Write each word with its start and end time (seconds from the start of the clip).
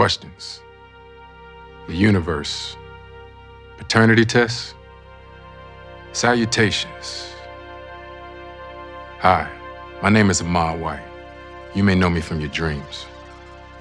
questions, 0.00 0.62
the 1.86 1.94
universe, 1.94 2.74
paternity 3.76 4.24
tests, 4.24 4.72
salutations. 6.12 7.34
Hi, 9.18 9.46
my 10.02 10.08
name 10.08 10.30
is 10.30 10.40
Ahmad 10.40 10.80
White. 10.80 11.02
You 11.74 11.84
may 11.84 11.94
know 11.94 12.08
me 12.08 12.22
from 12.22 12.40
your 12.40 12.48
dreams. 12.48 13.04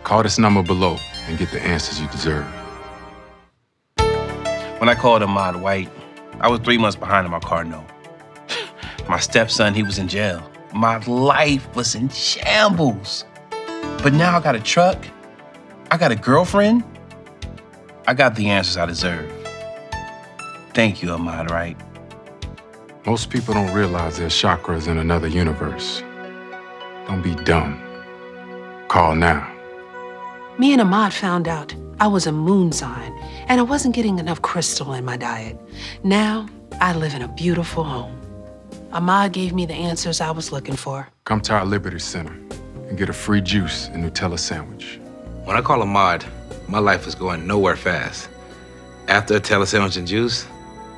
Call 0.03 0.21
this 0.23 0.37
number 0.37 0.61
below 0.61 0.97
and 1.29 1.37
get 1.37 1.51
the 1.51 1.61
answers 1.61 2.01
you 2.01 2.07
deserve. 2.09 2.45
When 4.79 4.89
I 4.89 4.95
called 4.95 5.23
Ahmad 5.23 5.55
White, 5.55 5.89
I 6.41 6.49
was 6.49 6.59
three 6.59 6.77
months 6.77 6.97
behind 6.97 7.27
on 7.27 7.31
my 7.31 7.39
car 7.39 7.63
note. 7.63 7.87
My 9.07 9.19
stepson, 9.19 9.73
he 9.73 9.83
was 9.83 9.97
in 9.97 10.09
jail. 10.09 10.43
My 10.73 10.97
life 11.05 11.73
was 11.77 11.95
in 11.95 12.09
shambles. 12.09 13.23
But 14.03 14.11
now 14.11 14.35
I 14.35 14.41
got 14.41 14.57
a 14.57 14.59
truck, 14.59 14.97
I 15.91 15.97
got 15.97 16.11
a 16.11 16.15
girlfriend, 16.15 16.83
I 18.05 18.13
got 18.13 18.35
the 18.35 18.49
answers 18.49 18.77
I 18.77 18.85
deserve. 18.85 19.31
Thank 20.75 21.01
you, 21.01 21.09
Ahmad 21.09 21.49
White. 21.49 21.77
Most 23.07 23.31
people 23.31 23.55
don't 23.55 23.73
realize 23.73 24.19
there's 24.19 24.33
chakras 24.33 24.87
in 24.87 24.99
another 24.99 25.27
universe. 25.27 26.03
Don't 27.07 27.23
be 27.23 27.33
dumb. 27.33 27.81
Call 28.87 29.15
now. 29.15 29.51
Me 30.59 30.73
and 30.73 30.81
Ahmad 30.81 31.11
found 31.11 31.47
out 31.47 31.73
I 31.99 32.05
was 32.05 32.27
a 32.27 32.31
moon 32.31 32.71
sign 32.71 33.11
and 33.47 33.59
I 33.59 33.63
wasn't 33.63 33.95
getting 33.95 34.19
enough 34.19 34.43
crystal 34.43 34.93
in 34.93 35.03
my 35.05 35.17
diet. 35.17 35.59
Now 36.03 36.47
I 36.79 36.93
live 36.93 37.15
in 37.15 37.23
a 37.23 37.27
beautiful 37.27 37.83
home. 37.83 38.15
Ahmad 38.91 39.33
gave 39.33 39.53
me 39.53 39.65
the 39.65 39.73
answers 39.73 40.21
I 40.21 40.29
was 40.29 40.51
looking 40.51 40.75
for. 40.75 41.07
Come 41.25 41.41
to 41.41 41.53
our 41.53 41.65
Liberty 41.65 41.97
Center 41.97 42.33
and 42.87 42.95
get 42.95 43.09
a 43.09 43.13
free 43.13 43.41
juice 43.41 43.87
and 43.87 44.03
Nutella 44.03 44.37
sandwich. 44.37 44.99
When 45.43 45.57
I 45.57 45.61
call 45.61 45.81
Ahmad, 45.81 46.25
my 46.67 46.79
life 46.79 47.07
is 47.07 47.15
going 47.15 47.47
nowhere 47.47 47.75
fast. 47.75 48.29
After 49.07 49.35
a 49.35 49.39
Nutella 49.39 49.65
sandwich 49.65 49.97
and 49.97 50.07
juice, 50.07 50.45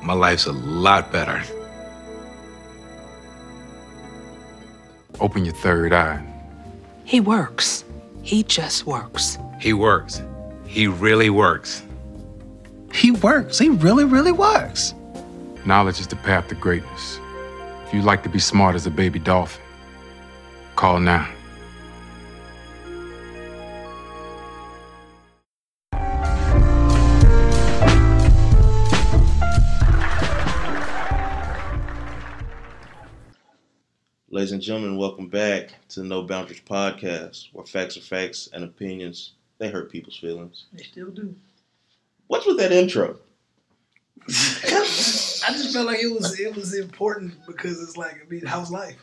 my 0.02 0.12
life's 0.12 0.46
a 0.46 0.52
lot 0.52 1.10
better. 1.10 1.42
Open 5.20 5.44
your 5.44 5.54
third 5.54 5.92
eye. 5.92 6.22
He 7.04 7.20
works. 7.20 7.84
He 8.22 8.42
just 8.42 8.86
works. 8.86 9.38
He 9.60 9.72
works. 9.72 10.22
He 10.66 10.86
really 10.86 11.30
works. 11.30 11.82
He 12.92 13.10
works. 13.10 13.58
He 13.58 13.68
really, 13.68 14.04
really 14.04 14.32
works. 14.32 14.94
Knowledge 15.64 16.00
is 16.00 16.06
the 16.06 16.16
path 16.16 16.48
to 16.48 16.54
greatness. 16.54 17.18
If 17.86 17.94
you'd 17.94 18.04
like 18.04 18.22
to 18.24 18.28
be 18.28 18.38
smart 18.38 18.74
as 18.74 18.86
a 18.86 18.90
baby 18.90 19.18
dolphin, 19.18 19.62
call 20.76 21.00
now. 21.00 21.28
Ladies 34.42 34.52
and 34.54 34.60
gentlemen, 34.60 34.96
welcome 34.96 35.28
back 35.28 35.68
to 35.90 36.00
the 36.00 36.06
No 36.06 36.24
Boundaries 36.24 36.60
podcast, 36.68 37.50
where 37.52 37.64
facts 37.64 37.96
are 37.96 38.00
facts 38.00 38.48
and 38.52 38.64
opinions 38.64 39.34
they 39.58 39.70
hurt 39.70 39.88
people's 39.88 40.16
feelings. 40.16 40.64
They 40.72 40.82
still 40.82 41.10
do. 41.10 41.36
What's 42.26 42.44
with 42.44 42.56
that 42.56 42.72
intro? 42.72 43.18
I 44.28 44.32
just 44.32 45.72
felt 45.72 45.86
like 45.86 46.00
it 46.00 46.12
was 46.12 46.40
it 46.40 46.56
was 46.56 46.76
important 46.76 47.34
because 47.46 47.80
it's 47.80 47.96
like 47.96 48.14
I 48.14 48.28
mean, 48.28 48.44
how's 48.44 48.72
life? 48.72 48.96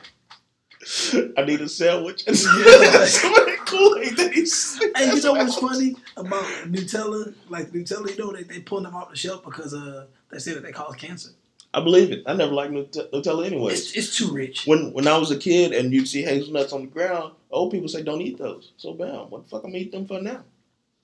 I 1.37 1.45
need 1.45 1.61
a 1.61 1.69
sandwich 1.69 2.25
and 2.27 2.35
Yeah. 2.43 2.43
some 3.05 3.33
of 3.33 3.45
that 3.45 3.63
Kool-Aid 3.65 4.17
that 4.17 4.33
he's 4.33 4.77
And 4.93 5.13
you 5.13 5.23
know 5.23 5.31
what's 5.31 5.55
funny 5.55 5.95
about 6.17 6.43
Nutella? 6.65 7.33
Like 7.47 7.71
Nutella, 7.71 8.09
you 8.09 8.17
know 8.17 8.33
they 8.33 8.43
they 8.43 8.59
pulling 8.59 8.83
them 8.83 8.95
off 8.95 9.09
the 9.09 9.15
shelf 9.15 9.45
because 9.45 9.73
uh 9.73 10.07
they 10.31 10.39
say 10.39 10.53
that 10.53 10.63
they 10.63 10.73
cause 10.73 10.97
cancer. 10.97 11.29
I 11.73 11.81
believe 11.81 12.11
it. 12.11 12.23
I 12.25 12.33
never 12.33 12.51
liked 12.53 12.73
Nut- 12.73 13.11
Nutella 13.13 13.45
anyway. 13.45 13.73
It's, 13.73 13.91
it's 13.95 14.17
too 14.17 14.31
rich. 14.31 14.65
When 14.65 14.91
when 14.93 15.07
I 15.07 15.17
was 15.17 15.29
a 15.31 15.37
kid 15.37 15.71
and 15.71 15.93
you'd 15.93 16.07
see 16.07 16.23
hazelnuts 16.23 16.73
on 16.73 16.81
the 16.81 16.87
ground, 16.87 17.33
old 17.51 17.71
people 17.71 17.87
say 17.87 18.01
don't 18.01 18.21
eat 18.21 18.37
those. 18.39 18.71
So 18.77 18.93
bam, 18.93 19.29
what 19.29 19.43
the 19.43 19.49
fuck 19.49 19.63
I'm 19.63 19.75
eat 19.75 19.91
them 19.91 20.07
for 20.07 20.19
now? 20.21 20.43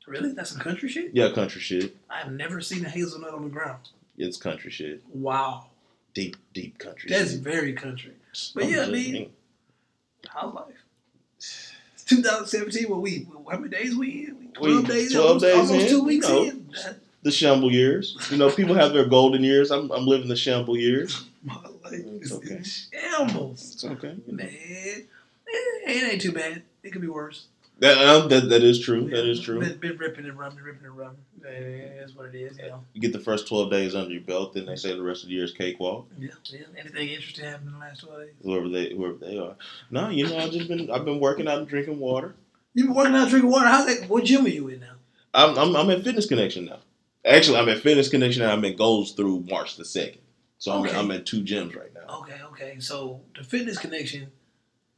Really, 0.08 0.34
that's 0.34 0.52
some 0.52 0.60
country 0.60 0.88
shit. 0.90 1.12
Yeah, 1.14 1.32
country 1.32 1.62
shit. 1.62 1.96
I've 2.10 2.32
never 2.32 2.62
seen 2.62 2.86
a 2.86 2.90
hazelnut 2.90 3.34
on 3.34 3.44
the 3.44 3.50
ground. 3.50 3.90
It's 4.18 4.38
country 4.38 4.70
shit. 4.72 5.02
Wow, 5.14 5.66
Deep, 6.14 6.36
deep 6.54 6.78
country 6.78 7.10
that's 7.10 7.32
shit. 7.32 7.42
very 7.42 7.74
country. 7.74 8.14
but 8.54 8.64
I'm 8.64 8.70
yeah, 8.70 8.76
I 8.78 8.80
just- 8.86 8.92
mean- 8.92 9.32
How's 10.30 10.54
life? 10.54 10.74
It's 11.38 12.04
2017. 12.06 12.90
What 12.90 13.02
we? 13.02 13.28
How 13.50 13.58
many 13.58 13.70
days 13.70 13.96
we? 13.96 14.28
in? 14.28 14.52
12 14.54 14.76
We- 14.84 14.88
days. 14.94 15.12
12 15.12 15.28
almost, 15.28 15.46
days 15.46 15.56
almost 15.56 15.74
in, 15.86 15.88
two 15.90 16.04
weeks 16.04 16.28
know. 16.28 16.44
in. 16.44 16.68
That- 16.84 17.00
the 17.26 17.32
shamble 17.32 17.72
years. 17.72 18.16
You 18.30 18.38
know, 18.38 18.52
people 18.52 18.76
have 18.76 18.94
their 18.94 19.06
golden 19.06 19.44
years. 19.44 19.72
I'm, 19.72 19.92
I'm 19.92 20.06
living 20.06 20.28
the 20.28 20.36
shamble 20.36 20.78
years. 20.78 21.26
My 21.44 21.56
life 21.56 21.74
It's 21.92 22.32
is 22.32 22.34
okay. 22.34 22.56
in 22.58 22.64
shambles. 22.64 23.74
It's 23.74 23.84
okay. 23.84 24.16
Man, 24.28 24.48
it, 24.48 25.08
it 25.48 26.12
ain't 26.14 26.22
too 26.22 26.32
bad. 26.32 26.62
It 26.84 26.92
could 26.92 27.02
be 27.02 27.08
worse. 27.08 27.48
That, 27.80 27.98
um, 27.98 28.30
that, 28.30 28.50
that 28.50 28.64
is 28.64 28.80
true. 28.80 29.10
That 29.10 29.28
is 29.28 29.42
true. 29.42 29.60
Been, 29.60 29.78
been 29.80 29.98
ripping 29.98 30.26
and 30.26 30.38
rubbing, 30.38 30.64
ripping 30.64 30.86
and 30.86 30.96
rubbing. 30.96 31.18
Is 31.44 32.16
what 32.16 32.28
it 32.28 32.36
is, 32.36 32.58
you 32.58 32.68
know. 32.68 32.84
You 32.94 33.02
get 33.02 33.12
the 33.12 33.20
first 33.20 33.48
12 33.48 33.72
days 33.72 33.96
under 33.96 34.12
your 34.12 34.22
belt, 34.22 34.54
then 34.54 34.66
they 34.68 34.76
say 34.76 34.96
the 34.96 35.02
rest 35.02 35.24
of 35.24 35.30
the 35.30 35.36
year 35.36 35.44
is 35.44 35.52
cakewalk. 35.52 36.08
Yeah, 36.18 36.30
yeah. 36.46 36.60
Anything 36.78 37.10
interesting 37.10 37.46
happened 37.46 37.68
in 37.68 37.74
the 37.74 37.80
last 37.80 38.02
12 38.02 38.20
days? 38.20 38.34
Whoever 38.44 38.70
they 38.70 38.94
whoever 38.94 39.16
they 39.16 39.38
are. 39.38 39.56
No, 39.92 40.10
you 40.10 40.28
know, 40.28 40.38
I've 40.38 40.52
just 40.52 40.68
been 40.68 40.90
I've 40.90 41.06
been 41.06 41.20
working 41.20 41.48
out 41.48 41.58
and 41.58 41.68
drinking 41.68 42.00
water. 42.00 42.36
You've 42.74 42.88
been 42.88 42.96
working 42.96 43.16
out 43.16 43.30
drinking 43.30 43.52
water? 43.52 43.68
How's 43.68 43.86
that? 43.88 44.10
What 44.10 44.26
gym 44.26 44.46
are 44.46 44.50
you 44.50 44.68
in 44.70 44.80
now? 44.80 44.94
I'm 45.34 45.58
I'm, 45.58 45.76
I'm 45.76 45.90
at 45.92 46.04
Fitness 46.04 46.28
Connection 46.28 46.66
now. 46.66 46.80
Actually, 47.26 47.58
I'm 47.58 47.70
at 47.70 47.80
Fitness 47.80 48.10
Connection 48.10 48.44
and 48.44 48.52
I'm 48.52 48.64
at 48.66 48.78
Gold's 48.78 49.12
through 49.12 49.46
March 49.50 49.78
the 49.78 49.86
second. 49.86 50.20
So 50.58 50.72
I'm, 50.72 50.86
Okay. 50.86 50.98
I'm 50.98 51.12
at 51.12 51.26
two 51.26 51.42
gyms 51.44 51.76
right 51.76 51.94
now. 51.94 52.20
Okay, 52.22 52.40
okay. 52.52 52.80
So 52.80 53.22
the 53.38 53.44
fitness 53.44 53.78
connection, 53.78 54.32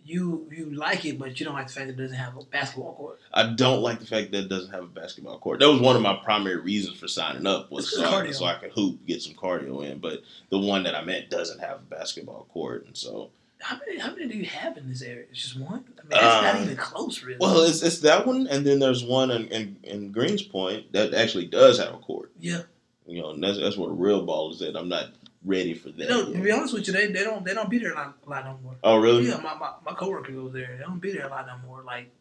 you 0.04 0.48
you 0.52 0.74
like 0.74 1.04
it, 1.06 1.18
but 1.20 1.40
you 1.40 1.46
don't 1.46 1.56
like 1.56 1.68
the 1.68 1.74
fact 1.74 1.88
that 1.88 1.94
it 1.94 1.98
doesn't 2.02 2.18
have 2.18 2.38
a 2.38 2.44
basketball 2.46 2.94
court. 2.94 3.20
I 3.34 3.54
don't 3.54 3.82
like 3.82 4.00
the 4.00 4.06
fact 4.06 4.32
that 4.32 4.46
it 4.46 4.50
doesn't 4.50 4.72
have 4.72 4.84
a 4.84 4.88
basketball 4.88 5.40
court. 5.40 5.60
That 5.60 5.70
was 5.70 5.82
one 5.82 5.96
of 5.96 6.02
my 6.02 6.16
primary 6.24 6.58
reasons 6.58 6.98
for 7.00 7.08
signing 7.08 7.46
up 7.48 7.72
was 7.72 7.94
so 7.94 8.06
I, 8.06 8.32
so 8.32 8.46
I 8.46 8.56
could 8.56 8.72
hoop, 8.72 9.06
get 9.06 9.22
some 9.22 9.34
cardio 9.34 9.84
in. 9.90 10.00
But 10.00 10.22
the 10.50 10.60
one 10.60 10.84
that 10.84 10.96
I'm 10.96 11.10
at 11.10 11.30
doesn't 11.30 11.60
have 11.60 11.78
a 11.80 11.96
basketball 11.96 12.48
court, 12.54 12.86
and 12.88 12.96
so 12.96 13.32
How 13.60 13.78
many 13.80 13.98
how 14.00 14.12
many 14.12 14.28
do 14.28 14.38
you 14.38 14.46
have 14.46 14.78
in 14.78 14.88
this 14.88 15.02
area? 15.02 15.26
It's 15.32 15.42
just 15.42 15.60
one. 15.60 15.84
I 16.00 16.02
mean, 16.04 16.12
it's 16.12 16.22
not 16.22 16.56
Um, 16.56 16.64
even 16.64 16.78
close, 16.78 17.24
really. 17.24 17.40
well, 17.40 17.64
it's, 17.64 17.82
it's 17.82 18.00
that 18.02 18.26
one, 18.28 18.48
and 18.48 18.66
then 18.66 18.80
there's 18.80 19.04
one 19.04 19.32
in, 19.32 19.48
in, 19.48 19.78
in 19.84 20.14
Greenspoint 20.14 20.92
that 20.92 21.14
actually 21.14 21.48
does 21.48 21.80
have 21.80 21.94
a 21.94 21.98
court. 21.98 22.32
yeah. 22.40 22.62
You 23.10 23.22
know, 23.22 23.30
and 23.32 23.42
that's 23.42 23.58
that's 23.58 23.78
where 23.78 23.88
the 23.88 23.96
real 23.96 24.26
ball 24.26 24.52
is 24.54 24.62
at. 24.62 24.76
I'm 24.76 24.90
not 24.90 25.06
ready 25.46 25.74
for 25.74 25.90
that. 25.92 26.10
Know, 26.10 26.34
to 26.34 26.40
be 26.42 26.52
honest 26.52 26.74
with 26.74 26.88
you, 26.88 26.94
they, 26.94 27.08
they 27.08 27.24
don't 27.24 27.46
they 27.46 27.54
don't 27.54 27.70
be 27.70 27.78
there 27.80 27.94
a 27.94 27.96
lot, 27.96 28.18
a 28.26 28.30
lot 28.30 28.44
no 28.46 28.60
more. 28.62 28.76
Oh, 28.84 28.98
really? 28.98 29.28
Yeah, 29.30 29.38
my, 29.38 29.56
my, 29.56 29.72
my 29.86 29.94
coworker 29.94 30.34
goes 30.34 30.52
there. 30.52 30.76
They 30.78 30.84
don't 30.84 31.00
be 31.00 31.14
there 31.14 31.26
a 31.26 31.30
lot 31.30 31.48
no 31.48 31.56
more. 31.66 31.84
Like, 31.84 32.12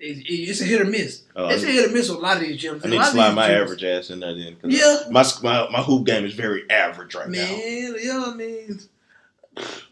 it, 0.00 0.18
it, 0.18 0.32
it's 0.50 0.60
a 0.60 0.64
hit 0.64 0.80
or 0.80 0.84
miss. 0.86 1.22
Oh, 1.36 1.48
it's 1.48 1.62
a 1.62 1.66
hit 1.66 1.88
or 1.88 1.92
miss 1.94 2.08
with 2.10 2.18
a 2.18 2.20
lot 2.20 2.36
of 2.36 2.42
these 2.42 2.60
gyms. 2.60 2.84
I 2.84 2.88
need 2.90 2.98
to 2.98 3.04
slide 3.04 3.34
my 3.36 3.48
gyms- 3.48 3.62
average 3.62 3.84
ass 3.84 4.10
in 4.10 4.18
there 4.20 4.34
then. 4.34 4.56
Yeah. 4.64 4.96
My, 5.10 5.24
my 5.42 5.68
my 5.70 5.82
hoop 5.82 6.04
game 6.04 6.24
is 6.24 6.34
very 6.34 6.68
average 6.68 7.14
right 7.14 7.28
now. 7.28 7.38
Man, 7.46 7.94
yeah, 8.02 8.24
I 8.26 8.34
mean, 8.34 8.80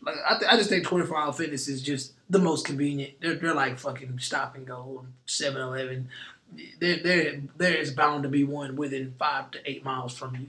like 0.03 0.17
I, 0.29 0.39
th- 0.39 0.51
I 0.51 0.57
just 0.57 0.69
think 0.71 0.85
24 0.85 1.17
hour 1.17 1.33
fitness 1.33 1.69
is 1.69 1.83
just 1.83 2.13
the 2.29 2.39
most 2.39 2.67
convenient. 2.67 3.15
They're, 3.21 3.35
they're 3.35 3.55
like 3.55 3.79
fucking 3.79 4.19
stop 4.19 4.55
and 4.57 4.67
go, 4.67 5.07
7 5.27 5.61
Eleven. 5.61 6.09
There, 6.79 6.99
there, 7.03 7.41
there 7.57 7.75
is 7.75 7.91
bound 7.91 8.23
to 8.23 8.29
be 8.29 8.45
one 8.45 8.77
within 8.77 9.15
five 9.19 9.51
to 9.53 9.59
eight 9.71 9.85
miles 9.85 10.17
from 10.17 10.37
you, 10.37 10.47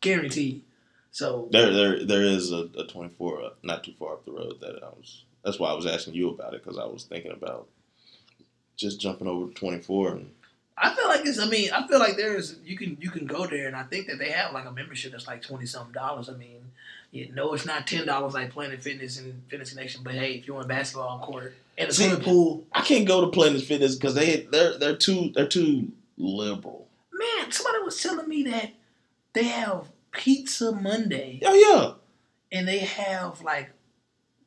guaranteed. 0.00 0.62
So 1.10 1.48
There, 1.50 1.72
there, 1.72 2.04
there 2.04 2.22
is 2.22 2.52
a, 2.52 2.68
a 2.78 2.86
24 2.86 3.42
uh, 3.42 3.48
not 3.62 3.82
too 3.82 3.94
far 3.98 4.12
up 4.14 4.24
the 4.24 4.32
road 4.32 4.58
that 4.60 4.82
I 4.82 4.88
was. 4.90 5.24
That's 5.44 5.58
why 5.58 5.70
I 5.70 5.74
was 5.74 5.86
asking 5.86 6.14
you 6.14 6.28
about 6.28 6.54
it 6.54 6.62
because 6.62 6.78
I 6.78 6.84
was 6.84 7.04
thinking 7.04 7.32
about 7.32 7.68
just 8.76 9.00
jumping 9.00 9.26
over 9.26 9.48
to 9.48 9.54
24. 9.54 10.10
And 10.12 10.30
I 10.76 10.94
feel 10.94 11.08
like 11.08 11.26
it's. 11.26 11.40
I 11.40 11.48
mean, 11.48 11.70
I 11.72 11.86
feel 11.88 11.98
like 11.98 12.16
there's 12.16 12.56
you 12.64 12.76
can 12.76 12.96
you 13.00 13.10
can 13.10 13.26
go 13.26 13.46
there, 13.46 13.66
and 13.66 13.74
I 13.74 13.82
think 13.82 14.06
that 14.06 14.18
they 14.18 14.30
have 14.30 14.52
like 14.52 14.66
a 14.66 14.70
membership 14.70 15.10
that's 15.10 15.26
like 15.26 15.42
twenty 15.42 15.66
something 15.66 15.92
dollars. 15.92 16.28
I 16.28 16.34
mean, 16.34 16.67
you 17.10 17.32
know, 17.32 17.52
it's 17.54 17.64
not 17.66 17.86
ten 17.86 18.06
dollars 18.06 18.34
like 18.34 18.50
Planet 18.50 18.80
Fitness 18.82 19.18
and 19.18 19.42
Fitness 19.48 19.70
Connection, 19.70 20.02
but 20.02 20.14
hey, 20.14 20.32
if 20.34 20.46
you 20.46 20.54
want 20.54 20.68
basketball 20.68 21.08
on 21.08 21.20
court 21.20 21.54
and 21.76 21.88
a 21.88 21.92
See- 21.92 22.04
swimming 22.08 22.24
pool, 22.24 22.66
I 22.72 22.82
can't 22.82 23.06
go 23.06 23.20
to 23.22 23.28
Planet 23.28 23.62
Fitness 23.62 23.94
because 23.94 24.14
they 24.14 24.42
they're 24.50 24.78
they're 24.78 24.96
too 24.96 25.30
they're 25.34 25.46
too 25.48 25.90
liberal. 26.16 26.86
man, 27.12 27.50
somebody 27.52 27.82
was 27.84 28.00
telling 28.02 28.28
me 28.28 28.42
that 28.44 28.70
they 29.32 29.44
have 29.44 29.86
Pizza 30.12 30.72
Monday 30.72 31.40
Oh 31.44 31.54
yeah. 31.54 32.56
and 32.58 32.66
they 32.66 32.78
have 32.80 33.40
like 33.42 33.70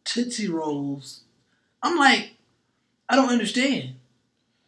Tootsie 0.03 0.49
Rolls. 0.49 1.21
I'm 1.83 1.97
like, 1.97 2.31
I 3.09 3.15
don't 3.15 3.29
understand. 3.29 3.95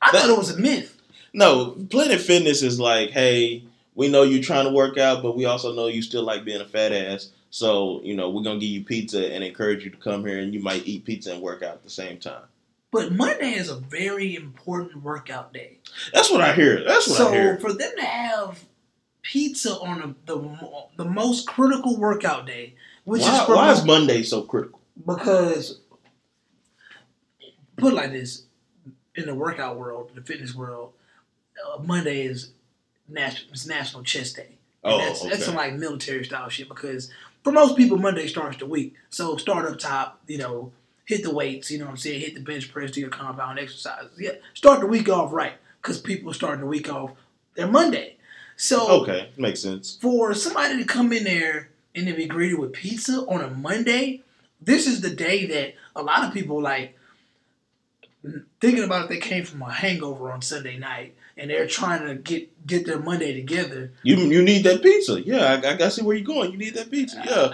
I 0.01 0.11
That- 0.11 0.21
thought 0.21 0.29
it 0.31 0.37
was 0.37 0.51
a 0.51 0.59
myth. 0.59 0.97
No, 1.33 1.71
Planet 1.89 2.21
Fitness 2.21 2.61
is 2.61 2.79
like, 2.79 3.09
hey, 3.09 3.63
we 3.95 4.07
know 4.07 4.21
you're 4.23 4.43
trying 4.43 4.65
to 4.65 4.71
work 4.71 4.97
out, 4.97 5.23
but 5.23 5.35
we 5.35 5.45
also 5.45 5.73
know 5.73 5.87
you 5.87 6.01
still 6.03 6.23
like 6.23 6.43
being 6.45 6.61
a 6.61 6.65
fat 6.65 6.91
ass. 6.91 7.29
So, 7.53 8.01
you 8.03 8.15
know, 8.15 8.31
we're 8.31 8.41
gonna 8.41 8.57
give 8.57 8.69
you 8.69 8.83
pizza 8.83 9.31
and 9.31 9.44
encourage 9.44 9.85
you 9.85 9.91
to 9.91 9.97
come 9.97 10.25
here 10.25 10.39
and 10.39 10.55
you 10.55 10.59
might 10.59 10.88
eat 10.88 11.05
pizza 11.05 11.33
and 11.33 11.39
work 11.39 11.61
out 11.61 11.75
at 11.75 11.83
the 11.83 11.89
same 11.91 12.17
time. 12.17 12.41
But 12.89 13.11
Monday 13.11 13.51
is 13.51 13.69
a 13.69 13.75
very 13.75 14.35
important 14.35 15.03
workout 15.03 15.53
day. 15.53 15.77
That's 16.15 16.31
what 16.31 16.41
I 16.41 16.53
hear. 16.53 16.83
That's 16.83 17.07
what 17.07 17.17
so 17.17 17.27
I 17.27 17.31
hear. 17.31 17.59
So 17.59 17.67
for 17.67 17.73
them 17.73 17.91
to 17.95 18.05
have 18.05 18.63
pizza 19.21 19.75
on 19.75 20.01
a, 20.01 20.15
the 20.25 20.57
the 20.97 21.05
most 21.05 21.45
critical 21.45 21.95
workout 21.95 22.47
day, 22.47 22.73
which 23.03 23.21
Why, 23.21 23.44
is 23.44 23.47
why 23.47 23.71
is 23.71 23.85
Monday 23.85 24.23
so 24.23 24.41
critical? 24.41 24.81
because 25.05 25.79
put 27.77 27.94
like 27.94 28.11
this 28.11 28.45
in 29.13 29.27
the 29.27 29.35
workout 29.35 29.77
world, 29.77 30.09
the 30.15 30.21
fitness 30.21 30.55
world, 30.55 30.94
uh, 31.67 31.83
Monday 31.83 32.23
is 32.23 32.50
national 33.07 33.51
it's 33.51 33.67
National 33.67 34.01
Chest 34.01 34.38
Day. 34.38 34.57
And 34.83 34.94
Oh, 34.94 34.97
that's, 34.97 35.23
that's 35.23 35.45
some 35.45 35.55
like 35.55 35.75
military 35.75 36.25
style 36.25 36.50
shit 36.50 36.67
because 36.67 37.09
for 37.43 37.51
most 37.51 37.75
people 37.77 37.97
Monday 37.97 38.27
starts 38.27 38.57
the 38.57 38.65
week. 38.65 38.95
So 39.09 39.37
start 39.37 39.65
up 39.65 39.79
top, 39.79 40.19
you 40.27 40.37
know, 40.37 40.71
hit 41.05 41.23
the 41.23 41.33
weights, 41.33 41.69
you 41.69 41.79
know 41.79 41.85
what 41.85 41.91
I'm 41.91 41.97
saying, 41.97 42.21
hit 42.21 42.33
the 42.35 42.41
bench 42.41 42.71
press, 42.71 42.91
do 42.91 43.01
your 43.01 43.09
compound 43.09 43.59
exercises. 43.59 44.11
Yeah, 44.17 44.31
start 44.53 44.79
the 44.79 44.87
week 44.87 45.09
off 45.09 45.33
right 45.33 45.53
because 45.81 45.99
people 45.99 46.31
are 46.31 46.33
starting 46.33 46.61
the 46.61 46.67
week 46.67 46.91
off 46.91 47.11
their 47.55 47.67
Monday. 47.67 48.17
So 48.55 49.01
Okay, 49.01 49.29
makes 49.37 49.59
sense. 49.61 49.97
for 50.01 50.33
somebody 50.33 50.77
to 50.77 50.85
come 50.85 51.11
in 51.11 51.23
there 51.25 51.69
and 51.95 52.07
to 52.07 52.13
be 52.13 52.25
greeted 52.25 52.59
with 52.59 52.73
pizza 52.73 53.25
on 53.27 53.41
a 53.41 53.49
Monday, 53.49 54.21
this 54.61 54.87
is 54.87 55.01
the 55.01 55.09
day 55.09 55.45
that 55.47 55.73
a 55.95 56.01
lot 56.01 56.23
of 56.23 56.33
people 56.33 56.61
like 56.61 56.97
thinking 58.61 58.83
about 58.83 59.03
if 59.03 59.09
they 59.09 59.17
came 59.17 59.43
from 59.43 59.61
a 59.61 59.71
hangover 59.71 60.31
on 60.31 60.41
Sunday 60.41 60.77
night 60.77 61.15
and 61.38 61.50
they're 61.50 61.68
trying 61.68 62.06
to 62.07 62.15
get 62.15 62.65
get 62.68 62.85
their 62.85 63.00
Monday 63.00 63.33
together. 63.33 63.91
You 64.03 64.18
you 64.18 64.41
need 64.44 64.63
that 64.63 64.81
pizza. 64.81 65.21
Yeah, 65.21 65.62
I, 65.63 65.85
I 65.85 65.89
see 65.89 66.01
where 66.03 66.15
you're 66.15 66.25
going. 66.25 66.51
You 66.51 66.57
need 66.57 66.75
that 66.75 66.91
pizza. 66.91 67.19
Uh, 67.21 67.24
yeah. 67.25 67.53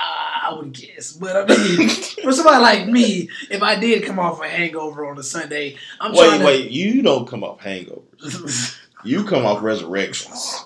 I 0.00 0.54
would 0.54 0.72
guess, 0.72 1.12
but 1.12 1.36
I 1.36 1.44
mean, 1.56 1.88
for 2.22 2.32
somebody 2.32 2.62
like 2.62 2.88
me, 2.88 3.28
if 3.50 3.62
I 3.62 3.78
did 3.78 4.04
come 4.04 4.18
off 4.18 4.40
a 4.40 4.48
hangover 4.48 5.04
on 5.06 5.18
a 5.18 5.22
Sunday, 5.22 5.76
I'm 6.00 6.12
Wait, 6.12 6.18
trying 6.26 6.42
wait. 6.44 6.70
You 6.70 7.02
don't 7.02 7.26
come 7.28 7.42
off 7.44 7.60
hangovers. 7.60 8.76
You 9.04 9.22
come 9.24 9.46
off 9.46 9.62
resurrections. 9.62 10.64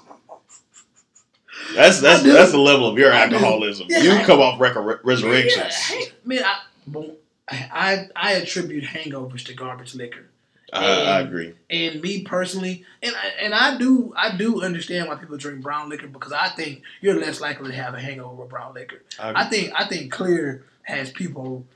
That's 1.74 2.00
that's 2.00 2.22
that's 2.22 2.52
the 2.52 2.58
level 2.58 2.88
of 2.88 2.98
your 2.98 3.12
alcoholism. 3.12 3.86
Yeah, 3.90 3.98
you 3.98 4.12
I- 4.12 4.24
come 4.24 4.40
off 4.40 4.58
rec- 4.60 4.74
Yeah, 4.74 4.96
resurrections. 5.04 5.74
hey, 5.76 6.04
man, 6.24 6.42
I, 6.44 7.16
I 7.50 8.08
I 8.16 8.32
attribute 8.32 8.84
hangovers 8.84 9.44
to 9.46 9.54
garbage 9.54 9.94
liquor. 9.94 10.28
I, 10.72 11.02
I 11.02 11.20
agree. 11.20 11.54
And 11.68 12.00
me 12.00 12.22
personally, 12.22 12.84
and 13.02 13.14
I, 13.14 13.44
and 13.44 13.54
I 13.54 13.76
do 13.76 14.14
I 14.16 14.36
do 14.36 14.62
understand 14.62 15.08
why 15.08 15.16
people 15.16 15.36
drink 15.36 15.62
brown 15.62 15.90
liquor 15.90 16.06
because 16.06 16.32
I 16.32 16.48
think 16.48 16.82
you're 17.00 17.18
less 17.20 17.40
likely 17.40 17.70
to 17.70 17.76
have 17.76 17.94
a 17.94 18.00
hangover 18.00 18.34
with 18.34 18.48
brown 18.48 18.74
liquor. 18.74 19.02
I. 19.18 19.42
I 19.42 19.48
think 19.50 19.72
I 19.78 19.86
think 19.86 20.10
clear 20.10 20.64
has 20.84 21.10
people 21.10 21.66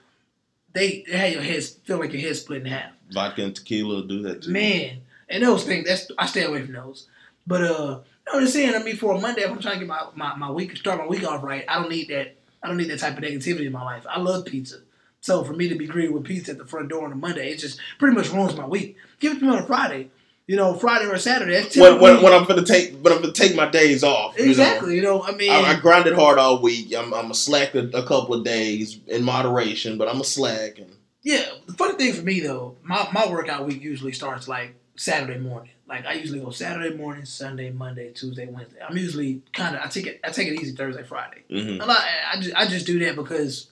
they, 0.77 1.05
they 1.09 1.17
have 1.17 1.33
your 1.33 1.43
head 1.43 1.65
feel 1.85 1.99
like 1.99 2.13
your 2.13 2.23
head 2.23 2.37
split 2.37 2.63
in 2.63 2.69
half. 2.69 2.93
Vodka 3.13 3.45
and 3.45 3.57
tequila 3.57 4.07
do 4.07 4.23
that 4.23 4.43
too. 4.43 4.51
Man, 4.51 5.01
and 5.29 5.43
those 5.43 5.65
things 5.65 5.87
that's 5.87 6.11
I 6.19 6.27
stay 6.27 6.45
away 6.45 6.63
from 6.63 6.75
those. 6.75 7.07
But 7.47 7.63
uh, 7.63 8.01
no, 8.27 8.33
I'm 8.35 8.41
just 8.41 8.53
saying. 8.53 8.75
I 8.75 8.83
mean, 8.83 8.97
for 8.97 9.15
a 9.15 9.21
Monday, 9.21 9.43
if 9.43 9.51
I'm 9.51 9.59
trying 9.59 9.81
to 9.81 9.87
get 9.87 9.89
my, 9.89 10.07
my, 10.15 10.37
my 10.37 10.51
week 10.51 10.77
start 10.77 10.99
my 10.99 11.07
week 11.07 11.25
off 11.25 11.43
right, 11.43 11.65
I 11.69 11.81
don't 11.81 11.91
need 11.91 12.09
that. 12.09 12.37
I 12.63 12.69
don't 12.69 12.77
need 12.77 12.91
that 12.91 12.99
type 12.99 13.17
of 13.17 13.23
negativity 13.25 13.67
in 13.67 13.73
my 13.73 13.85
life. 13.85 14.05
I 14.09 14.19
love 14.19 14.45
pizza. 14.45 14.79
So 15.27 15.43
for 15.43 15.55
me 15.55 15.69
to 15.69 15.75
be 15.75 15.89
greeted 15.89 16.13
with 16.13 16.23
pizza 16.23 16.53
at 16.53 16.59
the 16.59 16.65
front 16.65 16.89
door 16.89 17.05
on 17.05 17.11
a 17.11 17.17
Monday, 17.17 17.51
it 17.51 17.57
just 17.57 17.81
pretty 17.99 18.15
much 18.15 18.31
ruins 18.31 18.55
my 18.55 18.65
week. 18.65 18.97
Give 19.19 19.33
it 19.33 19.41
to 19.41 19.45
me 19.45 19.51
on 19.51 19.59
a 19.65 19.67
Friday, 19.67 20.09
you 20.47 20.55
know, 20.55 20.75
Friday 20.75 21.07
or 21.07 21.19
Saturday. 21.19 21.55
That's 21.61 21.77
When, 21.77 22.01
when, 22.01 22.23
when 22.23 22.33
I'm 22.33 22.45
gonna 22.45 22.65
take 22.65 22.93
when 23.01 23.13
I'm 23.13 23.21
gonna 23.21 23.33
take 23.33 23.57
my 23.57 23.69
days 23.69 24.05
off. 24.05 24.39
you 24.39 24.45
know. 24.45 24.51
exactly, 24.53 24.95
you 24.95 25.03
know, 25.03 25.25
I 25.25 25.33
mean, 25.35 25.51
I, 25.51 25.63
I 25.73 25.81
grinded 25.81 26.15
hard 26.15 26.39
all 26.39 26.63
week. 26.63 26.95
I'm 26.97 27.13
I'm 27.13 27.29
a 27.33 27.35
slack 27.35 27.75
a, 27.75 27.89
a 27.89 28.07
couple 28.07 28.37
of 28.37 28.45
days 28.45 29.01
in 29.09 29.25
moderation, 29.25 29.99
but 29.99 30.07
I'm 30.09 30.21
a 30.21 30.25
slack. 30.25 30.79
And 30.79 30.93
Yeah, 31.25 31.45
the 31.67 31.73
funny 31.73 31.99
thing 31.99 32.13
for 32.13 32.23
me 32.23 32.39
though, 32.39 32.77
my, 32.85 33.09
my 33.13 33.27
workout 33.29 33.67
week 33.67 33.83
usually 33.83 34.13
starts 34.13 34.47
like 34.47 34.77
Saturday 34.95 35.41
morning. 35.41 35.73
Like 35.89 36.07
I 36.07 36.13
usually 36.13 36.39
go 36.39 36.51
Saturday 36.51 36.97
morning, 36.97 37.25
Sunday, 37.25 37.71
Monday, 37.71 38.13
Tuesday, 38.13 38.47
Wednesday. 38.47 38.79
I'm 38.89 38.97
usually 38.97 39.43
kind 39.53 39.75
of 39.75 39.83
I 39.83 39.89
take 39.89 40.07
it 40.07 40.21
I 40.23 40.31
take 40.31 40.47
it 40.47 40.61
easy 40.63 40.77
Thursday, 40.77 41.03
Friday. 41.03 41.43
mhm. 41.51 41.83
A 41.83 41.85
lot, 41.85 42.01
I 42.33 42.41
just 42.41 42.55
I 42.55 42.67
just 42.69 42.87
do 42.87 43.01
that 43.01 43.17
because 43.17 43.71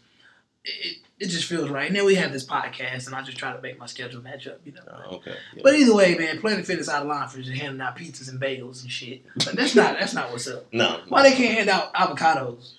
it, 0.65 0.99
it 1.21 1.27
just 1.27 1.45
feels 1.45 1.69
right. 1.69 1.87
And 1.87 1.97
then 1.97 2.05
we 2.05 2.15
have 2.17 2.33
this 2.33 2.45
podcast, 2.45 3.07
and 3.07 3.15
I 3.15 3.23
just 3.23 3.39
try 3.39 3.53
to 3.53 3.61
make 3.61 3.79
my 3.79 3.87
schedule 3.87 4.23
match 4.23 4.47
up, 4.47 4.61
you 4.65 4.73
know. 4.73 4.83
Oh, 4.89 5.17
okay. 5.17 5.35
Yeah. 5.55 5.63
But 5.63 5.75
either 5.75 5.95
way, 5.95 6.15
man, 6.17 6.41
Planet 6.41 6.67
Fitness 6.67 6.89
out 6.89 7.03
of 7.03 7.09
line 7.09 7.29
for 7.29 7.39
just 7.39 7.51
handing 7.51 7.81
out 7.81 7.97
pizzas 7.97 8.29
and 8.29 8.41
bagels 8.41 8.83
and 8.83 8.91
shit. 8.91 9.23
But 9.37 9.57
that's 9.57 9.75
not 9.75 9.99
that's 9.99 10.15
not 10.15 10.31
what's 10.31 10.49
up. 10.49 10.67
no. 10.73 11.01
Why 11.09 11.23
they 11.23 11.37
can't 11.37 11.55
hand 11.55 11.71
out 11.71 11.93
avocados? 11.95 12.73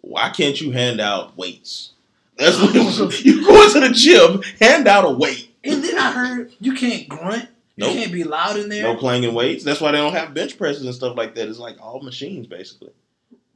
Why 0.00 0.30
can't 0.30 0.60
you 0.60 0.70
hand 0.70 1.00
out 1.00 1.36
weights? 1.36 1.92
That's 2.36 2.60
what 2.60 2.74
you 3.24 3.44
go 3.44 3.64
into 3.64 3.80
the 3.80 3.90
gym, 3.92 4.42
hand 4.60 4.86
out 4.86 5.04
a 5.04 5.10
weight. 5.10 5.52
And 5.64 5.82
then 5.82 5.98
I 5.98 6.12
heard 6.12 6.52
you 6.60 6.74
can't 6.74 7.08
grunt. 7.08 7.48
Nope. 7.76 7.94
You 7.94 8.00
can't 8.00 8.12
be 8.12 8.24
loud 8.24 8.58
in 8.58 8.68
there. 8.68 8.84
No 8.84 8.96
clanging 8.96 9.34
weights. 9.34 9.64
That's 9.64 9.80
why 9.80 9.92
they 9.92 9.98
don't 9.98 10.12
have 10.12 10.34
bench 10.34 10.56
presses 10.56 10.84
and 10.84 10.94
stuff 10.94 11.16
like 11.16 11.34
that. 11.34 11.48
It's 11.48 11.58
like 11.58 11.80
all 11.80 12.00
machines 12.00 12.46
basically. 12.46 12.92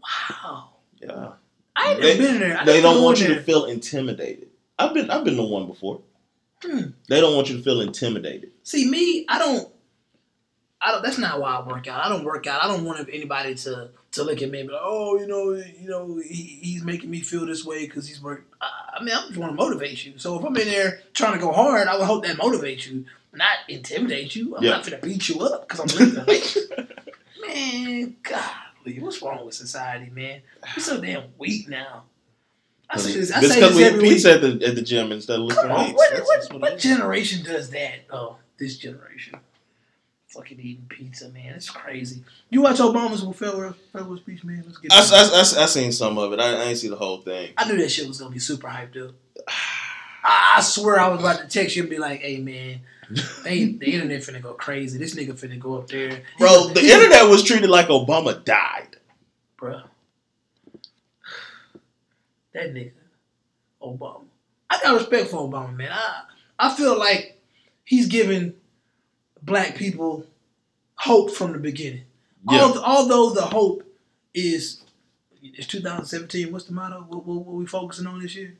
Wow. 0.02 0.70
Yeah. 1.00 1.32
I 1.76 1.92
ain't 1.92 2.02
They- 2.02 2.18
been 2.18 2.40
there. 2.40 2.62
They 2.64 2.80
don't 2.82 3.02
want 3.02 3.20
you 3.20 3.28
to 3.34 3.42
feel 3.42 3.64
intimidated. 3.66 4.48
I've 4.78 4.94
been 4.94 5.10
I've 5.10 5.24
been 5.24 5.36
to 5.36 5.42
one 5.42 5.66
before. 5.66 6.00
Hmm. 6.62 6.90
They 7.08 7.20
don't 7.20 7.34
want 7.34 7.50
you 7.50 7.56
to 7.56 7.62
feel 7.62 7.80
intimidated. 7.80 8.50
See 8.62 8.88
me, 8.88 9.24
I 9.28 9.38
don't. 9.38 9.68
I 10.80 10.90
don't. 10.92 11.02
That's 11.02 11.18
not 11.18 11.40
why 11.40 11.56
I 11.56 11.66
work 11.66 11.86
out. 11.88 12.04
I 12.04 12.08
don't 12.08 12.24
work 12.24 12.46
out. 12.46 12.62
I 12.64 12.68
don't 12.68 12.84
want 12.84 13.08
anybody 13.12 13.54
to 13.54 13.90
to 14.12 14.22
look 14.24 14.42
at 14.42 14.50
me 14.50 14.60
and 14.60 14.68
be 14.68 14.72
like, 14.74 14.82
oh, 14.84 15.18
you 15.18 15.26
know, 15.26 15.52
you 15.52 15.88
know, 15.88 16.16
he, 16.22 16.58
he's 16.62 16.82
making 16.84 17.10
me 17.10 17.20
feel 17.20 17.46
this 17.46 17.64
way 17.64 17.86
because 17.86 18.06
he's 18.06 18.20
working. 18.20 18.44
I, 18.60 18.98
I 18.98 19.02
mean, 19.02 19.14
I 19.14 19.22
just 19.26 19.36
want 19.38 19.52
to 19.52 19.56
motivate 19.56 20.04
you. 20.04 20.18
So 20.18 20.38
if 20.38 20.44
I'm 20.44 20.54
in 20.56 20.66
there 20.68 21.00
trying 21.14 21.32
to 21.34 21.38
go 21.38 21.50
hard, 21.52 21.88
I 21.88 21.96
would 21.96 22.04
hope 22.04 22.24
that 22.26 22.36
motivates 22.36 22.86
you, 22.86 23.06
not 23.32 23.56
intimidate 23.68 24.34
you. 24.36 24.56
I'm 24.56 24.62
Yeah. 24.64 24.70
not 24.72 24.84
gonna 24.84 24.98
beat 24.98 25.28
you 25.28 25.40
up 25.40 25.66
because 25.68 25.96
I'm 25.98 26.26
weights. 26.26 26.58
man, 27.46 28.16
golly, 28.84 28.98
what's 29.00 29.22
wrong 29.22 29.44
with 29.44 29.54
society, 29.54 30.10
man? 30.10 30.42
We're 30.76 30.82
so 30.82 31.00
damn 31.00 31.24
weak 31.38 31.68
now. 31.68 32.04
I 32.90 32.98
say 32.98 33.12
this. 33.18 33.32
I 33.32 33.40
say 33.40 33.60
this 33.60 33.78
every 33.80 34.02
week. 34.02 34.24
at 34.26 34.40
the 34.42 34.66
at 34.66 34.74
the 34.74 34.82
gym 34.82 35.12
instead 35.12 35.38
of 35.38 35.46
lifting 35.46 35.70
weights. 35.70 35.92
what, 35.94 36.10
That's- 36.10 36.26
what, 36.26 36.40
that's 36.40 36.52
what 36.52 36.72
is. 36.74 36.82
generation 36.82 37.42
does 37.44 37.70
that? 37.70 38.00
Oh, 38.10 38.36
this 38.58 38.76
generation. 38.76 39.38
Fucking 40.28 40.60
eating 40.60 40.86
pizza, 40.88 41.28
man. 41.28 41.54
It's 41.54 41.68
crazy. 41.68 42.24
You 42.48 42.62
watch 42.62 42.76
Obama's 42.78 43.20
farewell, 43.36 43.74
farewell 43.92 44.16
speech, 44.16 44.44
man? 44.44 44.62
Let's 44.66 44.78
get 44.78 44.90
I. 44.92 44.96
I, 44.96 45.24
I, 45.36 45.62
I 45.64 45.66
seen 45.66 45.92
some 45.92 46.16
of 46.16 46.32
it. 46.32 46.40
I, 46.40 46.54
I 46.54 46.64
ain't 46.64 46.78
see 46.78 46.88
the 46.88 46.96
whole 46.96 47.18
thing. 47.18 47.52
I 47.58 47.68
knew 47.68 47.76
that 47.76 47.90
shit 47.90 48.08
was 48.08 48.18
going 48.18 48.30
to 48.30 48.34
be 48.34 48.40
super 48.40 48.66
hyped 48.68 48.96
up. 49.08 49.14
I, 50.24 50.54
I 50.56 50.60
swear 50.62 50.98
I 51.00 51.08
was 51.08 51.20
about 51.20 51.40
to 51.40 51.48
text 51.48 51.76
you 51.76 51.82
and 51.82 51.90
be 51.90 51.98
like, 51.98 52.20
hey, 52.20 52.38
man, 52.38 52.80
they, 53.44 53.64
the 53.72 53.92
internet 53.94 54.20
finna 54.20 54.42
go 54.42 54.54
crazy. 54.54 54.98
This 54.98 55.14
nigga 55.14 55.32
finna 55.32 55.58
go 55.58 55.78
up 55.78 55.88
there. 55.88 56.22
Bro, 56.38 56.68
the 56.74 56.80
internet 56.80 57.28
was 57.28 57.42
treated 57.42 57.70
like 57.70 57.88
Obama 57.88 58.44
died. 58.44 58.96
Bruh. 59.60 59.84
That 62.52 62.74
nigga, 62.74 62.92
Obama. 63.82 64.24
I 64.68 64.80
got 64.82 64.94
respect 64.94 65.28
for 65.28 65.48
Obama, 65.48 65.74
man. 65.74 65.90
I 65.92 66.22
I 66.58 66.74
feel 66.74 66.98
like 66.98 67.40
he's 67.84 68.06
giving 68.06 68.54
black 69.42 69.74
people 69.76 70.26
hope 70.94 71.30
from 71.30 71.52
the 71.52 71.58
beginning. 71.58 72.04
Yeah. 72.50 72.60
Al- 72.60 72.84
although 72.84 73.30
the 73.30 73.42
hope 73.42 73.82
is 74.34 74.82
it's 75.42 75.66
2017. 75.66 76.52
What's 76.52 76.66
the 76.66 76.72
motto? 76.72 77.04
What, 77.08 77.26
what, 77.26 77.46
what 77.46 77.56
we 77.56 77.66
focusing 77.66 78.06
on 78.06 78.20
this 78.20 78.36
year? 78.36 78.54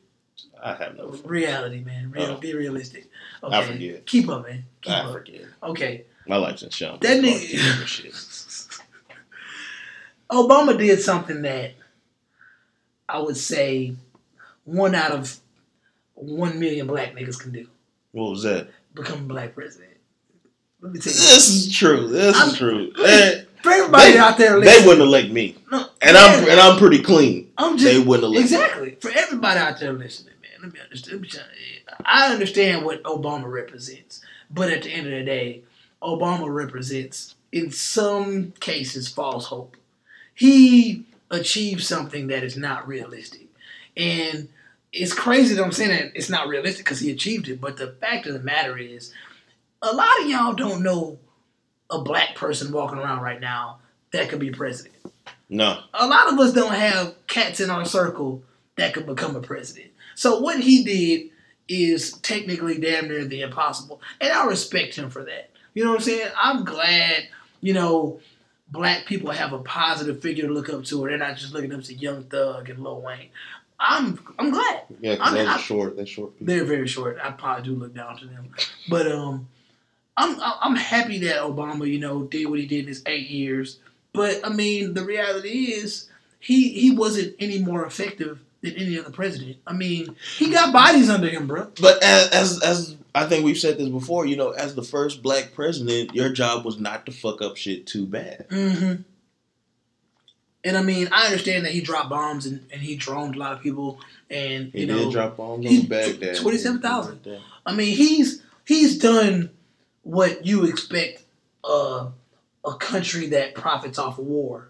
I 0.62 0.74
have 0.74 0.96
no. 0.96 1.08
Reality, 1.24 1.80
man. 1.80 2.10
Real, 2.10 2.24
Oh. 2.32 2.36
Be 2.36 2.54
realistic. 2.54 3.08
I 3.42 3.64
forget. 3.64 4.06
Keep 4.06 4.28
up, 4.28 4.46
man. 4.46 4.64
Keep 4.80 4.92
I 4.92 5.00
up. 5.00 5.12
forget. 5.12 5.42
Okay. 5.62 6.04
My 6.28 6.36
life's 6.36 6.62
in 6.62 6.70
shambles. 6.70 7.00
That 7.00 7.20
nigga- 7.22 7.86
shit. 7.86 8.14
Obama 10.30 10.78
did 10.78 11.00
something 11.00 11.42
that 11.42 11.72
I 13.08 13.18
would 13.18 13.36
say 13.36 13.94
one 14.64 14.94
out 14.94 15.10
of 15.12 15.36
one 16.14 16.58
million 16.58 16.86
black 16.86 17.14
niggas 17.14 17.38
can 17.38 17.52
do. 17.52 17.66
What 18.12 18.30
was 18.30 18.42
that? 18.44 18.68
Become 18.94 19.18
a 19.20 19.22
black 19.24 19.54
president. 19.54 19.90
Let 20.80 20.92
me 20.92 21.00
tell 21.00 21.12
you. 21.12 21.18
This 21.18 21.48
is 21.50 21.74
true. 21.74 22.08
This 22.08 22.36
I'm- 22.36 22.48
is 22.50 22.56
true. 22.58 22.92
For 23.62 23.70
everybody 23.70 24.12
they- 24.12 24.18
out 24.18 24.38
there 24.38 24.58
they 24.60 24.84
wouldn't 24.84 25.02
elect 25.06 25.30
me, 25.30 25.56
no, 25.70 25.86
and 26.00 26.16
I'm 26.16 26.48
and 26.48 26.58
I'm 26.58 26.78
pretty 26.78 27.00
clean. 27.00 27.41
I'm 27.59 27.76
just 27.76 27.92
They 27.92 27.99
wouldn't 27.99 28.25
elect 28.25 28.38
me. 28.38 28.42
exactly 28.42 28.97
for 29.00 29.11
everybody 29.11 29.59
out 29.61 29.78
there 29.78 29.92
listening, 29.92 30.35
man. 30.42 30.62
Let 30.62 30.73
me 30.73 30.80
understand. 30.80 31.12
Let 31.14 31.23
me 31.23 31.28
tell 31.28 31.44
you, 31.44 31.97
I 32.04 32.32
understand 32.32 32.85
what 32.85 33.02
Obama 33.02 33.50
represents, 33.50 34.21
but 34.50 34.71
at 34.71 34.82
the 34.82 34.90
end 34.90 35.06
of 35.06 35.12
the 35.12 35.25
day, 35.25 35.62
Obama 36.02 36.52
represents, 36.52 37.35
in 37.52 37.71
some 37.71 38.52
cases, 38.61 39.09
false 39.09 39.47
hope. 39.47 39.76
He 40.35 41.04
achieved 41.30 41.82
something 41.82 42.28
that 42.28 42.42
is 42.42 42.56
not 42.56 42.87
realistic, 42.88 43.49
and 43.97 44.49
it's 44.92 45.14
crazy 45.14 45.54
that 45.54 45.64
I'm 45.64 45.73
saying 45.73 45.90
that 45.90 46.12
it's 46.14 46.30
not 46.30 46.49
realistic 46.49 46.85
because 46.85 47.00
he 47.00 47.11
achieved 47.11 47.49
it. 47.49 47.61
But 47.61 47.76
the 47.76 47.92
fact 48.00 48.26
of 48.26 48.35
the 48.35 48.40
matter 48.40 48.76
is, 48.76 49.12
a 49.80 49.92
lot 49.94 50.21
of 50.21 50.28
y'all 50.28 50.52
don't 50.52 50.82
know 50.82 51.18
a 51.90 52.00
black 52.00 52.35
person 52.35 52.73
walking 52.73 52.99
around 52.99 53.21
right 53.23 53.40
now 53.40 53.78
that 54.12 54.28
could 54.28 54.38
be 54.38 54.50
president 54.50 54.94
No, 55.52 55.82
a 55.92 56.06
lot 56.06 56.32
of 56.32 56.38
us 56.38 56.52
don't 56.54 56.73
have 56.75 57.14
cats 57.26 57.61
in 57.61 57.68
our 57.68 57.85
circle 57.85 58.42
that 58.76 58.94
could 58.94 59.04
become 59.06 59.37
a 59.37 59.40
president. 59.40 59.90
So 60.14 60.40
what 60.40 60.61
he 60.61 60.82
did 60.82 61.30
is 61.68 62.12
technically 62.18 62.78
damn 62.78 63.09
near 63.09 63.25
the 63.26 63.42
impossible, 63.42 64.00
and 64.21 64.32
I 64.32 64.47
respect 64.47 64.94
him 64.97 65.11
for 65.11 65.23
that. 65.25 65.50
You 65.75 65.85
know 65.85 65.90
what 65.90 65.97
I'm 66.00 66.04
saying? 66.04 66.30
I'm 66.37 66.64
glad, 66.64 67.28
you 67.61 67.75
know, 67.75 68.21
black 68.71 69.04
people 69.04 69.30
have 69.30 69.52
a 69.52 69.59
positive 69.59 70.21
figure 70.23 70.47
to 70.47 70.52
look 70.52 70.71
up 70.71 70.85
to, 70.85 71.04
or 71.04 71.09
they're 71.11 71.18
not 71.18 71.37
just 71.37 71.52
looking 71.52 71.73
up 71.75 71.82
to 71.85 71.94
Young 71.94 72.25
Thug 72.25 72.71
and 72.71 72.82
Lil 72.82 73.02
Wayne. 73.02 73.28
I'm 73.78 74.18
I'm 74.38 74.50
glad. 74.50 74.82
Yeah, 75.00 75.12
I 75.12 75.14
because 75.16 75.32
mean, 75.35 75.44
those 75.44 75.49
I- 75.49 75.56
are 75.56 75.59
short. 75.59 75.97
They're 75.97 76.06
short 76.06 76.38
people. 76.38 76.47
They're 76.54 76.64
very 76.64 76.88
short. 76.88 77.18
I 77.23 77.30
probably 77.30 77.64
do 77.64 77.75
look 77.75 77.94
down 77.94 78.16
to 78.18 78.26
them, 78.26 78.49
but 78.88 79.11
um, 79.11 79.49
I'm 80.16 80.37
I'm 80.40 80.76
happy 80.76 81.18
that 81.21 81.37
Obama, 81.42 81.87
you 81.87 81.99
know, 81.99 82.23
did 82.25 82.47
what 82.49 82.59
he 82.59 82.64
did 82.66 82.80
in 82.80 82.88
his 82.88 83.02
eight 83.06 83.28
years. 83.28 83.78
But 84.12 84.40
I 84.45 84.50
mean, 84.50 84.95
the 84.95 85.04
reality 85.04 85.73
is 85.73 86.09
he 86.40 86.71
he 86.71 86.90
wasn't 86.95 87.35
any 87.38 87.59
more 87.61 87.85
effective 87.87 88.40
than 88.62 88.75
any 88.76 88.99
other 88.99 89.11
president. 89.11 89.57
I 89.66 89.73
mean, 89.73 90.14
he 90.38 90.50
got 90.50 90.73
bodies 90.73 91.09
under 91.11 91.28
him, 91.28 91.47
bro. 91.47 91.69
But 91.81 92.02
as, 92.02 92.28
as 92.31 92.62
as 92.62 92.97
I 93.14 93.26
think 93.26 93.45
we've 93.45 93.59
said 93.59 93.78
this 93.78 93.88
before, 93.88 94.26
you 94.26 94.37
know, 94.37 94.50
as 94.50 94.75
the 94.75 94.83
first 94.83 95.23
black 95.23 95.52
president, 95.54 96.14
your 96.14 96.31
job 96.31 96.64
was 96.64 96.78
not 96.78 97.07
to 97.07 97.12
fuck 97.12 97.42
up 97.42 97.57
shit 97.57 97.87
too 97.87 98.07
bad. 98.07 98.49
Mm-hmm. 98.49 99.02
And 100.64 100.76
I 100.76 100.83
mean, 100.83 101.09
I 101.11 101.25
understand 101.26 101.64
that 101.64 101.73
he 101.73 101.81
dropped 101.81 102.09
bombs 102.11 102.47
and, 102.47 102.64
and 102.73 102.81
he 102.81 102.95
droned 102.95 103.35
a 103.35 103.38
lot 103.38 103.52
of 103.52 103.61
people, 103.62 103.99
and 104.31 104.71
He 104.73 104.83
you 104.83 104.87
did 104.87 104.97
know, 104.97 105.11
drop 105.11 105.37
bombs 105.37 105.66
he- 105.69 105.81
on 105.81 105.87
Baghdad. 105.87 106.37
27,000. 106.37 107.40
I 107.66 107.75
mean, 107.75 107.97
he's 107.97 108.42
he's 108.64 108.99
done 108.99 109.50
what 110.02 110.47
you 110.47 110.64
expect 110.64 111.25
uh, 111.64 112.09
a 112.64 112.75
country 112.75 113.26
that 113.28 113.54
profits 113.54 113.99
off 113.99 114.19
of 114.19 114.26
war. 114.26 114.69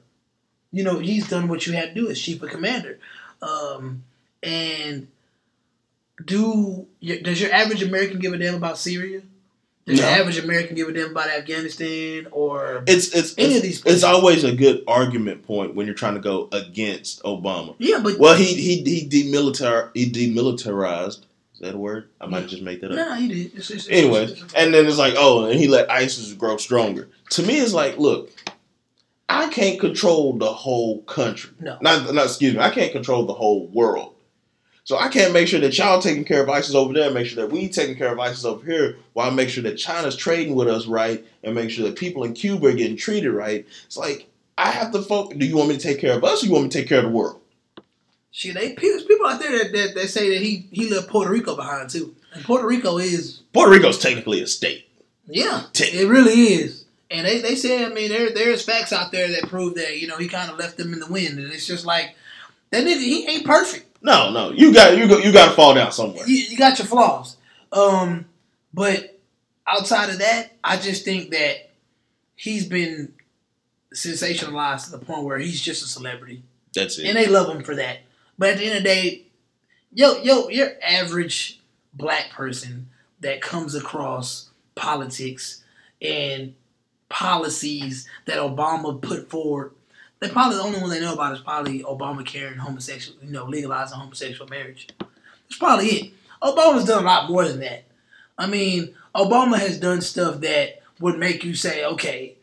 You 0.73 0.83
know, 0.85 0.99
he's 0.99 1.29
done 1.29 1.49
what 1.49 1.67
you 1.67 1.75
had 1.75 1.95
to 1.95 2.01
do 2.01 2.09
as 2.11 2.21
chief 2.21 2.43
of 2.43 2.51
commander. 2.51 2.99
Um, 3.43 4.05
and 4.43 5.09
do 6.25 6.87
does 7.23 7.41
your 7.41 7.53
average 7.53 7.83
American 7.83 8.19
give 8.19 8.33
a 8.33 8.39
damn 8.39 8.55
about 8.55 8.79
Syria? 8.79 9.23
Does 9.85 9.99
your 9.99 10.09
average 10.09 10.39
American 10.39 10.77
give 10.77 10.89
a 10.89 10.93
damn 10.93 11.11
about 11.11 11.29
Afghanistan 11.29 12.29
or 12.31 12.85
It's 12.87 13.09
it's 13.15 13.35
Any 13.37 13.49
it's, 13.49 13.57
of 13.57 13.63
these 13.63 13.83
it's 13.85 14.05
always 14.05 14.45
a 14.45 14.55
good 14.55 14.85
argument 14.87 15.45
point 15.45 15.75
when 15.75 15.87
you're 15.87 15.95
trying 15.97 16.15
to 16.15 16.21
go 16.21 16.49
against 16.53 17.23
Obama. 17.25 17.75
yeah? 17.79 17.99
But 18.03 18.19
Well, 18.19 18.37
he 18.37 18.55
he 18.55 18.83
he 18.85 19.09
demilitar 19.09 19.91
he 19.95 20.11
demilitarized. 20.11 21.25
Is 21.55 21.61
that 21.61 21.75
a 21.75 21.79
word? 21.79 22.09
I 22.21 22.27
might 22.27 22.47
just 22.49 22.63
make 22.63 22.81
that 22.81 22.91
up. 22.93 22.97
no, 22.97 23.09
no, 23.11 23.15
he 23.17 23.29
did. 23.29 23.47
It's- 23.49 23.71
it's- 23.71 23.87
it's- 23.87 24.03
Anyways, 24.05 24.31
it's- 24.33 24.53
and 24.57 24.73
then 24.73 24.87
it's 24.87 24.99
like, 24.99 25.15
oh, 25.17 25.47
and 25.47 25.59
he 25.59 25.67
let 25.69 25.91
ISIS 25.91 26.33
grow 26.33 26.57
stronger. 26.57 27.09
To 27.33 27.43
me, 27.43 27.59
it's 27.61 27.73
like, 27.73 27.99
look, 27.99 28.31
I 29.29 29.49
can't 29.49 29.81
control 29.81 30.35
the 30.35 30.53
whole 30.53 31.03
country. 31.03 31.53
No. 31.61 31.79
Not, 31.81 32.13
not 32.13 32.27
excuse 32.27 32.55
me, 32.55 32.61
I 32.61 32.71
can't 32.71 32.93
control 32.93 33.25
the 33.25 33.33
whole 33.33 33.69
world. 33.69 34.15
So 34.85 34.99
I 34.99 35.09
can't 35.09 35.33
make 35.33 35.49
sure 35.49 35.61
that 35.61 35.79
y'all 35.79 36.03
taking 36.03 36.25
care 36.25 36.43
of 36.43 36.51
ISIS 36.51 36.75
over 36.75 36.93
there, 36.93 37.11
make 37.11 37.27
sure 37.27 37.43
that 37.43 37.53
we 37.53 37.69
taking 37.69 37.97
care 37.97 38.13
of 38.13 38.19
ISIS 38.19 38.45
over 38.45 38.65
here, 38.67 38.97
while 39.13 39.31
I 39.31 39.35
make 39.35 39.49
sure 39.49 39.63
that 39.63 39.77
China's 39.77 40.17
trading 40.17 40.55
with 40.55 40.69
us 40.69 40.87
right, 40.87 41.25
and 41.45 41.55
make 41.55 41.71
sure 41.71 41.87
that 41.87 41.97
people 41.97 42.25
in 42.25 42.35
Cuba 42.35 42.67
are 42.67 42.73
getting 42.73 42.97
treated 42.97 43.31
right. 43.31 43.67
It's 43.87 43.97
like 43.97 44.29
I 44.59 44.71
have 44.71 44.93
to 44.93 45.01
focus. 45.03 45.39
Do 45.39 45.47
you 45.47 45.57
want 45.57 45.69
me 45.69 45.77
to 45.77 45.83
take 45.83 46.01
care 46.01 46.17
of 46.17 46.25
us, 46.25 46.43
or 46.43 46.47
you 46.47 46.53
want 46.53 46.65
me 46.65 46.71
to 46.71 46.79
take 46.79 46.89
care 46.89 46.99
of 46.99 47.05
the 47.05 47.11
world? 47.11 47.41
Shit, 48.33 48.55
they 48.55 48.73
people, 48.75 49.07
people 49.07 49.27
out 49.27 49.41
there 49.41 49.57
that, 49.59 49.73
that, 49.73 49.95
that 49.95 50.09
say 50.09 50.31
that 50.31 50.43
he 50.43 50.67
he 50.73 50.91
left 50.91 51.09
Puerto 51.09 51.31
Rico 51.31 51.55
behind 51.55 51.89
too. 51.89 52.15
And 52.35 52.43
Puerto 52.45 52.67
Rico 52.67 52.99
is 52.99 53.43
Puerto 53.53 53.71
Rico's 53.71 53.99
technically 53.99 54.43
a 54.43 54.47
state. 54.47 54.89
yeah, 55.29 55.65
Tick. 55.73 55.95
it 55.95 56.09
really 56.09 56.33
is. 56.33 56.82
And 57.13 57.27
they, 57.27 57.41
they 57.41 57.55
say, 57.55 57.85
I 57.85 57.91
mean, 57.91 58.09
there 58.09 58.31
there's 58.33 58.65
facts 58.65 58.93
out 58.93 59.13
there 59.13 59.29
that 59.29 59.49
prove 59.49 59.75
that 59.75 60.01
you 60.01 60.09
know 60.09 60.17
he 60.17 60.29
kind 60.29 60.51
of 60.51 60.59
left 60.59 60.77
them 60.79 60.93
in 60.93 60.99
the 60.99 61.07
wind, 61.07 61.39
and 61.39 61.53
it's 61.53 61.67
just 61.67 61.85
like 61.85 62.17
that 62.71 62.85
nigga 62.85 63.01
he 63.01 63.27
ain't 63.29 63.47
perfect. 63.47 63.99
No, 64.03 64.33
no, 64.33 64.51
you 64.51 64.73
got 64.73 64.97
you 64.97 65.07
go, 65.07 65.19
you 65.19 65.33
got 65.33 65.51
to 65.51 65.55
fall 65.55 65.75
down 65.75 65.93
somewhere. 65.93 66.27
You, 66.27 66.37
you 66.37 66.57
got 66.57 66.79
your 66.79 66.87
flaws, 66.87 67.37
um, 67.71 68.25
but 68.73 69.21
outside 69.67 70.11
of 70.11 70.19
that, 70.21 70.53
I 70.65 70.77
just 70.77 71.05
think 71.05 71.31
that 71.31 71.71
he's 72.35 72.67
been 72.67 73.13
sensationalized 73.95 74.87
to 74.87 74.93
the 74.93 75.05
point 75.05 75.25
where 75.25 75.39
he's 75.39 75.61
just 75.61 75.85
a 75.85 75.87
celebrity. 75.87 76.43
That's 76.75 76.99
it. 76.99 77.07
and 77.07 77.17
they 77.17 77.27
love 77.27 77.55
him 77.55 77.63
for 77.63 77.75
that. 77.77 77.99
But 78.39 78.51
at 78.51 78.59
the 78.59 78.65
end 78.65 78.79
of 78.79 78.83
the 78.83 78.89
day, 78.89 79.23
yo, 79.93 80.23
yo, 80.23 80.49
your 80.49 80.71
average 80.83 81.61
black 81.93 82.31
person 82.31 82.89
that 83.21 83.43
comes 83.43 83.75
across 83.75 84.49
politics 84.75 85.63
and 86.01 86.55
policies 87.13 88.09
that 88.25 88.39
Obama 88.39 89.01
put 89.01 89.29
forward, 89.31 89.73
they 90.21 90.29
probably 90.29 90.57
the 90.57 90.63
only 90.63 90.81
one 90.81 90.91
they 90.91 91.01
know 91.01 91.13
about 91.13 91.35
is 91.35 91.41
probably 91.41 91.83
Obamacare 91.83 92.51
and 92.51 92.61
homosexual, 92.61 93.19
you 93.23 93.31
know, 93.31 93.45
legalizing 93.45 93.99
homosexual 93.99 94.49
marriage. 94.49 94.89
That's 94.99 95.59
probably 95.59 95.87
it. 95.87 96.13
Obama's 96.43 96.87
done 96.87 97.03
a 97.03 97.07
lot 97.07 97.31
more 97.31 97.47
than 97.47 97.61
that. 97.61 97.85
I 98.39 98.47
mean, 98.47 98.95
Obama 99.15 99.59
has 99.59 99.79
done 99.79 100.01
stuff 100.01 100.41
that 100.41 100.81
would 101.01 101.19
make 101.19 101.45
you 101.45 101.55
say, 101.55 101.85
okay, 101.85 102.37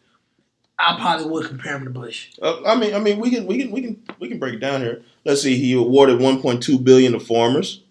I 0.77 0.97
probably 0.97 1.25
would 1.29 1.47
compare 1.47 1.75
him 1.75 1.85
to 1.85 1.89
Bush. 1.89 2.29
Uh, 2.41 2.61
I 2.65 2.75
mean, 2.75 2.93
I 2.93 2.99
mean, 2.99 3.19
we 3.19 3.31
can, 3.31 3.45
we 3.45 3.57
can, 3.57 3.71
we 3.71 3.81
can, 3.81 4.01
we 4.19 4.29
can 4.29 4.39
break 4.39 4.53
it 4.53 4.59
down 4.59 4.81
here. 4.81 5.01
Let's 5.25 5.41
see. 5.41 5.57
He 5.57 5.73
awarded 5.73 6.19
1.2 6.19 6.83
billion 6.83 7.13
to 7.13 7.19
farmers, 7.19 7.81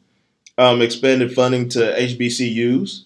um, 0.56 0.80
expanded 0.80 1.34
funding 1.34 1.68
to 1.70 1.78
HBCUs, 1.78 3.04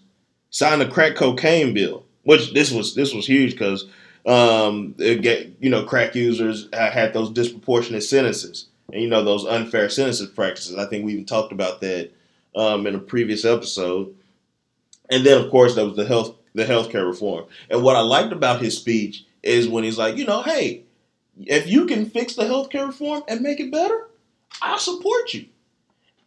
signed 0.50 0.82
a 0.82 0.88
crack 0.88 1.16
cocaine 1.16 1.74
bill, 1.74 2.04
which 2.24 2.52
this 2.52 2.70
was 2.72 2.94
this 2.94 3.14
was 3.14 3.26
huge 3.26 3.52
because 3.52 3.86
um, 4.26 4.92
get 4.92 5.56
you 5.60 5.70
know 5.70 5.84
crack 5.84 6.14
users 6.14 6.68
uh, 6.72 6.90
had 6.90 7.12
those 7.12 7.30
disproportionate 7.30 8.02
sentences 8.02 8.66
and 8.92 9.02
you 9.02 9.08
know 9.08 9.24
those 9.24 9.44
unfair 9.44 9.88
sentences 9.88 10.28
practices. 10.28 10.76
I 10.76 10.86
think 10.86 11.04
we 11.04 11.12
even 11.12 11.24
talked 11.24 11.52
about 11.52 11.80
that 11.80 12.10
um, 12.54 12.86
in 12.86 12.94
a 12.94 13.00
previous 13.00 13.44
episode. 13.44 14.14
And 15.10 15.26
then 15.26 15.42
of 15.42 15.50
course 15.50 15.74
there 15.74 15.84
was 15.84 15.96
the 15.96 16.06
health 16.06 16.36
the 16.54 16.64
healthcare 16.64 17.06
reform. 17.06 17.46
And 17.70 17.82
what 17.82 17.96
I 17.96 18.00
liked 18.00 18.32
about 18.32 18.60
his 18.60 18.76
speech 18.76 19.24
is 19.42 19.68
when 19.68 19.84
he's 19.84 19.98
like, 19.98 20.16
you 20.16 20.26
know, 20.26 20.42
hey, 20.42 20.84
if 21.40 21.66
you 21.66 21.86
can 21.86 22.08
fix 22.10 22.34
the 22.34 22.44
healthcare 22.44 22.86
reform 22.86 23.22
and 23.26 23.40
make 23.40 23.58
it 23.58 23.72
better, 23.72 24.08
I 24.60 24.76
support 24.78 25.32
you. 25.34 25.46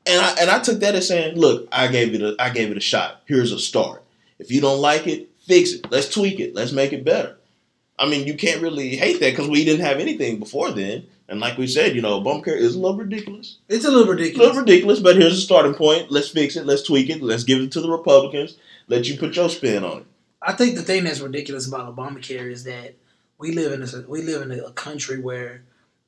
And 0.07 0.21
I 0.21 0.35
and 0.41 0.49
I 0.49 0.59
took 0.59 0.79
that 0.79 0.95
as 0.95 1.07
saying, 1.07 1.37
look, 1.37 1.67
I 1.71 1.87
gave 1.87 2.13
it 2.13 2.21
a 2.21 2.35
I 2.39 2.49
gave 2.49 2.71
it 2.71 2.77
a 2.77 2.81
shot. 2.81 3.21
Here's 3.25 3.51
a 3.51 3.59
start. 3.59 4.03
If 4.37 4.51
you 4.51 4.59
don't 4.59 4.81
like 4.81 5.07
it, 5.07 5.29
fix 5.45 5.71
it. 5.71 5.91
Let's 5.91 6.09
tweak 6.09 6.39
it. 6.39 6.55
Let's 6.55 6.71
make 6.71 6.93
it 6.93 7.05
better. 7.05 7.37
I 7.97 8.07
mean, 8.07 8.27
you 8.27 8.35
can't 8.35 8.61
really 8.61 8.95
hate 8.95 9.19
that 9.19 9.31
because 9.31 9.47
we 9.47 9.63
didn't 9.63 9.85
have 9.85 9.99
anything 9.99 10.39
before 10.39 10.71
then. 10.71 11.07
And 11.27 11.39
like 11.39 11.57
we 11.57 11.65
said, 11.65 11.95
you 11.95 12.01
know, 12.01 12.21
Obamacare 12.21 12.57
is 12.57 12.75
a 12.75 12.79
little 12.79 12.97
ridiculous. 12.97 13.57
It's 13.67 13.85
a 13.85 13.89
little 13.89 14.13
ridiculous. 14.13 14.45
A 14.45 14.49
little 14.49 14.61
ridiculous, 14.61 14.99
but 14.99 15.15
here's 15.15 15.37
a 15.37 15.41
starting 15.41 15.73
point. 15.73 16.11
Let's 16.11 16.29
fix 16.29 16.55
it. 16.55 16.65
Let's 16.65 16.83
tweak 16.83 17.09
it. 17.09 17.23
Let's 17.23 17.43
give 17.43 17.61
it 17.61 17.71
to 17.71 17.81
the 17.81 17.89
Republicans. 17.89 18.57
Let 18.87 19.07
you 19.07 19.17
put 19.17 19.35
your 19.35 19.49
spin 19.49 19.83
on 19.83 19.99
it. 19.99 20.05
I 20.41 20.53
think 20.53 20.75
the 20.75 20.83
thing 20.83 21.05
that's 21.05 21.21
ridiculous 21.21 21.67
about 21.67 21.95
Obamacare 21.95 22.51
is 22.51 22.65
that 22.65 22.93
we 23.39 23.51
live 23.51 23.73
in 23.73 23.81
a 23.81 24.07
we 24.07 24.21
live 24.21 24.43
in 24.43 24.51
a 24.51 24.71
country 24.71 25.19
where, 25.19 25.63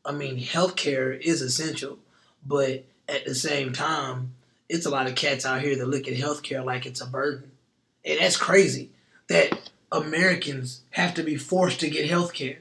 I 0.06 0.12
mean, 0.12 0.40
healthcare 0.40 1.20
is 1.20 1.42
essential, 1.42 1.98
but 2.46 2.86
at 3.10 3.26
the 3.26 3.34
same 3.34 3.74
time, 3.74 4.36
it's 4.70 4.86
a 4.86 4.92
lot 4.92 5.08
of 5.08 5.16
cats 5.16 5.46
out 5.46 5.62
here 5.62 5.76
that 5.78 5.88
look 5.88 6.08
at 6.08 6.14
healthcare 6.14 6.64
like 6.64 6.86
it's 6.86 7.02
a 7.02 7.08
burden, 7.08 7.52
and 8.06 8.20
that's 8.20 8.38
crazy. 8.38 8.92
That 9.30 9.72
Americans 9.92 10.82
have 10.92 11.14
to 11.16 11.24
be 11.24 11.36
forced 11.36 11.80
to 11.82 11.90
get 11.90 12.10
healthcare. 12.10 12.58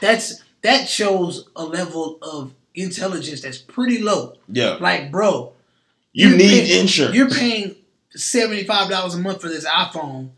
That's 0.00 0.42
that 0.62 0.88
shows 0.88 1.48
a 1.54 1.64
level 1.64 2.18
of 2.22 2.52
intelligence 2.74 3.42
that's 3.42 3.58
pretty 3.58 3.98
low. 4.02 4.34
Yeah. 4.48 4.78
Like, 4.80 5.10
bro, 5.12 5.52
You 6.12 6.30
need 6.36 6.64
paying- 6.66 6.80
insurance. 6.80 7.14
You're 7.16 7.30
paying 7.30 7.76
seventy 8.10 8.64
five 8.64 8.90
dollars 8.90 9.14
a 9.14 9.18
month 9.18 9.40
for 9.40 9.48
this 9.48 9.64
iPhone, 9.66 10.30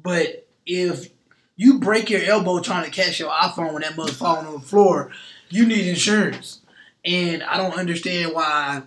but 0.00 0.46
if 0.66 1.08
you 1.56 1.78
break 1.78 2.08
your 2.10 2.22
elbow 2.22 2.60
trying 2.60 2.84
to 2.84 2.90
catch 2.90 3.18
your 3.18 3.30
iPhone 3.30 3.72
when 3.72 3.82
that 3.82 3.96
mother's 3.96 4.16
falling 4.16 4.46
on 4.46 4.54
the 4.54 4.60
floor, 4.60 5.10
you 5.48 5.66
need 5.66 5.86
insurance. 5.88 6.60
And 7.04 7.42
I 7.42 7.56
don't 7.56 7.74
understand 7.76 8.32
why 8.34 8.82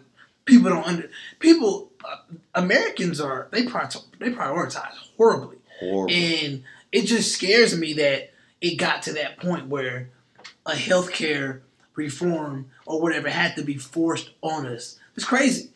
people 0.45 0.69
don't 0.69 0.85
under 0.87 1.09
people. 1.39 1.89
Uh, 2.05 2.17
Americans 2.55 3.19
are 3.21 3.47
they 3.51 3.65
pri- 3.65 3.89
they 4.19 4.29
prioritize 4.31 4.93
horribly, 5.17 5.57
Horrible. 5.83 6.13
and 6.13 6.63
it 6.91 7.03
just 7.03 7.33
scares 7.33 7.77
me 7.77 7.93
that 7.93 8.31
it 8.61 8.75
got 8.75 9.03
to 9.03 9.13
that 9.13 9.37
point 9.37 9.67
where 9.67 10.09
a 10.65 10.71
healthcare 10.71 11.61
reform 11.95 12.69
or 12.85 13.01
whatever 13.01 13.29
had 13.29 13.55
to 13.55 13.63
be 13.63 13.75
forced 13.75 14.31
on 14.41 14.65
us. 14.65 14.99
It's 15.15 15.25
crazy. 15.25 15.69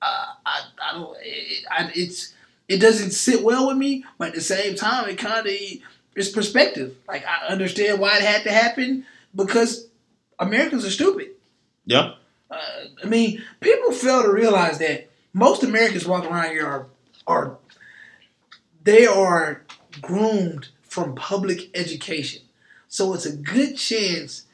Uh, 0.00 0.26
I, 0.44 0.62
I 0.82 0.92
don't. 0.92 1.16
It, 1.22 1.64
I, 1.70 1.90
it's 1.94 2.34
it 2.68 2.78
doesn't 2.78 3.12
sit 3.12 3.42
well 3.42 3.68
with 3.68 3.76
me, 3.76 4.04
but 4.18 4.28
at 4.28 4.34
the 4.34 4.40
same 4.40 4.74
time, 4.74 5.08
it 5.08 5.18
kind 5.18 5.46
of 5.46 5.52
it's 6.16 6.28
perspective. 6.30 6.96
Like 7.06 7.24
I 7.26 7.48
understand 7.48 8.00
why 8.00 8.16
it 8.16 8.22
had 8.22 8.44
to 8.44 8.50
happen 8.50 9.06
because 9.34 9.86
Americans 10.38 10.84
are 10.84 10.90
stupid. 10.90 11.30
Yeah. 11.84 12.14
Uh, 12.50 12.58
I 13.02 13.06
mean, 13.06 13.42
people 13.60 13.92
fail 13.92 14.22
to 14.22 14.32
realize 14.32 14.78
that 14.78 15.10
most 15.32 15.62
Americans 15.62 16.06
walking 16.06 16.30
around 16.30 16.50
here 16.50 16.66
are 16.66 16.86
are 17.26 17.58
they 18.84 19.06
are 19.06 19.62
groomed 20.00 20.68
from 20.82 21.14
public 21.14 21.70
education, 21.74 22.42
so 22.88 23.14
it's 23.14 23.26
a 23.26 23.36
good 23.36 23.76
chance 23.76 24.44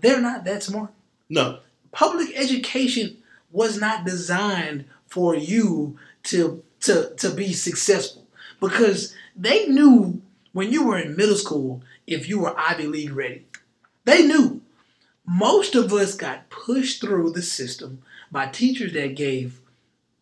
they're 0.00 0.20
not 0.20 0.44
that 0.44 0.62
smart 0.62 0.90
No. 1.28 1.60
public 1.92 2.28
education 2.34 3.16
was 3.50 3.78
not 3.78 4.04
designed 4.04 4.84
for 5.06 5.34
you 5.34 5.98
to 6.24 6.62
to 6.80 7.14
to 7.16 7.30
be 7.30 7.52
successful 7.52 8.26
because 8.60 9.14
they 9.34 9.66
knew 9.66 10.20
when 10.52 10.70
you 10.72 10.86
were 10.86 10.98
in 10.98 11.16
middle 11.16 11.36
school 11.36 11.82
if 12.06 12.28
you 12.28 12.38
were 12.40 12.58
Ivy 12.58 12.86
League 12.86 13.12
ready. 13.12 13.44
They 14.04 14.26
knew. 14.26 14.60
Most 15.28 15.74
of 15.74 15.92
us 15.92 16.14
got 16.14 16.48
pushed 16.50 17.00
through 17.00 17.32
the 17.32 17.42
system 17.42 18.02
by 18.30 18.46
teachers 18.46 18.92
that 18.92 19.16
gave 19.16 19.60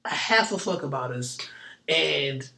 a 0.05 0.09
half 0.11 0.51
a 0.51 0.59
fuck 0.59 0.83
about 0.83 1.11
us, 1.13 1.37
and 1.87 2.49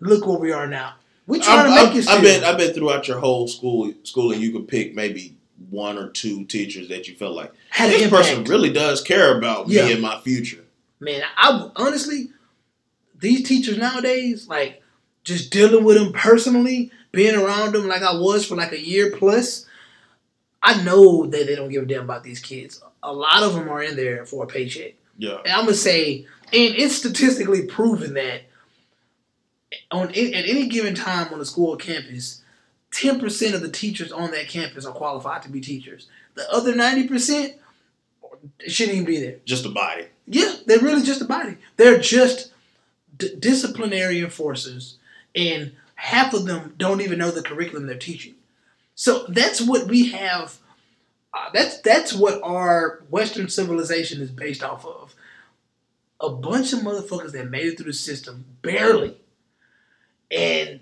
look 0.00 0.26
where 0.26 0.38
we 0.38 0.52
are 0.52 0.66
now. 0.66 0.94
We 1.26 1.40
trying 1.40 1.66
to 1.66 1.70
I, 1.72 1.84
make 1.84 1.94
it. 1.96 2.08
I, 2.08 2.16
I 2.18 2.22
bet 2.22 2.44
I 2.44 2.56
bet 2.56 2.74
throughout 2.74 3.06
your 3.08 3.18
whole 3.18 3.48
school 3.48 3.92
schooling 4.04 4.40
you 4.40 4.50
could 4.52 4.66
pick 4.68 4.94
maybe 4.94 5.36
one 5.70 5.98
or 5.98 6.08
two 6.08 6.44
teachers 6.46 6.88
that 6.88 7.08
you 7.08 7.14
felt 7.16 7.34
like 7.36 7.52
Had 7.70 7.90
this 7.90 8.08
person 8.08 8.44
really 8.44 8.72
does 8.72 9.02
care 9.02 9.36
about 9.36 9.68
Yeah. 9.68 9.86
me 9.86 9.92
and 9.94 10.02
my 10.02 10.18
future. 10.20 10.64
man, 11.00 11.22
I 11.36 11.70
honestly, 11.76 12.30
these 13.20 13.46
teachers 13.46 13.76
nowadays, 13.76 14.48
like 14.48 14.82
just 15.24 15.50
dealing 15.50 15.84
with 15.84 15.96
them 15.96 16.12
personally, 16.12 16.90
being 17.12 17.34
around 17.34 17.74
them 17.74 17.86
like 17.88 18.02
I 18.02 18.14
was 18.14 18.46
for 18.46 18.54
like 18.56 18.72
a 18.72 18.80
year 18.80 19.10
plus, 19.16 19.66
I 20.62 20.82
know 20.82 21.26
that 21.26 21.46
they 21.46 21.54
don't 21.56 21.68
give 21.70 21.82
a 21.82 21.86
damn 21.86 22.04
about 22.04 22.24
these 22.24 22.40
kids. 22.40 22.82
A 23.02 23.12
lot 23.12 23.42
of 23.42 23.54
them 23.54 23.68
are 23.68 23.82
in 23.82 23.96
there 23.96 24.24
for 24.24 24.44
a 24.44 24.46
paycheck. 24.46 24.94
Yeah. 25.18 25.38
And 25.44 25.52
I'm 25.52 25.64
gonna 25.64 25.74
say, 25.74 26.20
and 26.52 26.74
it's 26.74 26.96
statistically 26.96 27.66
proven 27.66 28.14
that 28.14 28.42
on 29.90 30.08
at 30.08 30.16
any 30.16 30.68
given 30.68 30.94
time 30.94 31.32
on 31.32 31.40
a 31.40 31.44
school 31.44 31.76
campus, 31.76 32.42
ten 32.90 33.20
percent 33.20 33.54
of 33.54 33.60
the 33.60 33.70
teachers 33.70 34.12
on 34.12 34.30
that 34.30 34.48
campus 34.48 34.86
are 34.86 34.92
qualified 34.92 35.42
to 35.42 35.50
be 35.50 35.60
teachers. 35.60 36.08
The 36.34 36.50
other 36.52 36.74
ninety 36.74 37.06
percent 37.06 37.54
shouldn't 38.66 38.96
even 38.96 39.06
be 39.06 39.20
there. 39.20 39.36
Just 39.44 39.66
a 39.66 39.70
body. 39.70 40.06
Yeah, 40.26 40.54
they're 40.66 40.78
really 40.78 41.02
just 41.02 41.22
a 41.22 41.26
body. 41.26 41.56
They're 41.76 41.98
just 41.98 42.52
d- 43.16 43.34
disciplinary 43.38 44.20
enforcers, 44.20 44.96
and 45.34 45.72
half 45.96 46.34
of 46.34 46.46
them 46.46 46.74
don't 46.78 47.00
even 47.00 47.18
know 47.18 47.30
the 47.30 47.42
curriculum 47.42 47.86
they're 47.86 47.96
teaching. 47.96 48.34
So 48.94 49.26
that's 49.28 49.60
what 49.60 49.86
we 49.86 50.10
have. 50.10 50.58
Uh, 51.32 51.50
that's 51.52 51.80
that's 51.80 52.14
what 52.14 52.40
our 52.42 53.02
Western 53.10 53.48
civilization 53.48 54.20
is 54.20 54.30
based 54.30 54.62
off 54.62 54.84
of. 54.84 55.14
A 56.20 56.30
bunch 56.30 56.72
of 56.72 56.80
motherfuckers 56.80 57.32
that 57.32 57.50
made 57.50 57.66
it 57.66 57.76
through 57.76 57.92
the 57.92 57.92
system 57.92 58.44
barely, 58.62 59.16
and 60.30 60.80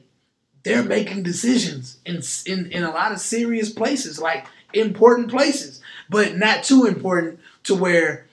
they're 0.62 0.82
making 0.82 1.22
decisions 1.22 1.98
in 2.04 2.22
in 2.46 2.70
in 2.72 2.82
a 2.82 2.90
lot 2.90 3.12
of 3.12 3.20
serious 3.20 3.70
places, 3.70 4.20
like 4.20 4.46
important 4.72 5.30
places, 5.30 5.80
but 6.10 6.36
not 6.36 6.64
too 6.64 6.86
important 6.86 7.40
to 7.64 7.74
where 7.74 8.26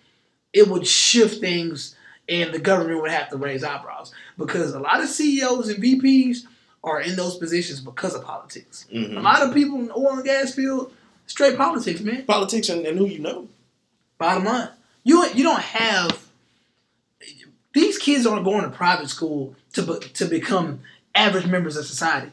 it 0.51 0.67
would 0.67 0.85
shift 0.87 1.39
things 1.39 1.95
and 2.29 2.53
the 2.53 2.59
government 2.59 3.01
would 3.01 3.11
have 3.11 3.29
to 3.29 3.37
raise 3.37 3.63
eyebrows 3.63 4.13
because 4.37 4.73
a 4.73 4.79
lot 4.79 5.01
of 5.01 5.09
CEOs 5.09 5.69
and 5.69 5.83
VPs 5.83 6.43
are 6.83 7.01
in 7.01 7.15
those 7.15 7.37
positions 7.37 7.79
because 7.79 8.13
of 8.15 8.23
politics. 8.23 8.85
Mhm. 8.93 9.17
A 9.17 9.21
lot 9.21 9.41
of 9.41 9.53
people 9.53 9.79
in 9.79 9.87
the 9.87 9.93
oil 9.95 10.13
and 10.13 10.23
gas 10.23 10.53
field, 10.53 10.93
straight 11.27 11.57
politics, 11.57 12.01
man. 12.01 12.23
Politics 12.25 12.69
and, 12.69 12.85
and 12.85 12.97
who 12.97 13.05
you 13.07 13.19
know. 13.19 13.47
Bottom 14.17 14.45
line, 14.45 14.69
you 15.03 15.25
you 15.33 15.43
don't 15.43 15.61
have 15.61 16.23
these 17.73 17.97
kids 17.97 18.25
aren't 18.25 18.45
going 18.45 18.61
to 18.63 18.69
private 18.69 19.09
school 19.09 19.55
to 19.73 19.81
be, 19.81 20.07
to 20.09 20.25
become 20.25 20.81
average 21.15 21.47
members 21.47 21.77
of 21.77 21.85
society. 21.85 22.31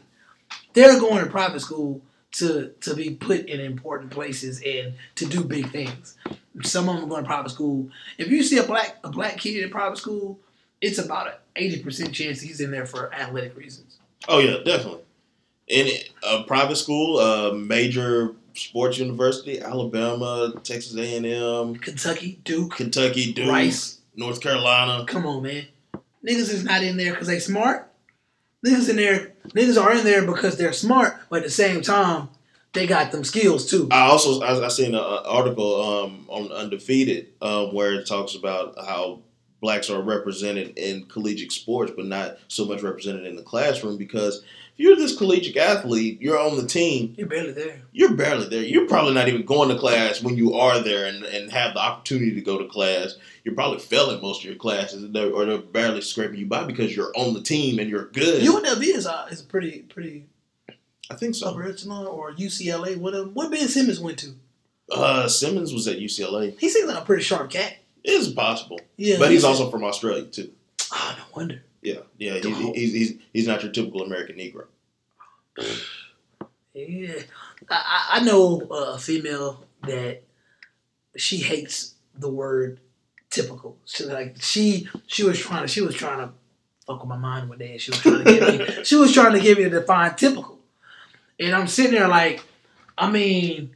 They're 0.73 0.99
going 0.99 1.23
to 1.23 1.29
private 1.29 1.59
school 1.61 2.01
to 2.33 2.73
to 2.81 2.95
be 2.95 3.11
put 3.11 3.45
in 3.45 3.59
important 3.59 4.11
places 4.11 4.61
and 4.65 4.93
to 5.15 5.25
do 5.25 5.43
big 5.43 5.71
things. 5.71 6.15
Some 6.63 6.89
of 6.89 6.95
them 6.95 7.05
are 7.05 7.09
going 7.09 7.23
to 7.23 7.27
private 7.27 7.49
school. 7.49 7.89
If 8.17 8.29
you 8.29 8.43
see 8.43 8.57
a 8.57 8.63
black 8.63 8.97
a 9.03 9.09
black 9.09 9.37
kid 9.37 9.63
in 9.63 9.69
private 9.69 9.97
school, 9.97 10.39
it's 10.79 10.97
about 10.97 11.27
an 11.27 11.33
eighty 11.55 11.83
percent 11.83 12.13
chance 12.13 12.41
he's 12.41 12.61
in 12.61 12.71
there 12.71 12.85
for 12.85 13.13
athletic 13.13 13.57
reasons. 13.57 13.97
Oh 14.27 14.39
yeah, 14.39 14.57
definitely. 14.63 15.03
In 15.67 15.87
a 16.23 16.43
private 16.43 16.75
school, 16.75 17.19
a 17.19 17.53
major 17.53 18.33
sports 18.53 18.97
university, 18.97 19.59
Alabama, 19.61 20.53
Texas 20.63 20.95
A 20.97 21.17
and 21.17 21.25
M, 21.25 21.75
Kentucky, 21.75 22.39
Duke, 22.43 22.75
Kentucky, 22.75 23.33
Duke, 23.33 23.49
Rice. 23.49 23.99
North 24.15 24.41
Carolina. 24.41 25.05
Come 25.05 25.25
on, 25.25 25.43
man. 25.43 25.67
Niggas 26.25 26.49
is 26.49 26.63
not 26.63 26.83
in 26.83 26.97
there 26.97 27.11
because 27.11 27.27
they 27.27 27.39
smart. 27.39 27.90
Niggas 28.65 28.89
in 28.89 28.95
there, 28.95 29.33
niggas 29.49 29.81
are 29.81 29.93
in 29.93 30.03
there 30.03 30.25
because 30.25 30.57
they're 30.57 30.73
smart, 30.73 31.17
but 31.29 31.37
at 31.37 31.43
the 31.43 31.49
same 31.49 31.81
time, 31.81 32.29
they 32.73 32.87
got 32.87 33.11
them 33.11 33.23
skills 33.23 33.69
too. 33.69 33.87
I 33.91 34.01
also 34.07 34.41
I, 34.41 34.65
I 34.65 34.67
seen 34.69 34.95
an 34.95 35.01
article 35.01 35.81
um, 35.81 36.25
on 36.29 36.51
Undefeated 36.51 37.27
um, 37.41 37.73
where 37.73 37.93
it 37.93 38.07
talks 38.07 38.35
about 38.35 38.75
how 38.85 39.21
blacks 39.61 39.89
are 39.89 40.01
represented 40.01 40.77
in 40.77 41.05
collegiate 41.05 41.51
sports, 41.51 41.91
but 41.95 42.05
not 42.05 42.37
so 42.47 42.65
much 42.65 42.81
represented 42.81 43.25
in 43.25 43.35
the 43.35 43.43
classroom. 43.43 43.97
Because 43.97 44.43
you're 44.81 44.95
this 44.95 45.15
collegiate 45.17 45.57
athlete, 45.57 46.21
you're 46.21 46.39
on 46.39 46.57
the 46.57 46.65
team, 46.67 47.13
You're 47.17 47.27
barely 47.27 47.51
there. 47.51 47.81
you're 47.91 48.13
barely 48.15 48.47
there. 48.49 48.63
You're 48.63 48.87
probably 48.87 49.13
not 49.13 49.27
even 49.27 49.43
going 49.45 49.69
to 49.69 49.77
class 49.77 50.21
when 50.21 50.35
you 50.37 50.55
are 50.55 50.79
there 50.79 51.05
and, 51.05 51.23
and 51.23 51.51
have 51.51 51.73
the 51.73 51.79
opportunity 51.79 52.33
to 52.35 52.41
go 52.41 52.57
to 52.57 52.65
class. 52.67 53.15
You're 53.43 53.55
probably 53.55 53.79
failing 53.79 54.21
most 54.21 54.41
of 54.41 54.45
your 54.45 54.55
classes, 54.55 55.03
or 55.15 55.45
they're 55.45 55.57
barely 55.59 56.01
scraping 56.01 56.39
you 56.39 56.45
by 56.45 56.63
because 56.65 56.95
you're 56.95 57.11
on 57.15 57.33
the 57.33 57.41
team 57.41 57.79
and 57.79 57.89
you're 57.89 58.05
good. 58.05 58.41
UNLV 58.43 58.83
is 58.83 59.07
uh, 59.07 59.27
is 59.31 59.41
pretty 59.41 59.79
pretty 59.83 60.25
I 61.09 61.15
think 61.15 61.35
so. 61.35 61.57
echelon 61.59 62.07
or 62.07 62.31
UCLA. 62.33 62.97
What 62.97 63.13
uh, 63.13 63.23
what 63.25 63.51
Ben 63.51 63.67
Simmons 63.67 63.99
went 63.99 64.19
to? 64.19 64.35
Uh, 64.91 65.27
Simmons 65.27 65.73
was 65.73 65.87
at 65.87 65.99
UCLA. 65.99 66.57
He 66.59 66.69
seems 66.69 66.87
like 66.89 67.01
a 67.01 67.05
pretty 67.05 67.23
sharp 67.23 67.49
cat. 67.49 67.77
It's 68.03 68.27
possible, 68.29 68.79
Yeah, 68.97 69.17
but 69.19 69.29
he's 69.31 69.43
also 69.43 69.69
from 69.69 69.83
Australia 69.83 70.23
too. 70.25 70.51
oh 70.91 71.15
no 71.17 71.23
wonder. 71.35 71.63
Yeah, 71.81 72.01
yeah. 72.17 72.35
He's, 72.35 72.57
he's, 72.57 72.93
he's, 72.93 73.13
he's 73.33 73.47
not 73.47 73.63
your 73.63 73.71
typical 73.71 74.03
American 74.03 74.37
Negro. 74.37 74.65
Yeah, 76.73 77.13
I, 77.69 78.07
I 78.13 78.23
know 78.23 78.61
a 78.61 78.97
female 78.97 79.65
that 79.83 80.23
she 81.17 81.37
hates 81.37 81.95
the 82.15 82.29
word 82.29 82.79
typical. 83.29 83.77
She 83.85 84.05
like 84.05 84.37
she 84.39 84.87
she 85.07 85.23
was 85.23 85.39
trying 85.39 85.63
to 85.63 85.67
she 85.67 85.81
was 85.81 85.95
trying 85.95 86.19
to 86.19 86.33
fuck 86.85 87.01
with 87.01 87.09
my 87.09 87.17
mind 87.17 87.49
one 87.49 87.57
day. 87.57 87.73
and 87.73 87.81
She 87.81 87.91
was 87.91 87.99
trying 87.99 88.23
to 88.23 88.39
get 88.39 88.77
me 88.77 88.83
she 88.83 88.95
was 88.95 89.13
trying 89.13 89.33
to 89.33 89.39
get 89.39 89.57
me 89.57 89.65
to 89.65 89.69
define 89.69 90.15
typical, 90.15 90.59
and 91.39 91.53
I'm 91.53 91.67
sitting 91.67 91.91
there 91.93 92.07
like, 92.07 92.43
I 92.97 93.09
mean, 93.09 93.75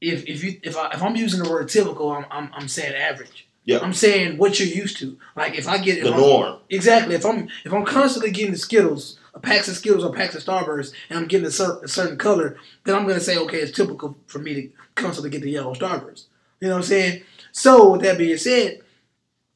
if 0.00 0.26
if 0.26 0.42
you 0.42 0.60
if 0.62 0.76
I 0.76 0.92
if 0.92 1.02
I'm 1.02 1.16
using 1.16 1.42
the 1.42 1.50
word 1.50 1.68
typical, 1.68 2.10
I'm 2.10 2.24
I'm, 2.30 2.50
I'm 2.54 2.68
saying 2.68 2.94
average. 2.94 3.48
Yeah. 3.64 3.78
I'm 3.80 3.92
saying 3.92 4.38
what 4.38 4.58
you're 4.58 4.68
used 4.68 4.98
to. 4.98 5.18
Like 5.36 5.56
if 5.56 5.68
I 5.68 5.78
get 5.78 6.02
The 6.02 6.10
norm. 6.10 6.58
Exactly. 6.70 7.14
If 7.14 7.24
I'm 7.24 7.48
if 7.64 7.72
I'm 7.72 7.84
constantly 7.84 8.30
getting 8.30 8.52
the 8.52 8.58
Skittles, 8.58 9.18
a 9.34 9.40
packs 9.40 9.68
of 9.68 9.76
Skittles 9.76 10.04
or 10.04 10.12
packs 10.12 10.34
of 10.34 10.42
Starburst, 10.42 10.92
and 11.08 11.18
I'm 11.18 11.26
getting 11.26 11.46
a, 11.46 11.50
cer- 11.50 11.80
a 11.82 11.88
certain 11.88 12.16
color, 12.16 12.56
then 12.84 12.94
I'm 12.94 13.06
gonna 13.06 13.20
say, 13.20 13.36
okay, 13.38 13.58
it's 13.58 13.76
typical 13.76 14.16
for 14.26 14.38
me 14.38 14.54
to 14.54 14.70
constantly 14.94 15.30
get 15.30 15.42
the 15.42 15.50
yellow 15.50 15.74
Starburst. 15.74 16.24
You 16.60 16.68
know 16.68 16.74
what 16.74 16.78
I'm 16.78 16.88
saying? 16.88 17.22
So 17.52 17.92
with 17.92 18.02
that 18.02 18.18
being 18.18 18.36
said, 18.36 18.80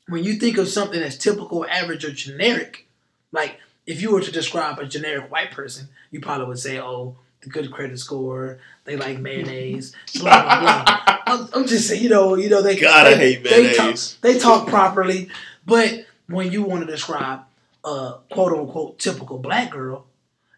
when 0.09 0.23
you 0.25 0.35
think 0.35 0.59
of 0.59 0.69
something 0.69 1.01
that's 1.01 1.17
typical, 1.17 1.67
average, 1.67 2.05
or 2.05 2.13
generic, 2.13 2.87
like 3.33 3.59
if 3.87 4.01
you 4.03 4.13
were 4.13 4.21
to 4.21 4.33
describe 4.33 4.79
a 4.79 4.87
generic 4.87 5.31
white 5.31 5.51
person, 5.51 5.89
you 6.11 6.21
probably 6.21 6.47
would 6.47 6.59
say, 6.59 6.81
oh, 6.81 7.17
the 7.45 7.51
good 7.51 7.71
credit 7.71 7.99
score, 7.99 8.59
they 8.85 8.97
like 8.97 9.19
mayonnaise, 9.21 9.95
blah 10.21 10.43
blah 10.43 10.85
blah. 10.85 11.19
I'm, 11.27 11.49
I'm 11.55 11.67
just 11.67 11.89
saying, 11.89 12.03
you 12.03 12.09
know, 12.09 12.35
you 12.35 12.49
know 12.49 12.63
they 12.63 12.85
I 12.85 13.15
they, 13.15 13.17
hate 13.17 13.45
they 13.45 13.75
talk, 13.75 13.97
they 14.21 14.39
talk 14.39 14.69
properly, 14.69 15.29
but 15.65 16.07
when 16.27 16.51
you 16.51 16.63
want 16.63 16.85
to 16.87 16.91
describe 16.91 17.43
a 17.85 18.15
quote 18.31 18.53
unquote 18.53 18.99
typical 18.99 19.39
black 19.39 19.71
girl, 19.71 20.07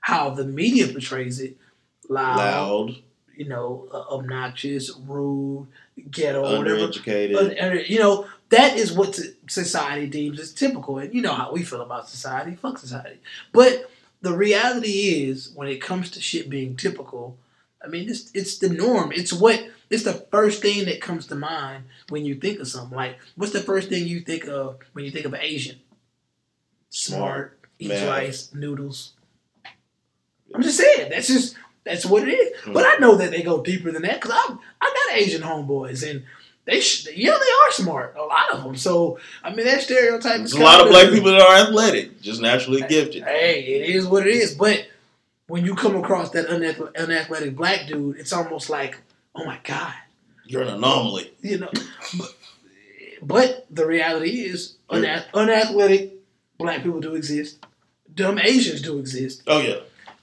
how 0.01 0.31
the 0.31 0.44
media 0.44 0.87
portrays 0.88 1.40
it, 1.40 1.57
loud, 2.09 2.37
Loud, 2.38 2.96
you 3.37 3.49
know, 3.49 3.88
uh, 3.92 4.14
obnoxious, 4.14 4.90
rude, 5.07 5.66
ghetto, 6.11 6.42
whatever. 6.42 6.88
undereducated. 6.88 7.62
Uh, 7.62 7.83
you 7.87 7.99
know, 7.99 8.27
that 8.51 8.77
is 8.77 8.92
what 8.92 9.18
society 9.49 10.07
deems 10.07 10.38
as 10.40 10.53
typical. 10.53 10.99
And 10.99 11.12
you 11.12 11.22
know 11.22 11.33
how 11.33 11.53
we 11.53 11.62
feel 11.62 11.81
about 11.83 12.09
society. 12.09 12.55
Fuck 12.55 12.79
society. 12.79 13.18
But 13.53 13.90
the 14.27 14.37
reality 14.37 15.29
is, 15.29 15.53
when 15.55 15.69
it 15.69 15.81
comes 15.81 16.11
to 16.11 16.21
shit 16.21 16.51
being 16.51 16.75
typical, 16.75 17.39
I 17.81 17.87
mean, 17.87 18.09
it's 18.09 18.29
it's 18.35 18.59
the 18.59 18.69
norm. 18.69 19.12
It's 19.12 19.33
what 19.33 19.65
it's 19.89 20.03
the 20.03 20.15
first 20.15 20.61
thing 20.61 20.87
that 20.87 21.01
comes 21.01 21.29
to 21.29 21.37
mind 21.37 21.85
when 22.09 22.25
you 22.25 22.35
think 22.35 22.59
of 22.59 22.67
something. 22.67 22.97
Like, 22.97 23.21
what's 23.37 23.53
the 23.53 23.61
first 23.61 23.89
thing 23.89 24.05
you 24.09 24.19
think 24.19 24.49
of 24.49 24.79
when 24.95 25.05
you 25.05 25.12
think 25.12 25.27
of 25.27 25.35
Asian? 25.35 25.79
Smart, 26.91 27.57
eats 27.79 28.03
rice, 28.03 28.53
noodles. 28.53 29.12
I'm 30.53 30.62
just 30.62 30.79
saying. 30.79 31.11
That's 31.11 31.29
just 31.29 31.55
that's 31.85 32.05
what 32.05 32.27
it 32.27 32.33
is. 32.33 32.62
Mm. 32.65 32.75
But 32.75 32.85
I 32.85 32.97
know 32.97 33.15
that 33.15 33.31
they 33.31 33.45
go 33.45 33.62
deeper 33.62 33.93
than 33.93 34.03
that 34.03 34.21
because 34.21 34.33
I 34.33 34.57
I 34.81 35.05
got 35.07 35.17
Asian 35.19 35.43
homeboys 35.43 36.09
and 36.09 36.25
they 36.66 36.81
sh- 36.81 37.09
yeah 37.14 37.31
they 37.31 37.52
are 37.66 37.70
smart 37.72 38.14
a 38.18 38.22
lot 38.22 38.50
of 38.52 38.62
them. 38.64 38.76
So 38.76 39.18
I 39.42 39.55
mean 39.55 39.64
that 39.66 39.81
stereotype. 39.83 40.38
There's 40.38 40.52
is 40.52 40.61
a 40.61 40.62
lot 40.62 40.81
of 40.83 40.88
black 40.88 41.09
people 41.11 41.31
that 41.31 41.40
are 41.40 41.57
athletic, 41.68 42.20
just 42.20 42.40
naturally 42.42 42.83
gifted. 42.83 43.22
Hey, 43.24 43.61
it 43.62 43.94
is 43.96 44.07
what 44.07 44.26
it 44.26 44.35
is. 44.35 44.55
But 44.55 44.87
when 45.48 45.64
you 45.64 45.74
come 45.74 45.96
across 45.96 46.31
that 46.31 46.48
unath- 46.48 46.94
unathletic 46.96 47.55
black 47.57 47.87
dude, 47.87 48.16
it's 48.18 48.33
almost 48.33 48.68
like, 48.68 48.98
oh 49.35 49.44
my 49.44 49.59
god, 49.64 49.94
You're 50.44 50.62
an 50.62 50.68
anomaly. 50.68 51.33
you 51.40 51.59
know. 51.59 51.70
But, 52.18 52.35
but 53.22 53.66
the 53.70 53.87
reality 53.87 54.40
is, 54.40 54.74
unath- 54.90 55.26
unathletic, 55.35 56.14
black 56.59 56.83
people 56.83 57.00
do 57.00 57.14
exist. 57.14 57.64
Dumb 58.14 58.38
Asians 58.38 58.83
do 58.83 58.98
exist. 58.98 59.42
Oh 59.46 59.61
yeah. 59.61 59.81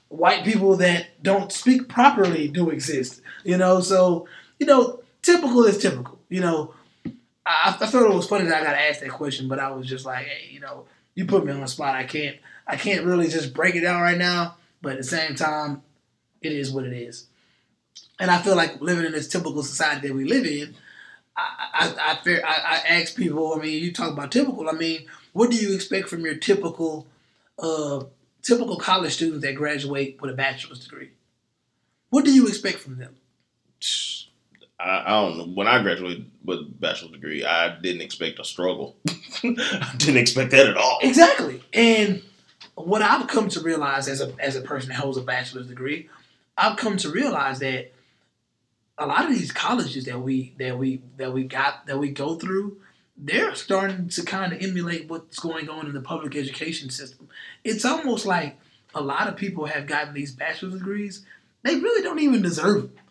White 0.08 0.44
people 0.44 0.76
that 0.76 1.22
don't 1.22 1.50
speak 1.50 1.88
properly 1.88 2.46
do 2.48 2.70
exist. 2.70 3.20
You 3.44 3.56
know, 3.56 3.80
so 3.80 4.28
you 4.58 4.66
know, 4.66 5.00
typical 5.22 5.64
is 5.64 5.78
typical. 5.78 6.13
You 6.34 6.40
know, 6.40 6.74
I, 7.46 7.76
I 7.80 7.86
thought 7.86 8.10
it 8.10 8.12
was 8.12 8.26
funny 8.26 8.46
that 8.46 8.60
I 8.60 8.64
got 8.64 8.74
asked 8.74 9.02
that 9.02 9.10
question, 9.10 9.46
but 9.46 9.60
I 9.60 9.70
was 9.70 9.86
just 9.86 10.04
like, 10.04 10.24
hey, 10.24 10.48
you 10.50 10.58
know, 10.58 10.86
you 11.14 11.26
put 11.26 11.46
me 11.46 11.52
on 11.52 11.60
the 11.60 11.68
spot. 11.68 11.94
I 11.94 12.02
can't, 12.02 12.36
I 12.66 12.74
can't 12.74 13.04
really 13.04 13.28
just 13.28 13.54
break 13.54 13.76
it 13.76 13.82
down 13.82 14.02
right 14.02 14.18
now. 14.18 14.56
But 14.82 14.94
at 14.94 14.98
the 14.98 15.04
same 15.04 15.36
time, 15.36 15.82
it 16.42 16.50
is 16.50 16.72
what 16.72 16.86
it 16.86 16.92
is. 16.92 17.28
And 18.18 18.32
I 18.32 18.42
feel 18.42 18.56
like 18.56 18.80
living 18.80 19.04
in 19.04 19.12
this 19.12 19.28
typical 19.28 19.62
society 19.62 20.08
that 20.08 20.14
we 20.14 20.24
live 20.24 20.44
in, 20.44 20.74
I, 21.36 21.68
I, 21.72 21.94
I, 22.00 22.24
fear, 22.24 22.42
I, 22.44 22.50
I 22.50 22.98
ask 22.98 23.14
people. 23.14 23.54
I 23.54 23.62
mean, 23.62 23.80
you 23.80 23.92
talk 23.92 24.10
about 24.10 24.32
typical. 24.32 24.68
I 24.68 24.72
mean, 24.72 25.06
what 25.34 25.52
do 25.52 25.56
you 25.56 25.72
expect 25.72 26.08
from 26.08 26.24
your 26.24 26.34
typical, 26.34 27.06
uh, 27.60 28.02
typical 28.42 28.76
college 28.76 29.12
student 29.12 29.42
that 29.42 29.54
graduate 29.54 30.20
with 30.20 30.32
a 30.32 30.34
bachelor's 30.34 30.80
degree? 30.80 31.10
What 32.10 32.24
do 32.24 32.34
you 32.34 32.48
expect 32.48 32.78
from 32.78 32.98
them? 32.98 33.14
I, 34.84 35.04
I 35.06 35.10
don't 35.10 35.38
know. 35.38 35.44
When 35.46 35.66
I 35.66 35.82
graduated 35.82 36.30
with 36.44 36.58
a 36.58 36.64
bachelor's 36.64 37.12
degree, 37.12 37.44
I 37.44 37.78
didn't 37.80 38.02
expect 38.02 38.38
a 38.38 38.44
struggle. 38.44 38.96
I 39.42 39.94
didn't 39.96 40.18
expect 40.18 40.50
that 40.50 40.66
at 40.66 40.76
all. 40.76 40.98
Exactly. 41.02 41.62
And 41.72 42.22
what 42.74 43.02
I've 43.02 43.26
come 43.26 43.48
to 43.50 43.60
realize 43.60 44.08
as 44.08 44.20
a 44.20 44.32
as 44.38 44.56
a 44.56 44.60
person 44.60 44.90
that 44.90 44.96
holds 44.96 45.16
a 45.16 45.22
bachelor's 45.22 45.68
degree, 45.68 46.08
I've 46.58 46.76
come 46.76 46.96
to 46.98 47.10
realize 47.10 47.60
that 47.60 47.92
a 48.98 49.06
lot 49.06 49.24
of 49.24 49.30
these 49.30 49.52
colleges 49.52 50.04
that 50.04 50.20
we 50.20 50.54
that 50.58 50.78
we 50.78 51.02
that 51.16 51.32
we 51.32 51.44
got 51.44 51.86
that 51.86 51.98
we 51.98 52.10
go 52.10 52.34
through, 52.36 52.76
they're 53.16 53.54
starting 53.54 54.08
to 54.10 54.22
kind 54.22 54.52
of 54.52 54.62
emulate 54.62 55.08
what's 55.08 55.38
going 55.38 55.68
on 55.68 55.86
in 55.86 55.94
the 55.94 56.00
public 56.00 56.36
education 56.36 56.90
system. 56.90 57.28
It's 57.64 57.84
almost 57.84 58.26
like 58.26 58.58
a 58.94 59.00
lot 59.00 59.28
of 59.28 59.36
people 59.36 59.66
have 59.66 59.86
gotten 59.86 60.14
these 60.14 60.32
bachelor's 60.32 60.74
degrees. 60.74 61.24
They 61.62 61.76
really 61.76 62.02
don't 62.02 62.18
even 62.18 62.42
deserve 62.42 62.82
them. 62.82 63.03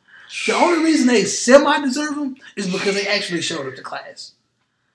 The 0.48 0.54
only 0.54 0.84
reason 0.84 1.08
they 1.08 1.26
semi 1.26 1.82
deserve 1.82 2.16
them 2.16 2.36
is 2.56 2.72
because 2.72 2.96
they 2.96 3.08
actually 3.08 3.42
showed 3.42 3.68
up 3.68 3.76
to 3.76 3.82
class. 3.82 4.34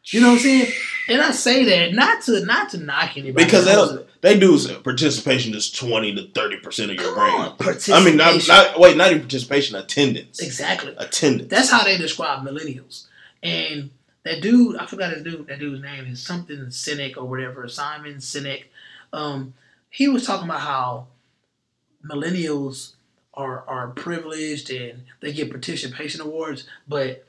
You 0.04 0.20
know 0.20 0.28
what 0.28 0.34
I'm 0.34 0.40
saying? 0.40 0.72
And 1.08 1.20
I 1.20 1.30
say 1.32 1.64
that 1.64 1.94
not 1.94 2.22
to 2.22 2.44
not 2.44 2.70
to 2.70 2.78
knock 2.78 3.16
anybody 3.16 3.44
Because 3.44 3.66
they, 3.66 4.04
they 4.34 4.40
do 4.40 4.58
say 4.58 4.74
participation 4.76 5.54
is 5.54 5.70
twenty 5.70 6.14
to 6.14 6.28
thirty 6.28 6.56
percent 6.58 6.90
of 6.90 6.96
your 6.96 7.14
Come 7.14 7.54
grade. 7.58 7.90
I 7.92 8.04
mean, 8.04 8.16
not, 8.16 8.46
not 8.48 8.80
wait, 8.80 8.96
not 8.96 9.08
even 9.10 9.20
participation, 9.20 9.76
attendance. 9.76 10.40
exactly. 10.40 10.94
Attendance. 10.96 11.50
That's 11.50 11.70
how 11.70 11.84
they 11.84 11.98
describe 11.98 12.44
millennials. 12.46 13.06
And 13.42 13.90
that 14.24 14.40
dude, 14.40 14.76
I 14.76 14.86
forgot 14.86 15.12
his 15.12 15.22
dude. 15.22 15.46
That 15.46 15.58
dude's 15.58 15.82
name 15.82 16.06
is 16.06 16.22
something 16.22 16.56
Sinek 16.66 17.16
or 17.16 17.24
whatever. 17.24 17.68
Simon 17.68 18.16
Sinek. 18.16 18.64
Um, 19.12 19.54
he 19.90 20.08
was 20.08 20.26
talking 20.26 20.48
about 20.48 20.60
how 20.60 21.06
millennials 22.04 22.92
are 23.38 23.64
are 23.68 23.88
privileged 23.88 24.70
and 24.70 25.04
they 25.20 25.32
get 25.32 25.50
participation 25.50 26.20
awards, 26.20 26.66
but 26.88 27.24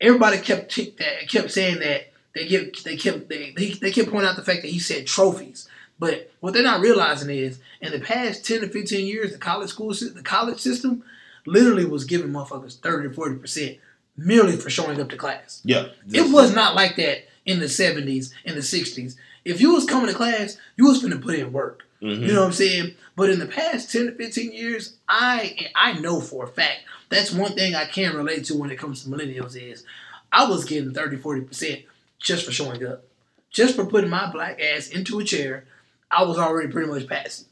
everybody 0.00 0.38
kept 0.38 0.76
that 0.98 1.28
kept 1.28 1.50
saying 1.50 1.78
that 1.80 2.12
they 2.34 2.46
get 2.46 2.84
they 2.84 2.96
kept 2.96 3.28
they, 3.28 3.50
they 3.56 3.70
they 3.70 3.90
kept 3.90 4.10
pointing 4.10 4.28
out 4.28 4.36
the 4.36 4.44
fact 4.44 4.62
that 4.62 4.70
he 4.70 4.78
said 4.78 5.06
trophies. 5.06 5.68
But 5.98 6.30
what 6.40 6.52
they're 6.52 6.62
not 6.62 6.80
realizing 6.80 7.30
is, 7.30 7.60
in 7.80 7.92
the 7.92 8.00
past 8.00 8.44
ten 8.44 8.60
to 8.60 8.68
fifteen 8.68 9.06
years, 9.06 9.32
the 9.32 9.38
college 9.38 9.70
school 9.70 9.88
the 9.92 10.22
college 10.22 10.60
system 10.60 11.02
literally 11.46 11.86
was 11.86 12.04
giving 12.04 12.30
motherfuckers 12.30 12.78
thirty 12.78 13.08
to 13.08 13.14
forty 13.14 13.36
percent 13.36 13.78
merely 14.16 14.56
for 14.56 14.68
showing 14.68 15.00
up 15.00 15.08
to 15.08 15.16
class. 15.16 15.62
yeah. 16.06 16.20
It 16.26 16.32
was 16.32 16.54
not 16.54 16.74
like 16.74 16.96
that 16.96 17.26
in 17.46 17.60
the 17.60 17.68
seventies, 17.68 18.34
in 18.44 18.54
the 18.54 18.62
sixties. 18.62 19.16
If 19.44 19.60
you 19.60 19.72
was 19.72 19.86
coming 19.86 20.08
to 20.08 20.14
class, 20.14 20.58
you 20.76 20.86
was 20.86 21.02
finna 21.02 21.20
put 21.20 21.36
in 21.36 21.52
work. 21.52 21.84
Mhm. 22.02 22.26
You 22.26 22.32
know 22.32 22.40
what 22.40 22.46
I'm 22.46 22.52
saying? 22.52 22.94
But 23.16 23.30
in 23.30 23.38
the 23.38 23.46
past 23.46 23.92
10 23.92 24.06
to 24.06 24.12
15 24.12 24.52
years, 24.52 24.96
I 25.08 25.70
I 25.76 25.94
know 26.00 26.20
for 26.20 26.44
a 26.44 26.48
fact 26.48 26.80
that's 27.08 27.32
one 27.32 27.54
thing 27.54 27.74
I 27.74 27.84
can 27.84 28.16
relate 28.16 28.44
to 28.46 28.56
when 28.56 28.70
it 28.70 28.78
comes 28.78 29.04
to 29.04 29.10
millennials 29.10 29.56
is 29.56 29.84
I 30.32 30.46
was 30.48 30.64
getting 30.64 30.92
30, 30.92 31.18
40% 31.18 31.84
just 32.18 32.44
for 32.44 32.52
showing 32.52 32.84
up. 32.84 33.04
Just 33.50 33.76
for 33.76 33.84
putting 33.84 34.10
my 34.10 34.30
black 34.32 34.60
ass 34.60 34.88
into 34.88 35.18
a 35.20 35.24
chair, 35.24 35.66
I 36.10 36.24
was 36.24 36.38
already 36.38 36.72
pretty 36.72 36.90
much 36.90 37.06
passing. 37.06 37.46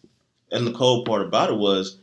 And 0.50 0.66
the 0.66 0.72
cold 0.72 1.06
part 1.06 1.22
about 1.22 1.50
it 1.50 1.56
was, 1.56 1.98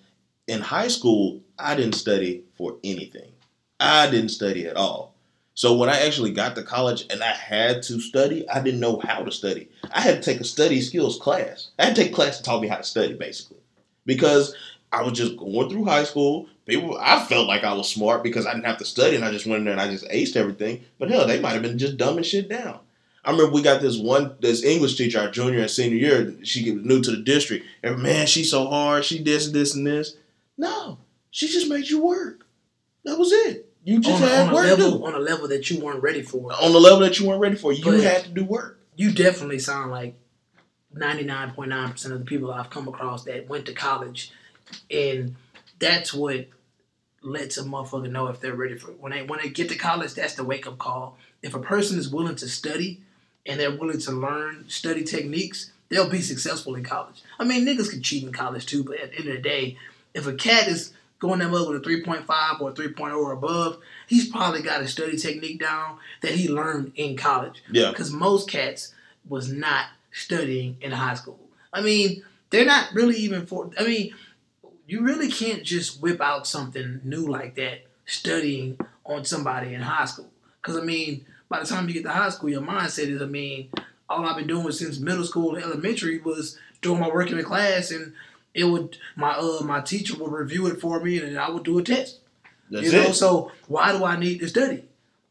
in 0.45 0.61
high 0.61 0.87
school, 0.87 1.41
I 1.57 1.75
didn't 1.75 1.95
study 1.95 2.43
for 2.55 2.77
anything. 2.83 3.31
I 3.79 4.09
didn't 4.09 4.29
study 4.29 4.67
at 4.67 4.75
all. 4.77 5.13
So 5.57 5.73
when 5.73 5.89
I 5.89 6.01
actually 6.01 6.33
got 6.33 6.53
to 6.53 6.61
college 6.61 7.07
and 7.09 7.23
I 7.23 7.31
had 7.31 7.81
to 7.83 7.99
study, 7.99 8.47
I 8.47 8.61
didn't 8.61 8.79
know 8.79 8.99
how 9.03 9.23
to 9.23 9.31
study. 9.31 9.69
I 9.91 10.01
had 10.01 10.21
to 10.21 10.21
take 10.21 10.39
a 10.39 10.43
study 10.43 10.79
skills 10.81 11.17
class. 11.17 11.69
I 11.79 11.85
had 11.85 11.95
to 11.95 12.03
take 12.03 12.11
a 12.11 12.15
class 12.15 12.37
that 12.37 12.43
taught 12.43 12.61
me 12.61 12.67
how 12.67 12.75
to 12.75 12.83
study, 12.83 13.15
basically, 13.15 13.57
because 14.05 14.55
I 14.91 15.01
was 15.01 15.17
just 15.17 15.35
going 15.35 15.67
through 15.67 15.85
high 15.85 16.03
school. 16.03 16.45
People, 16.67 16.95
I 17.01 17.25
felt 17.25 17.47
like 17.47 17.63
I 17.63 17.73
was 17.73 17.89
smart 17.89 18.21
because 18.21 18.45
I 18.45 18.53
didn't 18.53 18.67
have 18.67 18.77
to 18.77 18.85
study, 18.85 19.15
and 19.15 19.25
I 19.25 19.31
just 19.31 19.47
went 19.47 19.61
in 19.61 19.63
there 19.63 19.71
and 19.71 19.81
I 19.81 19.89
just 19.89 20.07
aced 20.09 20.35
everything. 20.35 20.85
But 20.99 21.09
hell, 21.09 21.25
they 21.25 21.39
might 21.39 21.53
have 21.53 21.63
been 21.63 21.79
just 21.79 21.97
dumbing 21.97 22.23
shit 22.23 22.47
down. 22.47 22.77
I 23.25 23.31
remember 23.31 23.51
we 23.51 23.63
got 23.63 23.81
this 23.81 23.97
one, 23.97 24.35
this 24.39 24.63
English 24.63 24.95
teacher, 24.95 25.19
our 25.19 25.31
junior 25.31 25.61
and 25.61 25.71
senior 25.71 25.97
year. 25.97 26.35
She 26.43 26.69
was 26.69 26.85
new 26.85 27.01
to 27.01 27.09
the 27.09 27.23
district, 27.23 27.65
and 27.81 28.03
man, 28.03 28.27
she's 28.27 28.51
so 28.51 28.67
hard. 28.67 29.05
She 29.05 29.23
this, 29.23 29.49
this, 29.49 29.73
and 29.73 29.87
this. 29.87 30.17
No, 30.55 30.99
she 31.31 31.47
just 31.47 31.67
made 31.67 31.87
you 31.87 32.03
work. 32.03 32.45
That 33.05 33.17
was 33.17 33.31
it. 33.31 33.66
You 33.87 34.01
just 34.01 34.21
On, 34.21 34.27
a- 34.27 34.31
had 34.31 34.47
on 34.47 34.49
a 34.49 34.53
work 34.53 34.65
to 34.65 34.75
level 34.75 34.97
do. 34.99 35.05
on 35.05 35.15
a 35.15 35.19
level 35.19 35.47
that 35.47 35.69
you 35.69 35.79
weren't 35.79 36.03
ready 36.03 36.21
for. 36.21 36.51
On 36.61 36.73
the 36.73 36.79
level 36.79 36.99
that 36.99 37.17
you 37.19 37.25
weren't 37.25 37.39
ready 37.39 37.55
for, 37.55 37.71
you 37.71 37.85
But- 37.85 38.01
had 38.01 38.23
to 38.25 38.29
do 38.29 38.43
work. 38.43 38.79
you 38.97 39.13
definitely 39.13 39.59
sound 39.59 39.91
like 39.91 40.15
99.9% 40.93 42.11
of 42.11 42.19
the 42.19 42.25
people 42.25 42.51
I've 42.51 42.69
come 42.69 42.87
across 42.89 43.23
that 43.25 43.47
went 43.47 43.65
to 43.67 43.73
college. 43.73 44.31
And 44.91 45.35
that's 45.79 46.13
what 46.13 46.47
lets 47.21 47.57
a 47.57 47.63
motherfucker 47.63 48.11
know 48.11 48.27
if 48.27 48.39
they're 48.41 48.55
ready 48.55 48.77
for 48.77 48.91
it. 48.91 48.99
When 48.99 49.11
they 49.11 49.21
when 49.23 49.39
they 49.41 49.49
get 49.49 49.69
to 49.69 49.75
college, 49.75 50.13
that's 50.13 50.35
the 50.35 50.43
wake 50.43 50.67
up 50.67 50.77
call. 50.77 51.17
If 51.41 51.53
a 51.55 51.59
person 51.59 51.97
is 51.97 52.09
willing 52.09 52.35
to 52.37 52.47
study 52.49 53.01
and 53.45 53.59
they're 53.59 53.71
willing 53.75 53.99
to 53.99 54.11
learn 54.11 54.65
study 54.67 55.03
techniques, 55.03 55.71
they'll 55.89 56.09
be 56.09 56.21
successful 56.21 56.75
in 56.75 56.83
college. 56.83 57.21
I 57.39 57.43
mean, 57.45 57.65
niggas 57.65 57.89
can 57.89 58.01
cheat 58.01 58.23
in 58.23 58.33
college 58.33 58.65
too, 58.65 58.83
but 58.83 58.99
at 58.99 59.11
the 59.11 59.19
end 59.19 59.27
of 59.29 59.35
the 59.35 59.41
day, 59.41 59.77
if 60.13 60.27
a 60.27 60.33
cat 60.33 60.67
is 60.67 60.91
going 61.19 61.39
that 61.39 61.49
mother 61.49 61.71
with 61.71 61.85
a 61.85 61.89
3.5 61.89 62.61
or 62.61 62.69
a 62.69 62.73
3.0 62.73 63.15
or 63.17 63.31
above, 63.31 63.79
he's 64.07 64.29
probably 64.29 64.61
got 64.61 64.81
a 64.81 64.87
study 64.87 65.17
technique 65.17 65.59
down 65.59 65.97
that 66.21 66.31
he 66.31 66.47
learned 66.47 66.91
in 66.95 67.15
college 67.17 67.63
Yeah. 67.71 67.89
because 67.89 68.11
most 68.11 68.49
cats 68.49 68.93
was 69.27 69.51
not 69.51 69.87
studying 70.11 70.77
in 70.81 70.91
high 70.91 71.15
school. 71.15 71.39
I 71.73 71.81
mean, 71.81 72.23
they're 72.49 72.65
not 72.65 72.93
really 72.93 73.15
even 73.17 73.45
for. 73.45 73.69
I 73.79 73.83
mean, 73.85 74.13
you 74.87 75.01
really 75.01 75.29
can't 75.29 75.63
just 75.63 76.01
whip 76.01 76.21
out 76.21 76.47
something 76.47 77.01
new 77.03 77.27
like 77.27 77.55
that 77.55 77.81
studying 78.05 78.79
on 79.05 79.25
somebody 79.25 79.73
in 79.73 79.81
high 79.81 80.05
school. 80.05 80.29
Because 80.61 80.77
I 80.77 80.81
mean, 80.85 81.25
by 81.49 81.59
the 81.59 81.65
time 81.65 81.87
you 81.87 81.93
get 81.93 82.03
to 82.03 82.09
high 82.09 82.29
school, 82.29 82.49
your 82.49 82.61
mindset 82.61 83.07
is, 83.09 83.21
I 83.21 83.25
mean, 83.25 83.69
all 84.09 84.25
I've 84.25 84.37
been 84.37 84.47
doing 84.47 84.71
since 84.71 84.99
middle 84.99 85.25
school 85.25 85.55
and 85.55 85.63
elementary 85.63 86.19
was 86.19 86.57
doing 86.81 86.99
my 86.99 87.09
work 87.09 87.29
in 87.31 87.37
the 87.37 87.43
class, 87.43 87.91
and 87.91 88.13
it 88.57 88.65
would 88.65 88.97
my 89.15 89.33
uh 89.33 89.61
my 89.63 89.81
teacher 89.81 90.17
would 90.17 90.31
review 90.31 90.65
it 90.67 90.81
for 90.81 90.99
me, 90.99 91.19
and 91.19 91.35
then 91.35 91.37
I 91.37 91.49
would 91.49 91.63
do 91.63 91.77
a 91.77 91.83
test. 91.83 92.19
That's 92.69 92.87
you 92.87 92.91
know, 92.91 93.09
it. 93.09 93.13
so 93.13 93.51
why 93.67 93.91
do 93.91 94.03
I 94.03 94.17
need 94.17 94.39
to 94.39 94.49
study? 94.49 94.83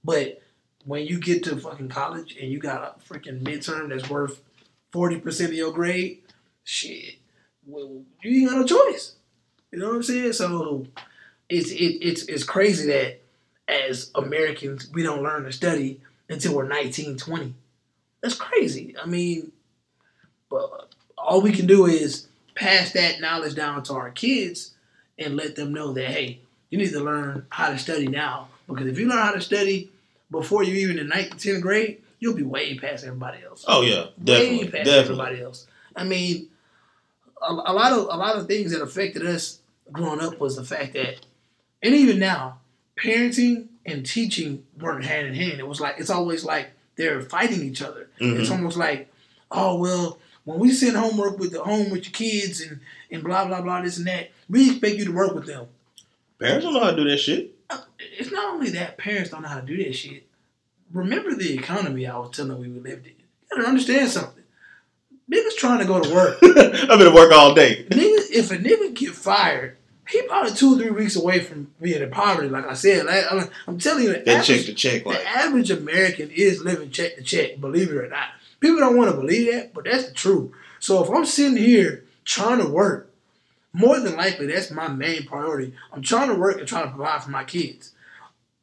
But 0.04 0.40
when 0.84 1.04
you 1.04 1.18
get 1.18 1.42
to 1.44 1.56
fucking 1.56 1.88
college 1.88 2.36
and 2.40 2.50
you 2.50 2.60
got 2.60 2.82
a 2.82 3.12
freaking 3.12 3.42
midterm 3.42 3.88
that's 3.88 4.08
worth 4.08 4.40
forty 4.92 5.18
percent 5.18 5.50
of 5.50 5.56
your 5.56 5.72
grade, 5.72 6.22
shit, 6.62 7.16
well, 7.66 8.02
you 8.22 8.42
ain't 8.42 8.50
got 8.50 8.60
no 8.60 8.64
choice. 8.64 9.16
You 9.72 9.80
know 9.80 9.88
what 9.88 9.96
I'm 9.96 10.02
saying? 10.04 10.32
So 10.34 10.86
it's 11.48 11.70
it, 11.72 11.98
it's 12.00 12.22
it's 12.22 12.44
crazy 12.44 12.86
that 12.86 13.20
as 13.68 14.12
Americans 14.14 14.88
we 14.92 15.02
don't 15.02 15.24
learn 15.24 15.42
to 15.42 15.52
study 15.52 16.00
until 16.28 16.54
we're 16.54 16.68
19, 16.68 17.16
20. 17.16 17.54
That's 18.22 18.36
crazy. 18.36 18.94
I 19.00 19.06
mean, 19.06 19.50
but 20.48 20.90
all 21.18 21.40
we 21.40 21.52
can 21.52 21.66
do 21.66 21.86
is 21.86 22.28
pass 22.57 22.90
that 22.92 23.21
knowledge 23.21 23.55
down 23.55 23.83
to 23.85 23.92
our 23.95 24.11
kids 24.11 24.73
and 25.19 25.37
let 25.37 25.55
them 25.55 25.73
know 25.73 25.92
that 25.92 26.07
hey, 26.09 26.40
you 26.71 26.79
need 26.79 26.90
to 26.90 27.01
learn 27.01 27.47
how 27.51 27.71
to 27.71 27.79
study 27.79 28.09
now. 28.09 28.49
Because 28.66 28.87
if 28.88 28.99
you 28.99 29.07
learn 29.09 29.19
how 29.19 29.33
to 29.33 29.40
study 29.40 29.90
before 30.31 30.64
you 30.64 30.75
even 30.75 30.99
in 30.99 31.09
ninth, 31.09 31.40
tenth 31.40 31.62
grade, 31.62 32.03
you'll 32.19 32.35
be 32.35 32.42
way 32.42 32.77
past 32.77 33.05
everybody 33.05 33.45
else. 33.45 33.64
Oh 33.69 33.83
yeah, 33.83 34.07
way 34.07 34.11
definitely, 34.25 34.59
past 34.64 34.73
definitely. 34.73 34.99
everybody 35.01 35.42
else. 35.42 35.66
I 35.95 36.03
mean, 36.05 36.49
a, 37.40 37.53
a 37.53 37.73
lot 37.73 37.92
of 37.92 37.99
a 38.11 38.16
lot 38.16 38.37
of 38.37 38.47
things 38.49 38.73
that 38.73 38.83
affected 38.83 39.25
us 39.25 39.61
growing 39.92 40.21
up 40.21 40.40
was 40.40 40.57
the 40.57 40.64
fact 40.64 40.95
that, 40.95 41.25
and 41.83 41.95
even 41.95 42.19
now, 42.19 42.59
parenting 42.99 43.66
and 43.85 44.05
teaching 44.05 44.64
weren't 44.81 45.05
hand 45.05 45.29
in 45.29 45.35
hand. 45.35 45.61
It 45.61 45.69
was 45.69 45.81
like 45.81 45.97
it's 45.99 46.11
always 46.11 46.45
like 46.45 46.71
they're 46.97 47.21
fighting 47.23 47.62
each 47.62 47.83
other. 47.83 48.09
Mhm. 48.21 48.40
It's 48.40 48.51
almost 48.51 48.77
like, 48.77 49.12
oh 49.51 49.77
well, 49.79 50.19
when 50.46 50.61
we 50.61 50.72
send 50.72 50.96
homework 50.96 51.38
with 51.38 51.52
the 51.52 51.62
home 51.62 51.90
with 51.90 52.04
your 52.04 52.12
kids 52.12 52.62
and 52.62 52.80
and 53.11 53.22
blah 53.22 53.44
blah 53.44 53.61
blah 53.61 53.82
this 53.82 53.98
and 53.98 54.06
that, 54.06 54.30
we 54.48 54.70
expect 54.70 54.96
you 54.96 55.04
to 55.04 55.12
work 55.12 55.35
with 55.35 55.46
them. 55.46 55.66
Parents 56.38 56.64
don't 56.64 56.72
know 56.72 56.80
how 56.80 56.90
to 56.92 56.96
do 56.96 57.09
that 57.11 57.18
shit. 57.18 57.54
Uh, 57.68 57.80
it's 58.18 58.30
not 58.30 58.54
only 58.54 58.70
that 58.70 58.96
parents 58.96 59.30
don't 59.30 59.42
know 59.42 59.48
how 59.48 59.61
to 59.61 59.66
do 59.66 59.76
that 59.85 59.92
shit. 59.92 60.24
Remember 60.92 61.35
the 61.35 61.52
economy 61.52 62.06
I 62.06 62.16
was 62.16 62.35
telling 62.35 62.62
you 62.62 62.72
we 62.72 62.80
lived 62.80 63.06
in. 63.06 63.12
You 63.12 63.56
gotta 63.56 63.68
understand 63.68 64.09
something. 64.09 64.44
Niggas 65.30 65.56
trying 65.56 65.80
to 65.80 65.85
go 65.85 66.00
to 66.00 66.14
work. 66.14 66.38
I've 66.42 66.98
been 66.98 67.09
at 67.09 67.12
work 67.12 67.32
all 67.32 67.52
day. 67.52 67.85
nigga, 67.90 68.30
if 68.30 68.52
a 68.52 68.56
nigga 68.56 68.94
get 68.94 69.11
fired, 69.11 69.76
he 70.09 70.22
probably 70.22 70.52
two 70.52 70.74
or 70.74 70.78
three 70.78 70.90
weeks 70.90 71.16
away 71.16 71.40
from 71.40 71.72
being 71.80 72.00
in 72.00 72.11
poverty. 72.12 72.48
Like 72.48 72.66
I 72.66 72.74
said, 72.74 73.06
like, 73.06 73.24
I'm, 73.28 73.48
I'm 73.66 73.78
telling 73.78 74.04
you, 74.04 74.12
the 74.12 74.20
That 74.20 74.28
average, 74.28 74.46
check 74.46 74.66
to 74.66 74.74
check, 74.74 75.04
like 75.06 75.18
the 75.18 75.26
average 75.26 75.72
American 75.72 76.30
is 76.30 76.62
living 76.62 76.90
check 76.90 77.16
to 77.16 77.22
check. 77.24 77.61
Believe 77.61 77.90
it 77.90 77.96
or 77.96 78.09
not, 78.09 78.28
people 78.61 78.79
don't 78.79 78.97
want 78.97 79.11
to 79.11 79.16
believe 79.16 79.53
that, 79.53 79.75
but 79.75 79.85
that's 79.85 80.09
the 80.09 80.14
truth. 80.14 80.53
So 80.81 81.03
if 81.03 81.11
I'm 81.11 81.25
sitting 81.27 81.57
here 81.57 82.05
trying 82.25 82.59
to 82.61 82.69
work, 82.69 83.11
more 83.73 84.01
than 84.01 84.16
likely 84.16 84.47
that's 84.47 84.71
my 84.71 84.88
main 84.88 85.27
priority. 85.27 85.75
I'm 85.92 86.03
trying 86.03 86.29
to 86.29 86.35
work 86.35 86.59
and 86.59 86.66
trying 86.66 86.85
to 86.85 86.95
provide 86.95 87.23
for 87.23 87.31
my 87.31 87.45
kids. 87.45 87.92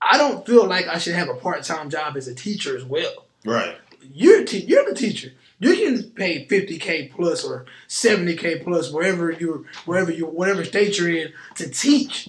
I 0.02 0.18
don't 0.18 0.46
feel 0.46 0.66
like 0.66 0.88
I 0.88 0.98
should 0.98 1.16
have 1.16 1.30
a 1.30 1.36
part 1.36 1.64
time 1.64 1.90
job 1.90 2.18
as 2.18 2.28
a 2.28 2.36
teacher 2.36 2.76
as 2.76 2.84
well. 2.84 3.26
right. 3.46 3.78
You're 4.14 4.44
te- 4.44 4.66
you're 4.66 4.84
the 4.90 4.96
teacher. 4.96 5.32
You 5.60 5.76
can 5.76 6.04
pay 6.12 6.46
fifty 6.46 6.78
k 6.78 7.08
plus 7.08 7.46
or 7.46 7.66
seventy 7.88 8.36
k 8.36 8.60
plus 8.60 8.92
wherever 8.92 9.32
you 9.32 9.66
wherever 9.86 10.12
you 10.12 10.26
whatever 10.26 10.66
state 10.66 10.98
you're 11.00 11.10
in 11.16 11.32
to 11.56 11.70
teach. 11.70 12.28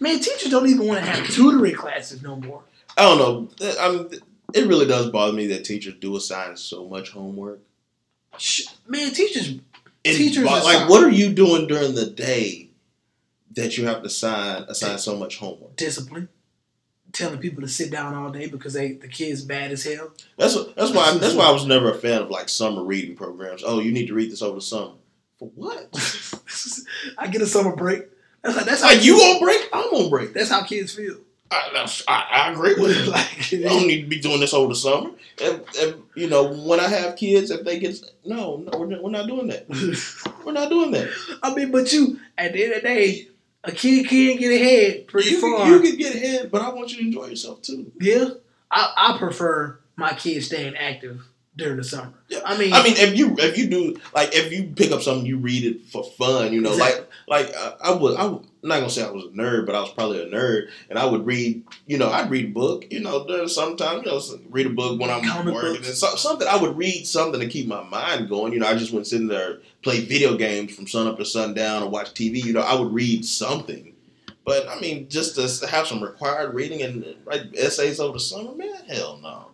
Man, 0.00 0.18
teachers 0.20 0.50
don't 0.50 0.68
even 0.68 0.86
want 0.86 1.00
to 1.02 1.10
have 1.10 1.26
tutoring 1.30 1.74
classes 1.74 2.22
no 2.22 2.36
more. 2.36 2.62
I 2.98 3.02
don't 3.02 3.18
know. 3.18 3.48
I'm, 3.80 4.10
it 4.54 4.66
really 4.66 4.86
does 4.86 5.10
bother 5.10 5.32
me 5.32 5.48
that 5.48 5.64
teachers 5.64 5.94
do 6.00 6.16
assign 6.16 6.56
so 6.56 6.86
much 6.88 7.10
homework. 7.10 7.60
Man, 8.88 9.12
teachers 9.12 9.58
It 10.02 10.14
Teachers 10.14 10.44
bo- 10.44 10.62
like, 10.64 10.88
what 10.88 11.02
are 11.04 11.10
you 11.10 11.32
doing 11.32 11.66
during 11.66 11.94
the 11.94 12.06
day 12.06 12.70
that 13.52 13.76
you 13.78 13.86
have 13.86 14.00
to 14.00 14.06
assign 14.06 14.64
assign 14.68 14.98
so 14.98 15.16
much 15.16 15.38
homework? 15.38 15.76
discipline, 15.76 16.28
telling 17.12 17.38
people 17.38 17.62
to 17.62 17.68
sit 17.68 17.90
down 17.90 18.14
all 18.14 18.30
day 18.30 18.46
because 18.46 18.72
they 18.74 18.92
the 18.92 19.08
kids 19.08 19.42
bad 19.42 19.70
as 19.70 19.84
hell. 19.84 20.12
That's 20.36 20.54
what, 20.56 20.74
that's 20.76 20.90
why 20.92 21.16
that's 21.18 21.34
why 21.34 21.46
I 21.46 21.52
was 21.52 21.66
never 21.66 21.90
a 21.92 21.94
fan 21.94 22.22
of 22.22 22.30
like 22.30 22.48
summer 22.48 22.82
reading 22.82 23.16
programs. 23.16 23.62
Oh, 23.64 23.80
you 23.80 23.92
need 23.92 24.06
to 24.06 24.14
read 24.14 24.30
this 24.30 24.42
over 24.42 24.56
the 24.56 24.60
summer. 24.62 24.94
For 25.38 25.48
what? 25.54 25.88
I 27.18 27.26
get 27.28 27.42
a 27.42 27.46
summer 27.46 27.74
break. 27.74 28.02
That's 28.42 28.58
how, 28.58 28.64
that's 28.64 28.82
how 28.82 28.88
Like 28.88 29.04
you 29.04 29.16
on 29.16 29.40
break? 29.42 29.68
I'm 29.72 29.86
on 29.94 30.10
break. 30.10 30.34
That's 30.34 30.50
how 30.50 30.62
kids 30.64 30.92
feel. 30.94 31.18
I, 31.50 31.86
I, 32.08 32.26
I 32.32 32.52
agree 32.52 32.74
with 32.74 32.96
it. 32.96 33.08
like 33.08 33.52
You 33.52 33.62
don't 33.62 33.86
need 33.86 34.02
to 34.02 34.06
be 34.08 34.18
doing 34.20 34.40
this 34.40 34.54
over 34.54 34.68
the 34.68 34.74
summer. 34.74 35.10
And, 35.42 35.62
and 35.80 36.02
you 36.16 36.28
know, 36.28 36.52
when 36.52 36.80
I 36.80 36.88
have 36.88 37.16
kids, 37.16 37.50
if 37.50 37.64
they 37.64 37.78
get 37.78 37.96
no, 38.24 38.56
no, 38.56 38.78
we're, 38.78 39.00
we're 39.00 39.10
not 39.10 39.26
doing 39.26 39.48
that. 39.48 39.68
We're 40.44 40.52
not 40.52 40.68
doing 40.68 40.90
that. 40.90 41.08
I 41.42 41.54
mean, 41.54 41.70
but 41.70 41.90
you 41.92 42.18
at 42.36 42.52
the 42.52 42.64
end 42.64 42.72
of 42.74 42.82
the 42.82 42.88
day, 42.88 43.28
a 43.64 43.72
kid 43.72 44.08
can 44.08 44.36
get 44.36 44.52
ahead 44.52 45.06
pretty 45.06 45.30
You, 45.30 45.40
far. 45.40 45.64
can- 45.64 45.72
you 45.72 45.80
can 45.90 45.96
get 45.98 46.14
ahead, 46.14 46.50
but 46.50 46.60
I 46.60 46.68
want 46.72 46.90
you 46.92 46.98
to 46.98 47.04
enjoy 47.06 47.26
yourself 47.28 47.62
too. 47.62 47.90
Yeah, 48.00 48.28
I, 48.70 48.92
I 49.14 49.18
prefer 49.18 49.78
my 49.96 50.12
kids 50.12 50.46
staying 50.46 50.76
active 50.76 51.22
during 51.56 51.76
the 51.78 51.84
summer. 51.84 52.12
Yeah. 52.28 52.40
I 52.44 52.58
mean, 52.58 52.72
I 52.74 52.82
mean, 52.82 52.94
if 52.96 53.16
you 53.16 53.36
if 53.38 53.56
you 53.56 53.68
do 53.68 53.96
like 54.14 54.34
if 54.34 54.52
you 54.52 54.64
pick 54.76 54.92
up 54.92 55.00
something, 55.02 55.24
you 55.26 55.38
read 55.38 55.64
it 55.64 55.86
for 55.86 56.04
fun. 56.04 56.52
You 56.52 56.60
know, 56.60 56.72
Exactly. 56.72 57.06
like 57.26 57.46
like 57.48 57.56
uh, 57.56 57.76
I 57.80 57.92
would 57.92 58.16
I 58.16 58.24
was 58.26 58.44
I'm 58.64 58.68
not 58.68 58.78
gonna 58.78 58.88
say 58.88 59.04
I 59.04 59.10
was 59.10 59.26
a 59.26 59.28
nerd, 59.28 59.66
but 59.66 59.74
I 59.74 59.80
was 59.80 59.90
probably 59.90 60.22
a 60.22 60.26
nerd, 60.26 60.68
and 60.88 60.98
I 60.98 61.04
would 61.04 61.26
read. 61.26 61.64
You 61.86 61.98
know, 61.98 62.10
I'd 62.10 62.30
read 62.30 62.46
a 62.46 62.48
book. 62.48 62.86
You 62.90 63.00
know, 63.00 63.46
sometimes 63.46 64.06
you 64.06 64.10
know 64.10 64.40
read 64.48 64.64
a 64.64 64.70
book 64.70 64.98
when 64.98 65.10
I'm 65.10 65.22
Comic 65.22 65.52
working 65.52 65.72
books. 65.74 65.88
and 65.88 65.96
so, 65.96 66.16
something. 66.16 66.48
I 66.48 66.56
would 66.56 66.74
read 66.74 67.06
something 67.06 67.40
to 67.40 67.46
keep 67.46 67.66
my 67.68 67.82
mind 67.82 68.30
going. 68.30 68.54
You 68.54 68.60
know, 68.60 68.66
I 68.66 68.74
just 68.74 68.90
wouldn't 68.90 69.06
sit 69.06 69.28
there 69.28 69.58
play 69.82 70.00
video 70.00 70.34
games 70.38 70.74
from 70.74 70.86
sun 70.86 71.06
up 71.06 71.18
to 71.18 71.26
sundown 71.26 71.82
or 71.82 71.90
watch 71.90 72.14
TV. 72.14 72.42
You 72.42 72.54
know, 72.54 72.62
I 72.62 72.74
would 72.74 72.90
read 72.90 73.26
something. 73.26 73.92
But 74.46 74.66
I 74.66 74.80
mean, 74.80 75.10
just 75.10 75.36
to 75.36 75.66
have 75.66 75.86
some 75.86 76.02
required 76.02 76.54
reading 76.54 76.80
and 76.80 77.04
uh, 77.04 77.08
write 77.26 77.54
essays 77.54 78.00
over 78.00 78.14
the 78.14 78.20
summer, 78.20 78.54
man, 78.54 78.82
hell 78.88 79.18
no. 79.22 79.50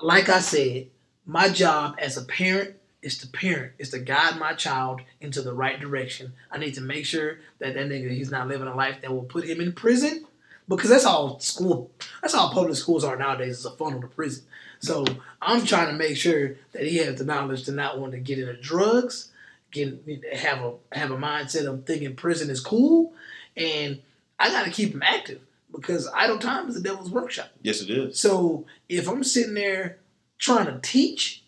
like 0.00 0.28
I 0.28 0.38
said, 0.38 0.86
my 1.26 1.48
job 1.48 1.96
as 1.98 2.16
a 2.16 2.24
parent 2.24 2.76
is 3.04 3.18
to 3.18 3.28
parent, 3.28 3.72
It's 3.78 3.90
to 3.90 3.98
guide 3.98 4.38
my 4.38 4.54
child 4.54 5.02
into 5.20 5.42
the 5.42 5.52
right 5.52 5.78
direction. 5.78 6.32
I 6.50 6.58
need 6.58 6.74
to 6.74 6.80
make 6.80 7.04
sure 7.04 7.38
that 7.58 7.74
that 7.74 7.86
nigga 7.88 8.10
he's 8.10 8.30
not 8.30 8.48
living 8.48 8.66
a 8.66 8.74
life 8.74 8.96
that 9.02 9.12
will 9.12 9.22
put 9.22 9.44
him 9.44 9.60
in 9.60 9.72
prison, 9.72 10.26
because 10.66 10.88
that's 10.88 11.04
all 11.04 11.38
school, 11.40 11.90
that's 12.22 12.34
all 12.34 12.50
public 12.50 12.76
schools 12.76 13.04
are 13.04 13.16
nowadays. 13.16 13.58
Is 13.58 13.66
a 13.66 13.70
funnel 13.72 14.00
to 14.00 14.06
prison. 14.06 14.44
So 14.80 15.04
I'm 15.40 15.64
trying 15.64 15.88
to 15.88 15.92
make 15.92 16.16
sure 16.16 16.56
that 16.72 16.86
he 16.86 16.96
has 16.98 17.16
the 17.18 17.24
knowledge 17.24 17.64
to 17.64 17.72
not 17.72 17.98
want 17.98 18.12
to 18.12 18.18
get 18.18 18.38
into 18.38 18.56
drugs, 18.56 19.30
get 19.70 20.02
have 20.32 20.62
a 20.62 20.72
have 20.92 21.10
a 21.10 21.16
mindset 21.16 21.66
of 21.66 21.84
thinking 21.84 22.16
prison 22.16 22.48
is 22.48 22.60
cool, 22.60 23.12
and 23.56 24.00
I 24.38 24.48
got 24.48 24.64
to 24.64 24.70
keep 24.70 24.94
him 24.94 25.02
active 25.02 25.40
because 25.70 26.08
idle 26.14 26.38
time 26.38 26.68
is 26.68 26.74
the 26.74 26.80
devil's 26.80 27.10
workshop. 27.10 27.50
Yes, 27.60 27.82
it 27.82 27.90
is. 27.90 28.18
So 28.18 28.64
if 28.88 29.08
I'm 29.08 29.24
sitting 29.24 29.54
there 29.54 29.98
trying 30.38 30.66
to 30.66 30.78
teach, 30.82 31.42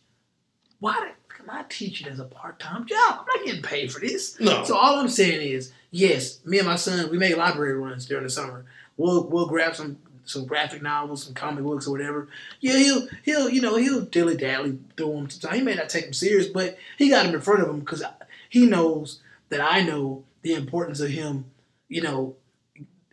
why 0.80 1.12
I 1.50 1.64
teaching 1.68 2.08
as 2.08 2.18
a 2.18 2.24
part 2.24 2.58
time 2.58 2.86
job? 2.86 2.98
I'm 3.20 3.24
not 3.26 3.44
getting 3.44 3.62
paid 3.62 3.92
for 3.92 4.00
this. 4.00 4.38
No. 4.40 4.64
So 4.64 4.76
all 4.76 4.98
I'm 4.98 5.08
saying 5.08 5.40
is, 5.48 5.72
yes, 5.90 6.44
me 6.44 6.58
and 6.58 6.66
my 6.66 6.76
son, 6.76 7.10
we 7.10 7.18
make 7.18 7.36
library 7.36 7.74
runs 7.74 8.06
during 8.06 8.24
the 8.24 8.30
summer. 8.30 8.64
We'll 8.96 9.24
we'll 9.28 9.46
grab 9.46 9.74
some 9.76 9.98
some 10.24 10.44
graphic 10.44 10.82
novels, 10.82 11.24
some 11.24 11.34
comic 11.34 11.64
books 11.64 11.86
or 11.86 11.92
whatever. 11.92 12.28
Yeah, 12.60 12.76
he'll 12.78 13.08
he'll 13.24 13.48
you 13.50 13.60
know 13.60 13.76
he'll 13.76 14.02
dilly 14.02 14.36
dally 14.36 14.78
through 14.96 15.12
them. 15.12 15.30
Sometimes 15.30 15.58
he 15.58 15.62
may 15.64 15.74
not 15.74 15.88
take 15.88 16.04
them 16.04 16.12
serious, 16.12 16.46
but 16.46 16.76
he 16.98 17.10
got 17.10 17.24
them 17.26 17.34
in 17.34 17.40
front 17.40 17.62
of 17.62 17.68
him 17.68 17.80
because 17.80 18.02
he 18.48 18.66
knows 18.66 19.20
that 19.48 19.60
I 19.60 19.82
know 19.82 20.24
the 20.42 20.54
importance 20.54 21.00
of 21.00 21.10
him. 21.10 21.46
You 21.88 22.02
know, 22.02 22.34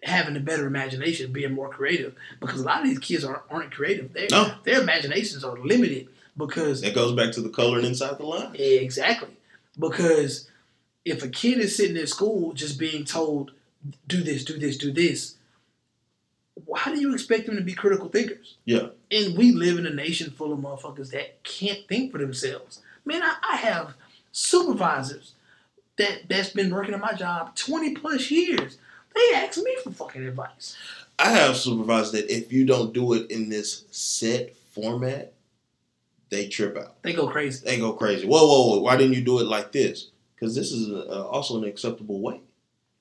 having 0.02 0.36
a 0.36 0.40
better 0.40 0.66
imagination, 0.66 1.32
being 1.32 1.54
more 1.54 1.70
creative. 1.70 2.16
Because 2.40 2.62
a 2.62 2.66
lot 2.66 2.82
of 2.82 2.86
these 2.86 3.00
kids 3.00 3.24
aren't, 3.24 3.44
aren't 3.50 3.72
creative. 3.72 4.14
Their 4.14 4.28
No. 4.32 4.54
their 4.64 4.82
imaginations 4.82 5.44
are 5.44 5.58
limited 5.58 6.08
because 6.38 6.82
That 6.82 6.96
goes 6.96 7.14
back 7.16 7.32
to 7.34 7.42
the 7.42 7.50
coloring 7.50 7.86
inside 7.86 8.18
the 8.18 8.26
line. 8.26 8.56
exactly 8.56 9.30
because 9.80 10.50
if 11.06 11.24
a 11.24 11.28
kid 11.28 11.60
is 11.60 11.76
sitting 11.76 11.98
in 11.98 12.08
school 12.08 12.54
just 12.54 12.80
being 12.80 13.04
told 13.06 13.52
do 14.08 14.24
this, 14.24 14.46
do 14.46 14.58
this, 14.58 14.78
do 14.78 14.92
this, 14.92 15.36
how 16.78 16.94
do 16.94 17.00
you 17.00 17.14
expect 17.14 17.46
them 17.48 17.56
to 17.58 17.62
be 17.62 17.74
critical 17.74 18.08
thinkers? 18.08 18.56
Yeah. 18.66 18.88
And 19.12 19.38
we 19.38 19.52
live 19.52 19.78
in 19.78 19.86
a 19.86 19.94
nation 19.94 20.32
full 20.32 20.54
of 20.54 20.60
motherfuckers 20.60 21.12
that 21.12 21.44
can't 21.44 21.86
think 21.88 22.12
for 22.12 22.20
themselves. 22.20 22.82
Man, 23.06 23.22
I, 23.22 23.36
I 23.54 23.56
have 23.58 23.96
supervisors 24.32 25.34
that 25.98 26.30
that's 26.30 26.50
been 26.50 26.74
working 26.74 26.94
at 26.94 27.02
my 27.02 27.14
job 27.14 27.56
twenty 27.56 27.94
plus 27.96 28.32
years. 28.32 28.78
They 29.14 29.36
ask 29.36 29.58
me 29.58 29.76
for 29.84 29.92
fucking 29.92 30.24
advice. 30.26 30.78
I 31.20 31.30
have 31.32 31.58
supervisors 31.58 32.14
that 32.14 32.34
if 32.34 32.52
you 32.54 32.66
don't 32.66 32.94
do 32.94 33.14
it 33.14 33.30
in 33.30 33.50
this 33.50 33.84
set 33.92 34.56
format, 34.72 35.33
they 36.34 36.48
trip 36.48 36.76
out. 36.78 37.02
They 37.04 37.14
go 37.14 37.28
crazy. 37.28 37.64
They 37.64 37.78
go 37.78 37.94
crazy. 37.94 38.28
Whoa, 38.28 38.46
whoa, 38.46 38.68
whoa! 38.70 38.80
Why 38.80 38.98
didn't 38.98 39.14
you 39.14 39.22
do 39.22 39.40
it 39.40 39.46
like 39.46 39.72
this? 39.72 40.10
Because 40.36 40.56
this 40.56 40.72
is 40.72 40.90
uh, 40.90 41.28
also 41.28 41.58
an 41.58 41.64
acceptable 41.64 42.22
way. 42.22 42.42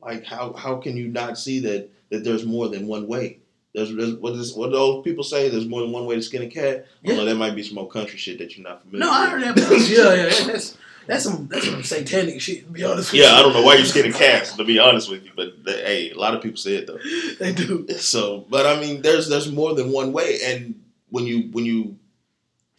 Like 0.01 0.25
how 0.25 0.53
how 0.53 0.77
can 0.77 0.97
you 0.97 1.09
not 1.09 1.38
see 1.38 1.61
that 1.61 1.88
that 2.11 2.25
there's 2.25 2.45
more 2.45 2.68
than 2.68 2.87
one 2.87 3.07
way? 3.07 3.38
There's, 3.75 3.95
there's 3.95 4.14
what 4.14 4.35
is 4.35 4.53
what 4.55 4.66
do 4.66 4.73
those 4.73 5.03
people 5.03 5.25
say? 5.25 5.49
There's 5.49 5.66
more 5.66 5.81
than 5.81 5.92
one 5.92 6.05
way 6.05 6.16
to 6.16 6.23
skin 6.23 6.42
a 6.42 6.49
cat. 6.49 6.87
Yeah. 7.03 7.16
Well, 7.16 7.25
that 7.25 7.37
might 7.37 7.57
be 7.57 7.62
some 7.62 7.79
old 7.79 7.90
country 7.90 8.18
shit 8.18 8.38
that 8.38 8.57
you're 8.57 8.68
not 8.68 8.83
familiar. 8.83 9.07
No, 9.07 9.12
I 9.12 9.35
with. 9.35 9.45
heard 9.45 9.57
that. 9.57 9.88
Yeah, 9.88 10.14
yeah, 10.14 10.53
that's 10.53 10.77
that's 11.07 11.25
some 11.25 11.49
that's 11.49 11.64
some 11.66 11.83
satanic 11.83 12.40
shit. 12.40 12.66
To 12.66 12.71
be 12.71 12.85
honest 12.85 13.12
with 13.12 13.21
you. 13.21 13.27
Yeah, 13.27 13.33
you. 13.33 13.38
I 13.38 13.42
don't 13.42 13.55
know 13.55 13.62
why 13.62 13.77
you're 13.77 13.87
skinning 13.87 14.12
cats. 14.12 14.57
To 14.57 14.64
be 14.64 14.79
honest 14.79 15.11
with 15.11 15.25
you, 15.25 15.31
but 15.35 15.64
the, 15.64 15.73
hey, 15.73 16.11
a 16.11 16.18
lot 16.18 16.35
of 16.35 16.42
people 16.42 16.59
say 16.59 16.75
it 16.75 16.87
though. 16.87 16.99
They 17.38 17.53
do. 17.53 17.88
So, 17.97 18.45
but 18.51 18.66
I 18.66 18.79
mean, 18.79 19.01
there's 19.01 19.29
there's 19.29 19.51
more 19.51 19.75
than 19.75 19.90
one 19.90 20.12
way, 20.12 20.40
and 20.45 20.81
when 21.09 21.25
you 21.25 21.49
when 21.53 21.64
you 21.64 21.97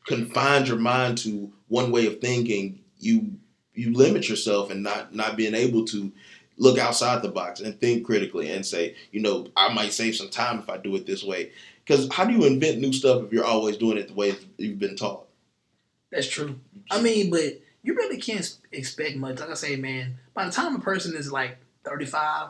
confine 0.06 0.66
your 0.66 0.78
mind 0.78 1.18
to 1.20 1.52
one 1.68 1.92
way 1.92 2.08
of 2.08 2.20
thinking, 2.20 2.80
you 3.00 3.34
you 3.74 3.94
limit 3.94 4.30
yourself 4.30 4.70
and 4.70 4.84
not 4.84 5.14
not 5.14 5.36
being 5.38 5.56
able 5.56 5.86
to 5.86 6.12
look 6.58 6.78
outside 6.78 7.22
the 7.22 7.30
box 7.30 7.60
and 7.60 7.80
think 7.80 8.06
critically 8.06 8.52
and 8.52 8.66
say, 8.66 8.96
you 9.12 9.22
know, 9.22 9.48
I 9.56 9.74
might 9.74 9.92
save 9.92 10.16
some 10.16 10.30
time 10.30 10.60
if 10.60 10.70
I 10.70 10.78
do 10.78 10.96
it 10.96 11.06
this 11.06 11.24
way. 11.24 11.52
Because 11.86 12.08
how 12.12 12.26
do 12.26 12.34
you 12.34 12.46
invent 12.46 12.80
new 12.80 12.94
stuff 12.94 13.24
if 13.24 13.34
you're 13.34 13.44
always 13.44 13.78
doing 13.78 13.98
it 13.98 14.08
the 14.08 14.14
way 14.14 14.36
you've 14.58 14.80
been 14.80 14.96
taught? 14.96 15.26
That's 16.12 16.30
true. 16.30 16.60
I 16.92 17.02
mean, 17.02 17.30
but 17.32 17.60
you 17.82 17.96
really 17.96 18.18
can't 18.18 18.56
expect 18.72 19.18
much. 19.18 19.40
Like 19.40 19.50
I 19.50 19.56
say, 19.56 19.76
man, 19.76 20.18
by 20.34 20.46
the 20.46 20.52
time 20.52 20.76
a 20.76 20.80
person 20.80 21.16
is 21.16 21.32
like 21.32 21.58
35, 21.84 22.50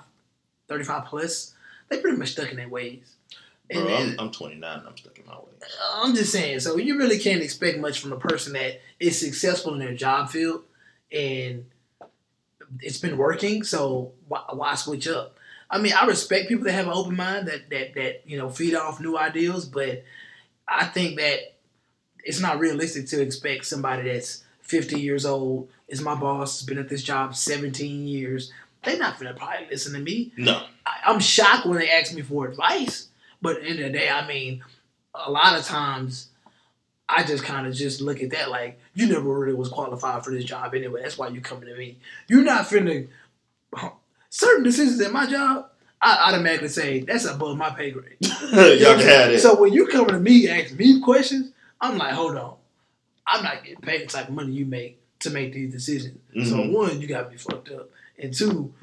35 0.67 1.05
plus, 1.05 1.53
they 1.89 1.99
pretty 1.99 2.17
much 2.17 2.31
stuck 2.31 2.51
in 2.51 2.57
their 2.57 2.69
ways. 2.69 3.15
And 3.75 3.86
Bro, 3.86 3.95
I'm, 3.95 4.19
I'm 4.19 4.31
29 4.31 4.79
and 4.79 4.88
I'm 4.88 4.97
stuck 4.97 5.17
in 5.17 5.25
my 5.25 5.36
way. 5.36 5.51
I'm 5.93 6.15
just 6.15 6.31
saying. 6.31 6.59
So 6.59 6.77
you 6.77 6.97
really 6.97 7.19
can't 7.19 7.41
expect 7.41 7.79
much 7.79 7.99
from 7.99 8.13
a 8.13 8.17
person 8.17 8.53
that 8.53 8.81
is 8.99 9.19
successful 9.19 9.73
in 9.73 9.79
their 9.79 9.95
job 9.95 10.29
field 10.29 10.63
and 11.12 11.65
it's 12.79 12.97
been 12.97 13.17
working. 13.17 13.63
So 13.63 14.12
why, 14.27 14.43
why 14.51 14.75
switch 14.75 15.07
up? 15.07 15.38
I 15.69 15.79
mean, 15.79 15.93
I 15.93 16.05
respect 16.05 16.49
people 16.49 16.65
that 16.65 16.73
have 16.73 16.88
an 16.88 16.93
open 16.93 17.15
mind 17.15 17.47
that 17.47 17.69
that 17.69 17.95
that 17.95 18.21
you 18.25 18.38
know 18.38 18.49
feed 18.49 18.75
off 18.75 18.99
new 18.99 19.17
ideas, 19.17 19.65
but 19.65 20.03
I 20.67 20.86
think 20.86 21.17
that 21.17 21.39
it's 22.23 22.39
not 22.39 22.59
realistic 22.59 23.07
to 23.07 23.21
expect 23.21 23.65
somebody 23.65 24.09
that's 24.09 24.43
50 24.62 24.99
years 24.99 25.25
old 25.25 25.69
is 25.88 26.01
my 26.01 26.15
boss, 26.15 26.59
has 26.59 26.67
been 26.67 26.77
at 26.77 26.89
this 26.89 27.03
job 27.03 27.36
17 27.36 28.07
years. 28.07 28.51
They're 28.83 28.97
not 28.97 29.19
gonna 29.19 29.33
probably 29.33 29.67
listen 29.69 29.93
to 29.93 29.99
me. 29.99 30.31
No, 30.38 30.63
I, 30.86 30.99
I'm 31.05 31.19
shocked 31.19 31.65
when 31.65 31.79
they 31.79 31.89
ask 31.89 32.13
me 32.13 32.21
for 32.21 32.47
advice, 32.47 33.09
but 33.43 33.58
at 33.58 33.62
the 33.63 33.69
end 33.69 33.79
of 33.82 33.91
the 33.91 33.97
day, 33.99 34.10
I 34.10 34.25
mean, 34.27 34.63
a 35.13 35.29
lot 35.29 35.60
of 35.60 35.65
times 35.65 36.29
I 37.08 37.23
just 37.23 37.43
kind 37.43 37.67
of 37.67 37.73
just 37.75 38.01
look 38.01 38.23
at 38.23 38.32
that 38.32 38.49
like 38.49 38.79
you 38.95 39.06
never 39.08 39.21
really 39.39 39.53
was 39.53 39.69
qualified 39.69 40.23
for 40.23 40.32
this 40.32 40.45
job 40.45 40.73
anyway. 40.73 41.01
That's 41.03 41.17
why 41.17 41.27
you 41.27 41.41
coming 41.41 41.67
to 41.69 41.75
me. 41.75 41.97
You're 42.27 42.43
not 42.43 42.65
finna 42.65 43.08
certain 44.29 44.63
decisions 44.63 44.99
at 45.01 45.12
my 45.12 45.27
job. 45.27 45.69
I 46.01 46.29
automatically 46.29 46.67
say 46.69 46.99
that's 47.01 47.25
above 47.25 47.58
my 47.58 47.69
pay 47.69 47.91
grade. 47.91 48.17
Y'all 48.21 48.97
have 48.97 49.32
it. 49.32 49.39
So 49.41 49.60
when 49.60 49.71
you 49.71 49.88
coming 49.88 50.10
to 50.15 50.19
me 50.19 50.49
asking 50.49 50.77
me 50.77 50.99
questions, 51.01 51.51
I'm 51.79 51.97
like, 51.97 52.13
hold 52.13 52.36
on, 52.36 52.56
I'm 53.27 53.43
not 53.43 53.63
getting 53.63 53.79
paid 53.79 54.01
the 54.03 54.08
type 54.08 54.27
of 54.27 54.34
money 54.34 54.51
you 54.53 54.65
make 54.65 54.99
to 55.19 55.29
make 55.29 55.53
these 55.53 55.71
decisions. 55.71 56.19
So 56.49 56.56
Mhm. 56.58 56.71
one, 56.73 56.99
you 57.01 57.08
got 57.08 57.32
me 57.32 57.38
fucked 57.38 57.69
up, 57.71 57.89
and 58.17 58.34
two, 58.34 58.73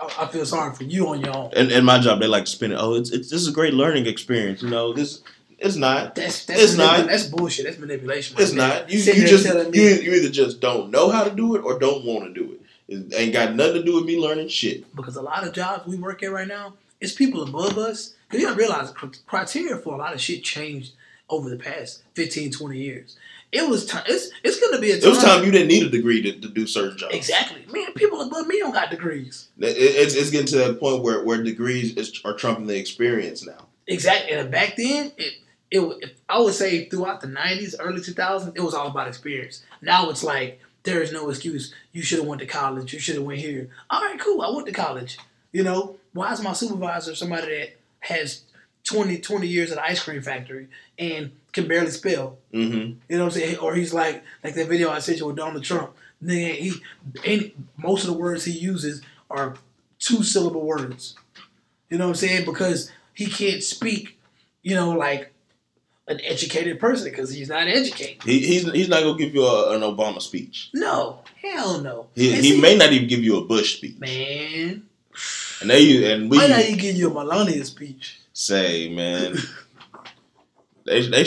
I, 0.00 0.24
I 0.24 0.26
feel 0.28 0.46
sorry 0.46 0.74
for 0.74 0.84
you 0.84 1.08
on 1.08 1.20
your 1.20 1.36
own. 1.36 1.50
and, 1.54 1.70
and 1.70 1.84
my 1.84 1.98
job, 1.98 2.20
they 2.20 2.26
like 2.26 2.44
to 2.46 2.50
spin 2.50 2.72
it. 2.72 2.76
Oh, 2.80 2.94
it's, 2.94 3.10
it's 3.10 3.30
this 3.30 3.40
is 3.42 3.48
a 3.48 3.52
great 3.52 3.74
learning 3.74 4.06
experience. 4.06 4.62
You 4.62 4.70
know, 4.70 4.92
this 4.92 5.22
it's 5.58 5.76
not. 5.76 6.14
That's 6.14 6.46
that's 6.46 6.62
It's 6.62 6.76
not. 6.76 7.06
That's 7.06 7.26
bullshit. 7.26 7.66
That's 7.66 7.78
manipulation. 7.78 8.36
right 8.36 8.42
It's 8.42 8.52
there. 8.52 8.68
not. 8.68 8.90
You, 8.90 8.98
you 8.98 9.26
just 9.26 9.44
you, 9.74 9.82
you 9.82 10.12
either 10.14 10.30
just 10.30 10.60
don't 10.60 10.90
know 10.90 11.10
how 11.10 11.24
to 11.24 11.30
do 11.30 11.54
it 11.56 11.60
or 11.60 11.78
don't 11.78 12.04
want 12.04 12.24
to 12.24 12.32
do 12.32 12.52
it. 12.52 12.60
It 12.88 13.14
ain't 13.14 13.32
got 13.32 13.54
nothing 13.54 13.74
to 13.74 13.82
do 13.84 13.94
with 13.94 14.04
me 14.04 14.18
learning 14.18 14.48
shit. 14.48 14.94
because 14.96 15.16
a 15.16 15.22
lot 15.22 15.46
of 15.46 15.52
jobs 15.52 15.86
we 15.86 15.96
work 15.96 16.22
at 16.24 16.32
right 16.32 16.48
now, 16.48 16.72
it's 17.00 17.12
people 17.12 17.42
above 17.42 17.78
us. 17.78 18.14
Because 18.28 18.40
you 18.42 18.48
don't 18.48 18.56
realize 18.56 18.90
cr- 18.92 19.06
criteria 19.26 19.76
for 19.76 19.94
a 19.94 19.96
lot 19.96 20.12
of 20.14 20.20
shit 20.20 20.42
changed 20.42 20.92
over 21.28 21.48
the 21.50 21.56
past 21.56 22.02
15, 22.14 22.50
20 22.52 22.78
years. 22.78 23.16
It 23.52 23.68
was 23.68 23.84
time. 23.86 24.04
It's 24.06 24.30
it's 24.44 24.60
gonna 24.60 24.80
be 24.80 24.92
a 24.92 25.00
time. 25.00 25.08
It 25.08 25.10
was 25.14 25.24
time 25.24 25.44
you 25.44 25.50
didn't 25.50 25.68
need 25.68 25.82
a 25.84 25.90
degree 25.90 26.22
to, 26.22 26.32
to 26.40 26.48
do 26.48 26.66
certain 26.66 26.96
jobs. 26.96 27.14
Exactly, 27.14 27.64
man. 27.72 27.92
People 27.94 28.20
above 28.20 28.46
me 28.46 28.58
don't 28.60 28.72
got 28.72 28.90
degrees. 28.90 29.48
It- 29.58 29.76
it's, 29.76 30.14
it's 30.14 30.30
getting 30.30 30.46
to 30.48 30.56
that 30.58 30.78
point 30.80 31.02
where, 31.02 31.24
where 31.24 31.42
degrees 31.42 31.96
is, 31.96 32.20
are 32.24 32.34
trumping 32.34 32.66
the 32.66 32.78
experience 32.78 33.44
now. 33.44 33.66
Exactly. 33.88 34.32
And 34.32 34.50
back 34.52 34.76
then, 34.76 35.10
it 35.16 35.34
it 35.72 36.16
I 36.28 36.38
would 36.38 36.54
say 36.54 36.88
throughout 36.88 37.20
the 37.20 37.26
'90s, 37.26 37.74
early 37.80 38.00
2000s, 38.00 38.52
it 38.54 38.60
was 38.60 38.74
all 38.74 38.86
about 38.88 39.08
experience. 39.08 39.64
Now 39.82 40.10
it's 40.10 40.22
like 40.22 40.60
there 40.84 41.02
is 41.02 41.12
no 41.12 41.28
excuse. 41.28 41.74
You 41.92 42.02
should 42.02 42.18
have 42.20 42.28
went 42.28 42.40
to 42.40 42.46
college. 42.46 42.92
You 42.92 43.00
should 43.00 43.16
have 43.16 43.24
went 43.24 43.40
here. 43.40 43.68
All 43.90 44.00
right, 44.00 44.18
cool. 44.20 44.42
I 44.42 44.50
went 44.50 44.66
to 44.68 44.72
college. 44.72 45.18
You 45.52 45.64
know, 45.64 45.96
why 46.12 46.32
is 46.32 46.40
my 46.40 46.52
supervisor 46.52 47.16
somebody 47.16 47.48
that 47.58 47.70
has 48.00 48.42
20, 48.90 49.18
20 49.18 49.46
years 49.46 49.70
at 49.72 49.78
an 49.78 49.84
ice 49.86 50.02
cream 50.02 50.22
factory 50.22 50.68
and 50.98 51.32
can 51.52 51.68
barely 51.68 51.90
spell? 51.90 52.38
Mm-hmm. 52.52 52.74
You 53.08 53.18
know 53.18 53.24
what 53.24 53.36
I'm 53.36 53.40
saying? 53.40 53.58
Or 53.58 53.74
he's 53.74 53.94
like 53.94 54.22
like 54.42 54.54
that 54.54 54.68
video 54.68 54.90
I 54.90 54.98
sent 54.98 55.18
you 55.18 55.26
with 55.26 55.36
Donald 55.36 55.64
Trump. 55.64 55.94
Nigga, 56.22 56.54
he 56.54 56.72
any 57.24 57.54
most 57.76 58.04
of 58.04 58.12
the 58.12 58.18
words 58.18 58.44
he 58.44 58.52
uses 58.52 59.02
are 59.30 59.54
two 59.98 60.22
syllable 60.22 60.66
words. 60.66 61.14
You 61.88 61.98
know 61.98 62.04
what 62.06 62.10
I'm 62.10 62.16
saying? 62.16 62.44
Because 62.44 62.90
he 63.14 63.26
can't 63.26 63.62
speak, 63.62 64.18
you 64.62 64.74
know, 64.74 64.90
like 64.90 65.32
an 66.08 66.20
educated 66.24 66.80
person 66.80 67.10
because 67.10 67.30
he's 67.32 67.48
not 67.48 67.68
educated. 67.68 68.22
He, 68.24 68.40
he's 68.40 68.70
he's 68.72 68.88
not 68.88 69.02
gonna 69.02 69.18
give 69.18 69.34
you 69.34 69.44
a, 69.44 69.74
an 69.74 69.82
Obama 69.82 70.20
speech. 70.20 70.70
No, 70.74 71.20
hell 71.40 71.80
no. 71.80 72.08
He, 72.14 72.32
he 72.40 72.60
may 72.60 72.76
not 72.76 72.92
even 72.92 73.08
give 73.08 73.20
you 73.20 73.38
a 73.38 73.44
Bush 73.44 73.76
speech. 73.76 73.98
man. 73.98 74.86
And 75.60 75.68
they 75.68 76.12
and 76.12 76.30
we 76.30 76.38
Why 76.38 76.46
not 76.46 76.60
he 76.60 76.76
give 76.76 76.96
you 76.96 77.10
a 77.10 77.14
Melania 77.14 77.64
speech? 77.64 78.19
Say, 78.40 78.88
man, 78.88 79.36
they 80.86 81.06
they 81.06 81.24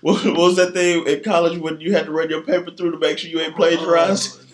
what, 0.00 0.24
what 0.24 0.36
was 0.36 0.56
that 0.56 0.74
thing 0.74 1.06
in 1.06 1.22
college 1.22 1.58
when 1.58 1.80
you 1.80 1.92
had 1.92 2.06
to 2.06 2.12
run 2.12 2.30
your 2.30 2.42
paper 2.42 2.70
through 2.70 2.92
to 2.92 2.98
make 2.98 3.18
sure 3.18 3.30
you 3.30 3.40
ain't 3.40 3.56
plagiarized? 3.56 4.38
Oh, 4.38 4.46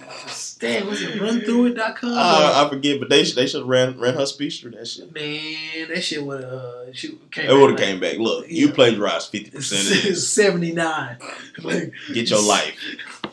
Damn, 0.58 0.86
was 0.86 1.02
it 1.02 1.20
runthrough.com? 1.20 2.12
Uh, 2.14 2.64
I 2.64 2.68
forget, 2.70 2.98
but 2.98 3.10
they 3.10 3.22
they 3.24 3.46
should 3.46 3.60
have 3.60 3.68
ran 3.68 3.98
ran 3.98 4.14
her 4.14 4.24
speech 4.24 4.60
through 4.60 4.70
that 4.70 4.88
shit. 4.88 5.12
man, 5.12 5.88
that 5.88 6.02
shit 6.02 6.24
would 6.24 6.42
have 6.42 6.52
uh, 6.52 6.92
she 6.94 7.18
came 7.30 7.50
It 7.50 7.52
would 7.52 7.70
have 7.70 7.76
back 7.76 7.86
came 7.86 8.00
back. 8.00 8.16
Look, 8.16 8.48
you 8.48 8.72
plagiarized 8.72 9.30
fifty 9.30 9.50
percent 9.56 10.02
this. 10.02 10.32
79. 10.32 11.18
Like, 11.62 11.92
Get 12.14 12.30
your 12.30 12.42
life. 12.42 12.74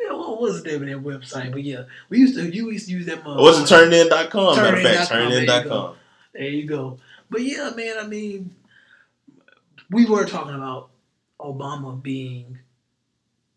Man, 0.00 0.18
what 0.18 0.40
was 0.40 0.62
the 0.62 0.70
name 0.70 0.82
of 0.82 0.88
that 0.88 1.20
website? 1.20 1.52
But 1.52 1.62
yeah, 1.62 1.82
we 2.08 2.18
used 2.18 2.34
to 2.36 2.48
you 2.48 2.70
used 2.70 2.86
to 2.86 2.92
use 2.92 3.06
that. 3.06 3.18
It 3.18 3.24
wasn't 3.24 3.68
turnin.com. 3.68 4.56
Matter 4.56 4.76
of 4.78 4.82
fact, 4.82 5.10
Turnitin.com, 5.10 5.30
there 5.30 5.40
you 5.42 5.46
turnin.com. 5.46 5.96
There 6.32 6.48
you 6.48 6.66
go. 6.66 6.98
But 7.30 7.42
yeah, 7.42 7.70
man, 7.76 7.96
I 7.98 8.06
mean, 8.06 8.54
we 9.88 10.04
were 10.04 10.24
talking 10.24 10.54
about 10.54 10.90
Obama 11.40 12.00
being 12.00 12.58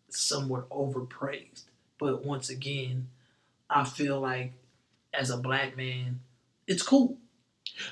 somewhat 0.08 0.68
overpraised, 0.70 1.64
but 1.98 2.24
once 2.24 2.48
again, 2.48 3.08
I 3.68 3.84
feel 3.84 4.20
like 4.20 4.52
as 5.12 5.30
a 5.30 5.36
black 5.36 5.76
man, 5.76 6.20
it's 6.66 6.82
cool. 6.82 7.16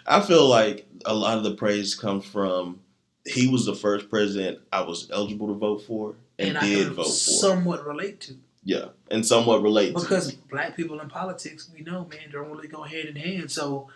I 0.07 0.21
feel 0.21 0.47
like 0.47 0.87
a 1.05 1.15
lot 1.15 1.39
of 1.39 1.45
the 1.45 1.55
praise 1.55 1.95
comes 1.95 2.25
from 2.25 2.81
he 3.25 3.49
was 3.49 3.67
the 3.67 3.75
first 3.75 4.09
president 4.09 4.61
I 4.73 4.83
was 4.83 5.11
eligible 5.11 5.49
to 5.49 5.55
vote 5.55 5.83
for 5.83 6.15
and, 6.39 6.59
I 6.59 6.61
did 6.61 6.93
vote 6.93 7.05
for. 7.05 7.11
somewhat 7.11 7.87
relate 7.87 8.21
to. 8.23 8.37
yeah, 8.65 8.87
and 9.11 9.27
somewhat 9.27 9.63
relate 9.63 9.95
to. 9.95 10.01
Because 10.01 10.33
black 10.33 10.77
people 10.77 11.01
in 11.01 11.09
politics, 11.09 11.69
we 11.75 11.83
know, 11.83 12.07
man, 12.07 12.31
don't 12.31 12.51
really 12.51 12.69
go 12.69 12.83
hand 12.83 13.09
in 13.09 13.17
hand. 13.17 13.51
So 13.51 13.89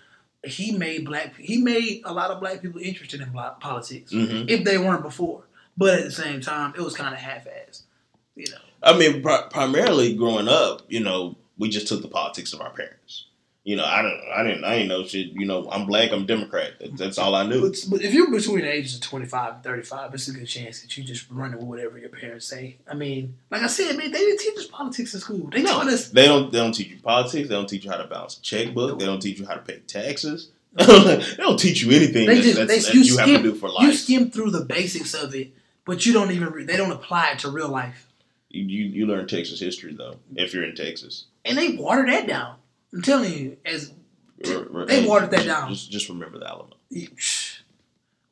he 0.47 0.73
made 0.73 1.05
black 1.05 1.37
he 1.37 1.59
made 1.59 2.03
a 2.05 2.13
lot 2.13 2.31
of 2.31 2.41
black 2.41 2.63
people 2.63 2.81
interested 2.81 3.21
in 3.21 3.31
black 3.31 3.61
politics 3.61 4.13
Mhm. 4.13 4.49
if 4.49 4.65
they 4.65 4.79
weren't 4.79 5.03
before. 5.03 5.45
But 5.77 5.99
at 5.99 6.05
the 6.05 6.11
same 6.11 6.41
time, 6.41 6.73
it 6.77 6.81
was 6.81 6.95
kind 6.95 7.13
of 7.15 7.21
half-assed, 7.21 7.83
you 8.35 8.47
know. 8.51 8.59
I 8.83 8.97
mean, 8.97 9.21
pri- 9.23 9.47
primarily 9.51 10.15
growing 10.15 10.49
up, 10.49 10.83
you 10.89 11.01
know, 11.01 11.37
we 11.59 11.69
just 11.69 11.87
took 11.87 12.01
the 12.03 12.09
politics 12.09 12.53
of 12.53 12.61
our 12.61 12.71
parents. 12.71 13.27
You 13.67 13.75
know, 13.75 13.85
I 13.85 14.01
don't, 14.01 14.21
I 14.33 14.45
didn't, 14.45 14.63
I 14.63 14.75
didn't 14.77 14.89
know 14.91 15.05
shit. 15.05 15.33
You 15.33 15.45
know, 15.45 15.69
I'm 15.73 15.87
black, 15.87 16.13
I'm 16.13 16.25
Democrat. 16.25 16.79
That, 16.79 16.97
that's 16.97 17.19
all 17.19 17.35
I 17.35 17.45
knew. 17.45 17.63
But, 17.63 17.77
but 17.91 18.01
if 18.01 18.15
you're 18.15 18.31
between 18.31 18.61
the 18.61 18.73
ages 18.73 18.95
of 18.95 19.01
25 19.01 19.55
and 19.55 19.63
35, 19.65 20.15
it's 20.15 20.29
a 20.29 20.33
good 20.35 20.47
chance 20.47 20.83
that 20.83 20.97
you 20.97 21.03
just 21.03 21.29
running 21.33 21.59
with 21.59 21.67
whatever 21.67 21.99
your 21.99 22.11
parents 22.11 22.47
say. 22.47 22.77
I 22.89 22.95
mean, 22.95 23.35
like 23.51 23.63
I 23.63 23.67
said, 23.67 23.97
man, 23.97 24.13
they 24.13 24.19
didn't 24.21 24.39
teach 24.39 24.57
us 24.57 24.69
politics 24.69 25.15
in 25.15 25.19
school. 25.19 25.51
They 25.51 25.65
taught 25.65 25.89
us 25.89 26.11
They 26.11 26.27
don't, 26.27 26.53
they 26.53 26.59
don't 26.59 26.71
teach 26.71 26.91
you 26.91 27.01
politics. 27.01 27.49
They 27.49 27.55
don't 27.57 27.69
teach 27.69 27.85
you 27.85 27.91
how 27.91 27.97
to 27.97 28.07
balance 28.07 28.39
a 28.39 28.41
checkbook. 28.41 29.01
They 29.01 29.05
don't 29.05 29.19
teach 29.21 29.41
you 29.41 29.47
how 29.47 29.55
to 29.55 29.63
pay 29.63 29.81
taxes. 29.81 30.51
they 30.77 31.35
don't 31.37 31.59
teach 31.59 31.83
you 31.83 31.91
anything 31.91 32.27
They 32.27 32.37
that, 32.37 32.43
just 32.43 32.57
that's, 32.57 32.69
they, 32.69 32.79
that 32.79 32.95
you, 32.95 33.01
you, 33.01 33.17
have 33.19 33.27
skim, 33.27 33.43
to 33.43 33.51
do 33.51 33.55
for 33.57 33.69
life. 33.69 33.83
you 33.83 33.93
skim 33.95 34.31
through 34.31 34.53
the 34.53 34.65
basics 34.65 35.13
of 35.13 35.35
it, 35.35 35.51
but 35.85 36.07
you 36.07 36.13
don't 36.13 36.31
even 36.31 36.51
re- 36.53 36.65
they 36.65 36.77
don't 36.77 36.93
apply 36.93 37.31
it 37.33 37.41
to 37.41 37.51
real 37.51 37.69
life, 37.69 38.13
You, 38.51 38.63
you, 38.63 38.85
you 38.85 39.07
learn 39.07 39.27
Texas 39.27 39.59
history 39.59 39.93
though, 39.93 40.19
if 40.37 40.55
you're 40.55 40.63
in 40.63 40.77
Texas. 40.77 41.25
and 41.45 41.59
they 41.59 41.71
water 41.77 42.07
that 42.07 42.29
down. 42.29 42.59
I'm 42.97 43.03
telling 43.03 43.33
you, 43.33 43.57
as 43.65 43.93
re- 44.45 44.87
They 44.87 45.07
watered 45.07 45.31
that 45.31 45.45
just- 45.45 45.47
down. 45.47 45.69
Just, 45.69 45.91
just 45.91 46.09
remember 46.09 46.39
the 46.39 46.49
Alamo. 46.49 46.77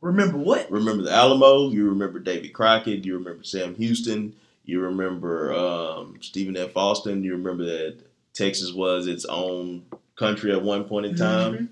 remember 0.00 0.38
what? 0.38 0.70
Remember 0.70 1.02
the 1.02 1.12
Alamo. 1.12 1.70
You 1.70 1.88
remember 1.90 2.18
Davy 2.18 2.48
Crockett. 2.48 3.04
You 3.04 3.14
remember 3.18 3.44
Sam 3.44 3.74
Houston. 3.76 4.34
You 4.64 4.80
remember 4.80 5.52
um, 5.54 6.16
Stephen 6.22 6.56
F. 6.56 6.76
Austin. 6.76 7.22
You 7.22 7.32
remember 7.32 7.64
that 7.64 7.98
Texas 8.32 8.72
was 8.72 9.06
its 9.06 9.24
own 9.26 9.84
country 10.16 10.50
at 10.52 10.62
one 10.62 10.84
point 10.84 11.06
in 11.06 11.14
time, 11.16 11.52
Mhm. 11.54 11.68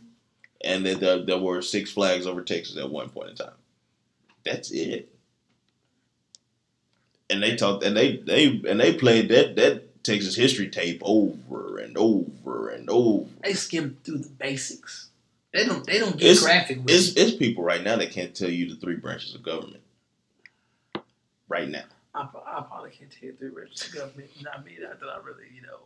and 0.62 0.85
that 0.87 1.00
there, 1.00 1.18
there 1.24 1.38
were 1.38 1.62
six 1.62 1.90
flags 1.90 2.26
over 2.26 2.42
Texas 2.42 2.76
at 2.76 2.90
one 2.90 3.09
point 3.09 3.31
in 3.31 3.37
time. 3.37 3.55
That's 4.44 4.70
it. 4.70 5.09
And 7.31 7.42
they 7.42 7.57
talked, 7.57 7.83
and 7.85 7.96
they 7.96 8.18
they 8.18 8.46
and 8.68 8.78
they 8.78 8.92
played 8.92 9.28
that 9.31 9.57
that 9.57 9.85
Texas 10.03 10.35
history 10.37 10.69
tape 10.69 11.01
over 11.05 11.79
and 11.79 11.97
over 11.97 12.69
and 12.71 12.88
over. 12.91 13.29
They 13.43 13.55
skim 13.55 13.97
through 14.05 14.19
the 14.19 14.29
basics. 14.29 15.09
They 15.53 15.65
don't 15.67 15.85
they 15.87 15.99
don't 15.99 16.12
get 16.17 16.23
It's- 16.31 16.43
graphic 16.43 16.79
with 16.79 16.91
It's 16.91 17.09
it. 17.11 17.19
it's 17.19 17.37
people 17.37 17.62
right 17.62 17.83
now 17.83 17.97
that 17.97 18.11
can't 18.11 18.35
tell 18.35 18.51
you 18.51 18.69
the 18.69 18.77
three 18.77 18.97
branches 18.97 19.35
of 19.35 19.43
government. 19.43 19.83
Right 21.49 21.69
now. 21.69 21.85
I, 22.15 22.23
I 22.23 22.62
probably 22.62 22.91
can't 22.91 23.11
tell 23.11 23.29
you 23.29 23.35
three 23.38 23.51
branches 23.51 23.87
of 23.88 23.95
government. 23.95 24.31
Not 24.43 24.65
me. 24.65 24.77
Not 24.81 25.01
that 25.01 25.07
I 25.09 25.19
really, 25.19 25.45
you 25.55 25.62
know. 25.62 25.79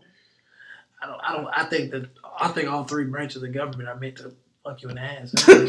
I 1.02 1.07
don't. 1.07 1.20
I 1.22 1.33
don't. 1.37 1.46
I 1.48 1.64
think 1.64 1.90
that 1.90 2.09
I 2.40 2.48
think 2.48 2.68
all 2.68 2.85
three 2.85 3.05
branches 3.05 3.42
of 3.42 3.52
government 3.52 3.88
are 3.88 3.96
meant 3.96 4.16
to 4.18 4.33
fuck 4.64 4.83
you 4.83 4.88
in 4.88 4.94
the 4.96 5.00
ass. 5.02 5.33
so 5.37 5.64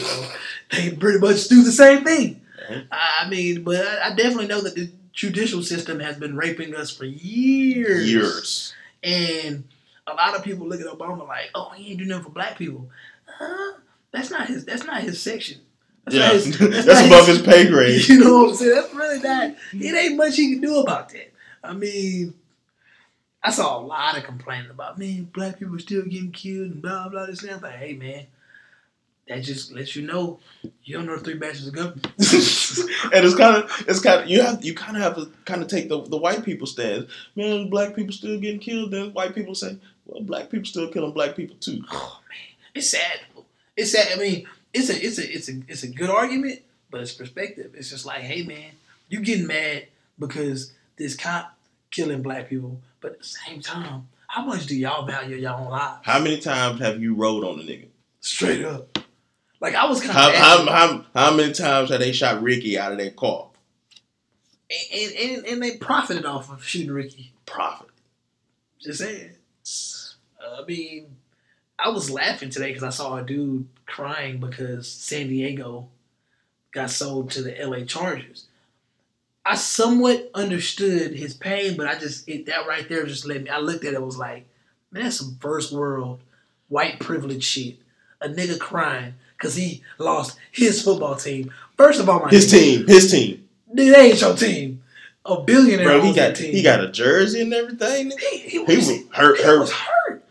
they 0.72 0.92
pretty 0.92 1.20
much 1.20 1.48
do 1.48 1.64
the 1.64 1.72
same 1.72 2.04
thing. 2.04 2.42
Mhm. 2.70 2.88
I 2.92 3.24
I 3.26 3.30
mean, 3.30 3.64
but 3.64 3.86
I, 3.86 4.08
I 4.12 4.16
definitely 4.16 4.48
know 4.48 4.62
that 4.62 4.76
the 4.76 4.90
judicial 5.18 5.64
system 5.64 6.00
has 6.00 6.16
been 6.16 6.38
raping 6.38 6.76
us 6.76 6.92
for 6.96 7.04
years. 7.06 8.10
Years. 8.10 8.74
And 9.04 9.64
a 10.06 10.14
lot 10.14 10.36
of 10.36 10.44
people 10.44 10.68
look 10.68 10.80
at 10.80 10.86
Obama 10.86 11.28
like, 11.28 11.50
"Oh, 11.56 11.72
he 11.76 11.90
ain't 11.92 12.00
do 12.00 12.06
nothing 12.06 12.26
for 12.26 12.30
black 12.30 12.58
people." 12.58 12.90
Huh? 13.26 13.74
That's 14.12 14.30
not 14.30 14.48
his. 14.48 14.64
That's 14.64 14.86
not 14.86 15.02
his 15.02 15.20
section. 15.22 15.58
That's 16.06 16.16
Yeah. 16.16 16.32
his- 16.34 16.58
That's, 16.86 16.88
not 16.88 17.06
above 17.08 17.28
his 17.28 17.42
pay 17.42 17.68
grade. 17.68 18.02
You 18.08 18.24
know 18.24 18.44
what 18.44 18.50
I'm 18.52 18.56
saying? 18.56 18.76
That's 18.76 18.94
really 18.94 19.20
not. 19.20 19.56
It 19.74 19.96
ain't 19.96 20.18
much 20.18 20.36
he 20.38 20.54
can 20.54 20.62
do 20.62 20.78
about 20.80 21.10
that. 21.10 21.34
I 21.64 21.74
mean, 21.74 22.34
I 23.44 23.50
saw 23.52 23.80
a 23.80 23.82
lot 23.82 24.18
of 24.18 24.24
complaining 24.24 24.70
about 24.70 25.00
man, 25.00 25.30
black 25.34 25.58
people 25.60 25.80
still 25.80 26.04
getting 26.04 26.32
killed 26.32 26.72
and 26.72 26.82
blah 26.82 27.10
blah 27.10 27.26
this 27.26 27.42
and 27.42 27.50
that. 27.50 27.56
I'm 27.58 27.62
like, 27.64 27.74
hey 27.80 27.94
man, 27.94 28.28
that 29.28 29.44
just 29.44 29.72
lets 29.74 29.96
you 29.96 30.04
know 30.04 30.40
you 30.84 30.96
don't 30.96 31.06
know 31.06 31.18
three 31.18 31.36
batches 31.36 31.68
of 31.68 31.76
government. 31.76 32.06
and 32.18 33.26
it's 33.26 33.36
kind 33.36 33.64
of 33.64 33.86
it's 33.88 34.00
kind 34.00 34.24
of 34.24 34.30
you 34.30 34.42
have 34.42 34.64
you 34.64 34.74
kind 34.74 34.96
of 34.98 35.04
have 35.04 35.16
to 35.16 35.32
kind 35.46 35.62
of 35.62 35.68
take 35.68 35.90
the 35.90 36.02
the 36.02 36.18
white 36.18 36.44
people 36.44 36.68
stance. 36.68 37.10
Man, 37.36 37.70
black 37.70 37.96
people 37.96 38.14
still 38.14 38.40
getting 38.40 38.60
killed. 38.60 38.92
Then 38.92 39.14
white 39.14 39.36
people 39.36 39.56
say, 39.56 39.78
well, 40.06 40.24
black 40.24 40.50
people 40.50 40.66
still 40.66 40.90
killing 40.90 41.12
black 41.12 41.36
people 41.36 41.56
too. 41.60 41.84
oh 41.92 42.20
man, 42.30 42.56
it's 42.74 42.90
sad. 42.90 43.20
It's 43.76 43.92
sad. 43.92 44.08
I 44.14 44.16
mean, 44.22 44.48
it's 44.74 44.90
a 44.90 45.06
it's 45.06 45.18
a 45.18 45.34
it's 45.34 45.50
a 45.50 45.62
it's 45.68 45.84
a 45.84 45.88
good 45.88 46.10
argument, 46.10 46.62
but 46.90 47.02
it's 47.02 47.14
perspective. 47.14 47.74
It's 47.76 47.90
just 47.90 48.06
like, 48.06 48.22
hey 48.22 48.44
man, 48.44 48.72
You 49.10 49.20
getting 49.22 49.48
mad 49.48 49.88
because 50.18 50.74
this 50.98 51.16
cop 51.16 51.56
killing 51.92 52.22
black 52.22 52.50
people, 52.50 52.80
but 53.02 53.14
at 53.14 53.20
the 53.20 53.26
same 53.26 53.62
time, 53.62 54.08
how 54.28 54.46
much 54.46 54.66
do 54.66 54.76
y'all 54.76 55.06
value 55.06 55.36
your 55.36 55.54
own 55.54 55.70
lives? 55.70 56.00
How 56.04 56.20
many 56.20 56.40
times 56.40 56.80
have 56.82 57.02
you 57.02 57.14
rode 57.14 57.44
on 57.44 57.60
a 57.60 57.64
nigga? 57.64 57.88
Straight 58.20 58.66
up. 58.66 58.97
Like 59.60 59.76
I 59.76 59.86
was 59.86 60.02
kind 60.02 60.12
How, 60.12 60.30
of 60.30 60.36
how, 60.36 60.66
how, 60.72 61.06
how 61.16 61.36
many 61.36 61.54
times 61.54 61.90
have 61.90 62.00
they 62.00 62.12
shot 62.12 62.42
Ricky 62.42 62.78
out 62.78 62.92
of 62.92 62.98
their 62.98 63.12
car? 63.12 63.48
and, 64.70 65.14
and 65.14 65.46
and 65.46 65.64
they 65.64 65.78
profited 65.78 66.26
off 66.26 66.52
of 66.52 66.64
shooting 66.64 66.92
Ricky. 66.92 67.32
Profit. 67.46 67.90
Just 68.80 69.00
saying. 69.00 69.32
Uh, 70.44 70.62
I 70.62 70.66
mean, 70.66 71.16
I 71.80 71.90
was 71.90 72.10
laughing 72.10 72.50
today 72.50 72.68
because 72.68 72.84
I 72.84 72.90
saw 72.90 73.18
a 73.18 73.24
dude 73.24 73.68
crying 73.86 74.40
because 74.40 74.88
San 74.88 75.30
Diego 75.30 75.88
got 76.72 76.90
sold 76.90 77.32
to 77.32 77.42
the 77.42 77.56
LA 77.60 77.86
Chargers. 77.86 78.46
I 79.46 79.56
somewhat 79.56 80.30
understood 80.34 81.14
his 81.14 81.34
pain, 81.34 81.78
but 81.78 81.88
I 81.88 81.98
just 81.98 82.28
it, 82.28 82.48
that 82.48 82.68
right 82.68 82.88
there 82.90 83.06
just 83.06 83.26
let 83.26 83.44
me. 83.44 83.50
I 83.50 83.60
looked 83.60 83.86
at 83.86 83.94
it 83.94 84.02
was 84.02 84.18
like, 84.18 84.48
man, 84.92 85.04
that's 85.04 85.20
some 85.20 85.38
first 85.40 85.72
world 85.72 86.20
white 86.68 87.00
privilege 87.00 87.44
shit. 87.44 87.78
A 88.20 88.28
nigga 88.28 88.60
crying 88.60 89.14
because 89.38 89.56
he 89.56 89.82
lost 89.98 90.38
his 90.52 90.82
football 90.82 91.16
team. 91.16 91.52
First 91.78 92.00
of 92.00 92.10
all, 92.10 92.22
my 92.22 92.30
His 92.30 92.48
nigga, 92.48 92.60
team. 92.60 92.88
His 92.88 93.12
team. 93.12 93.48
They 93.74 93.94
ain't 93.96 94.20
your 94.22 94.36
team. 94.36 94.84
A 95.26 95.42
billionaire 95.42 95.86
Bro, 95.86 96.02
he 96.02 96.14
got 96.14 96.36
team. 96.36 96.54
he 96.54 96.62
got 96.64 96.82
a 96.84 96.90
jersey 96.90 97.42
and 97.42 97.54
everything. 97.54 98.12
He, 98.18 98.38
he, 98.40 98.50
He 98.50 98.60
was, 98.60 98.88
was 98.88 99.04
hurt. 99.12 99.38
he 99.38 99.44
Hurt. 99.44 99.60
was 99.60 99.72
hurt. 99.72 100.24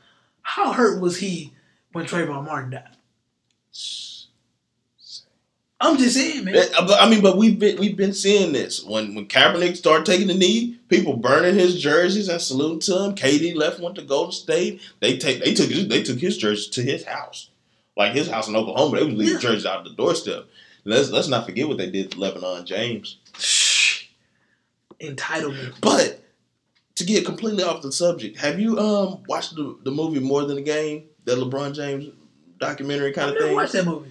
How 0.43 0.73
hurt 0.73 1.01
was 1.01 1.19
he 1.19 1.53
when 1.93 2.07
Trayvon 2.07 2.45
Martin 2.47 2.71
died? 2.71 2.89
I'm 5.79 5.99
just 5.99 6.17
saying, 6.17 6.45
man. 6.47 6.57
I 6.79 7.09
mean, 7.11 7.21
but 7.21 7.37
we've 7.37 7.59
been 7.59 7.79
we've 7.79 7.97
been 7.99 8.15
seeing 8.15 8.53
this 8.55 8.83
when 8.83 9.15
when 9.15 9.27
Kaepernick 9.27 9.77
started 9.77 10.07
taking 10.07 10.29
the 10.29 10.35
knee, 10.35 10.79
people 10.89 11.19
burning 11.19 11.55
his 11.55 11.79
jerseys 11.79 12.29
and 12.31 12.41
saluting 12.41 12.81
to 12.81 13.05
him. 13.05 13.15
KD 13.15 13.55
left, 13.55 13.79
went 13.81 13.97
to 13.97 14.03
Golden 14.03 14.33
State. 14.33 14.81
They 15.01 15.19
take 15.19 15.45
they 15.45 15.53
took 15.53 15.69
his, 15.69 15.87
they 15.89 16.03
took 16.03 16.19
his 16.19 16.39
jersey 16.39 16.71
to 16.71 16.83
his 16.83 17.05
house, 17.05 17.51
like 17.97 18.13
his 18.13 18.29
house 18.29 18.49
in 18.49 18.57
Oklahoma. 18.57 18.99
They 18.99 19.05
was 19.07 19.15
leaving 19.15 19.35
Yeah. 19.35 19.41
jerseys 19.41 19.67
out 19.67 19.85
the 19.85 19.91
doorstep. 19.91 20.47
Let's 20.85 21.11
let's 21.11 21.29
not 21.29 21.47
forget 21.47 21.67
what 21.69 21.79
they 21.79 21.91
did 21.91 22.11
to 22.13 22.17
LeBron 22.19 22.65
James. 22.65 23.17
Entitlement. 25.01 25.75
But 25.81 26.21
to 26.97 27.05
get 27.05 27.25
completely 27.27 27.63
off 27.65 27.83
the 27.83 27.93
subject, 27.93 28.39
have 28.39 28.59
you 28.59 28.79
um 28.79 29.23
watched 29.29 29.55
the, 29.57 29.77
the 29.85 29.91
movie 29.91 30.21
More 30.21 30.45
Than 30.45 30.59
a 30.59 30.63
Game, 30.63 31.05
that 31.25 31.39
LeBron 31.39 31.75
James 31.75 32.07
documentary 32.59 33.13
kind 33.13 33.31
of 33.31 33.39
thing? 33.39 33.55
watched 33.55 33.73
that 33.73 33.85
movie. 33.87 34.11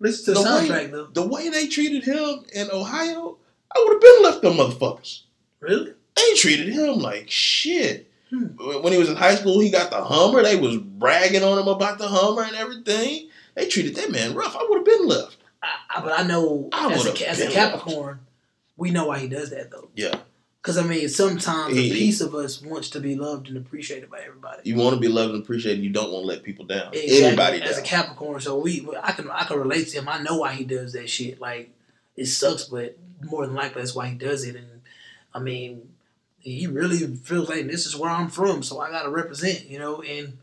Listen 0.00 0.34
to 0.34 0.40
the, 0.40 0.44
The 0.46 0.54
way- 0.54 0.68
soundtrack 0.68 0.90
though. 0.90 1.06
The 1.12 1.26
way 1.26 1.48
they 1.48 1.66
treated 1.68 2.04
him 2.04 2.44
in 2.52 2.70
Ohio, 2.70 3.38
I 3.74 3.84
would 3.84 3.92
have 3.94 4.00
been 4.00 4.22
left 4.22 4.42
them 4.42 4.54
motherfuckers. 4.54 5.20
Really? 5.60 5.92
They 6.16 6.34
treated 6.34 6.68
him 6.68 6.98
like 6.98 7.30
shit. 7.30 8.10
Hmm. 8.32 8.46
When 8.82 8.92
he 8.92 8.98
was 8.98 9.10
in 9.10 9.16
high 9.16 9.34
school, 9.34 9.60
he 9.60 9.70
got 9.70 9.90
the 9.90 10.02
Hummer. 10.02 10.42
They 10.42 10.56
was 10.56 10.78
bragging 10.78 11.42
on 11.42 11.58
him 11.58 11.68
about 11.68 11.98
the 11.98 12.08
Hummer 12.08 12.42
and 12.42 12.56
everything. 12.56 13.28
They 13.54 13.68
treated 13.68 13.94
that 13.96 14.10
man 14.10 14.34
rough. 14.34 14.56
I 14.56 14.66
would 14.68 14.78
have 14.78 14.86
been 14.86 15.06
left. 15.06 15.36
I, 15.62 15.68
I, 15.96 16.00
but 16.00 16.18
I 16.18 16.22
know 16.22 16.70
I 16.72 16.92
as, 16.92 17.06
a, 17.06 17.28
as 17.28 17.40
a 17.40 17.50
Capricorn, 17.50 18.20
we 18.76 18.90
know 18.90 19.06
why 19.06 19.18
he 19.18 19.28
does 19.28 19.50
that 19.50 19.70
though. 19.70 19.90
Yeah. 19.94 20.14
Because 20.62 20.78
I 20.78 20.84
mean, 20.84 21.08
sometimes 21.08 21.74
He- 21.74 21.90
a 21.90 21.92
piece 21.92 22.20
of 22.20 22.34
us 22.34 22.62
wants 22.62 22.88
to 22.90 23.00
be 23.00 23.16
loved 23.16 23.48
and 23.48 23.56
appreciated 23.58 24.10
by 24.10 24.20
everybody. 24.20 24.62
You 24.64 24.76
want 24.76 24.94
to 24.94 25.00
be 25.00 25.08
loved 25.08 25.34
and 25.34 25.42
appreciated. 25.42 25.82
You 25.84 25.90
don't 25.90 26.10
want 26.10 26.22
to 26.22 26.26
let 26.28 26.42
people 26.42 26.64
down. 26.64 26.94
Exactly. 26.94 27.24
Anybody 27.24 27.62
as 27.62 27.76
down. 27.76 27.84
a 27.84 27.86
Capricorn, 27.86 28.40
so 28.40 28.58
we 28.58 28.88
I 29.02 29.12
can 29.12 29.28
I 29.30 29.44
can 29.44 29.58
relate 29.58 29.88
to 29.88 29.98
him. 29.98 30.08
I 30.08 30.22
know 30.22 30.38
why 30.38 30.52
he 30.52 30.64
does 30.64 30.94
that 30.94 31.10
shit. 31.10 31.40
Like 31.40 31.70
it 32.16 32.26
sucks, 32.26 32.64
but 32.64 32.96
more 33.20 33.44
than 33.44 33.54
likely 33.54 33.82
that's 33.82 33.94
why 33.94 34.06
he 34.06 34.14
does 34.14 34.44
it. 34.44 34.56
And 34.56 34.82
I 35.34 35.40
mean, 35.40 35.91
he 36.42 36.66
really 36.66 36.98
feels 37.16 37.48
like 37.48 37.66
this 37.66 37.86
is 37.86 37.96
where 37.96 38.10
I'm 38.10 38.28
from, 38.28 38.62
so 38.62 38.80
I 38.80 38.90
gotta 38.90 39.10
represent, 39.10 39.68
you 39.68 39.78
know. 39.78 40.02
And 40.02 40.38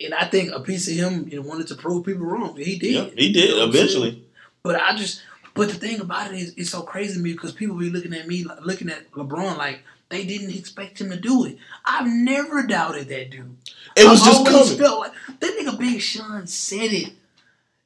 and 0.00 0.14
I 0.14 0.26
think 0.26 0.52
a 0.52 0.60
piece 0.60 0.88
of 0.88 0.94
him 0.94 1.28
you 1.28 1.40
know, 1.40 1.48
wanted 1.48 1.66
to 1.68 1.74
prove 1.74 2.06
people 2.06 2.26
wrong. 2.26 2.56
He 2.56 2.78
did. 2.78 2.92
yeah, 2.94 3.04
he 3.16 3.32
did 3.32 3.48
You 3.48 3.50
know 3.50 3.56
what 3.58 3.66
I'm 3.68 3.72
saying? 3.72 3.84
eventually. 3.84 4.22
But 4.62 4.80
I 4.80 4.94
just, 4.96 5.22
but 5.54 5.68
the 5.68 5.74
thing 5.74 6.00
about 6.00 6.32
it 6.32 6.38
is, 6.38 6.54
it's 6.56 6.70
so 6.70 6.82
crazy 6.82 7.14
to 7.14 7.20
me 7.20 7.32
because 7.32 7.52
people 7.52 7.76
be 7.76 7.90
looking 7.90 8.12
at 8.14 8.26
me, 8.26 8.44
looking 8.62 8.90
at 8.90 9.10
LeBron 9.12 9.56
like 9.56 9.80
they 10.08 10.24
didn't 10.24 10.50
expect 10.50 11.00
him 11.00 11.10
to 11.10 11.16
do 11.16 11.44
it. 11.44 11.58
I've 11.84 12.06
never 12.06 12.62
doubted 12.64 13.08
that 13.08 13.30
dude. 13.30 13.56
It 13.96 14.08
was 14.08 14.22
I 14.22 14.26
just 14.26 14.46
coming. 14.46 14.78
Felt 14.78 15.00
like 15.00 15.12
that 15.40 15.56
nigga 15.58 15.78
Big 15.78 16.00
Sean 16.00 16.46
said 16.46 16.92
it. 16.92 17.12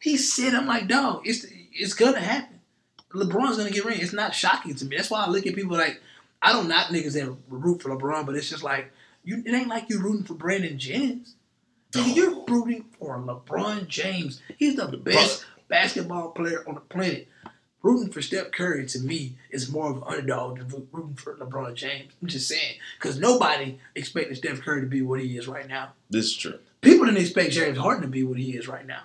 He 0.00 0.16
said, 0.16 0.54
"I'm 0.54 0.66
like, 0.66 0.88
dog, 0.88 1.22
it's 1.24 1.46
it's 1.72 1.94
gonna 1.94 2.20
happen. 2.20 2.60
LeBron's 3.12 3.56
gonna 3.56 3.70
get 3.70 3.84
ring. 3.84 4.00
It's 4.00 4.12
not 4.12 4.34
shocking 4.34 4.74
to 4.74 4.84
me. 4.84 4.96
That's 4.96 5.10
why 5.10 5.24
I 5.24 5.28
look 5.28 5.46
at 5.46 5.54
people 5.54 5.76
like 5.76 6.00
I 6.42 6.52
don't 6.52 6.68
knock 6.68 6.88
niggas 6.88 7.12
that 7.14 7.34
root 7.48 7.82
for 7.82 7.90
LeBron, 7.96 8.26
but 8.26 8.34
it's 8.36 8.48
just 8.48 8.62
like 8.62 8.92
you. 9.24 9.42
It 9.44 9.52
ain't 9.52 9.68
like 9.68 9.90
you 9.90 10.00
rooting 10.00 10.24
for 10.24 10.34
Brandon 10.34 10.78
Jennings. 10.78 11.34
Nigga, 11.92 12.16
you're 12.16 12.44
rooting 12.46 12.84
for 12.98 13.18
LeBron 13.18 13.88
James. 13.88 14.40
He's 14.58 14.76
the 14.76 14.86
best 14.86 15.44
basketball 15.68 16.30
player 16.30 16.64
on 16.68 16.74
the 16.74 16.80
planet. 16.80 17.28
Rooting 17.82 18.12
for 18.12 18.20
Steph 18.20 18.50
Curry 18.52 18.84
to 18.86 18.98
me 19.00 19.36
is 19.50 19.70
more 19.72 19.90
of 19.90 19.96
an 19.98 20.02
underdog 20.06 20.58
than 20.58 20.86
rooting 20.92 21.14
for 21.16 21.36
LeBron 21.36 21.74
James. 21.74 22.12
I'm 22.20 22.28
just 22.28 22.46
saying 22.46 22.74
because 22.98 23.18
nobody 23.18 23.78
expected 23.94 24.36
Steph 24.36 24.60
Curry 24.60 24.82
to 24.82 24.86
be 24.86 25.00
what 25.02 25.20
he 25.20 25.36
is 25.38 25.48
right 25.48 25.66
now. 25.66 25.92
This 26.10 26.26
is 26.26 26.36
true. 26.36 26.58
People 26.82 27.06
didn't 27.06 27.20
expect 27.22 27.52
James 27.52 27.78
Harden 27.78 28.02
to 28.02 28.08
be 28.08 28.22
what 28.22 28.38
he 28.38 28.50
is 28.52 28.68
right 28.68 28.86
now. 28.86 29.02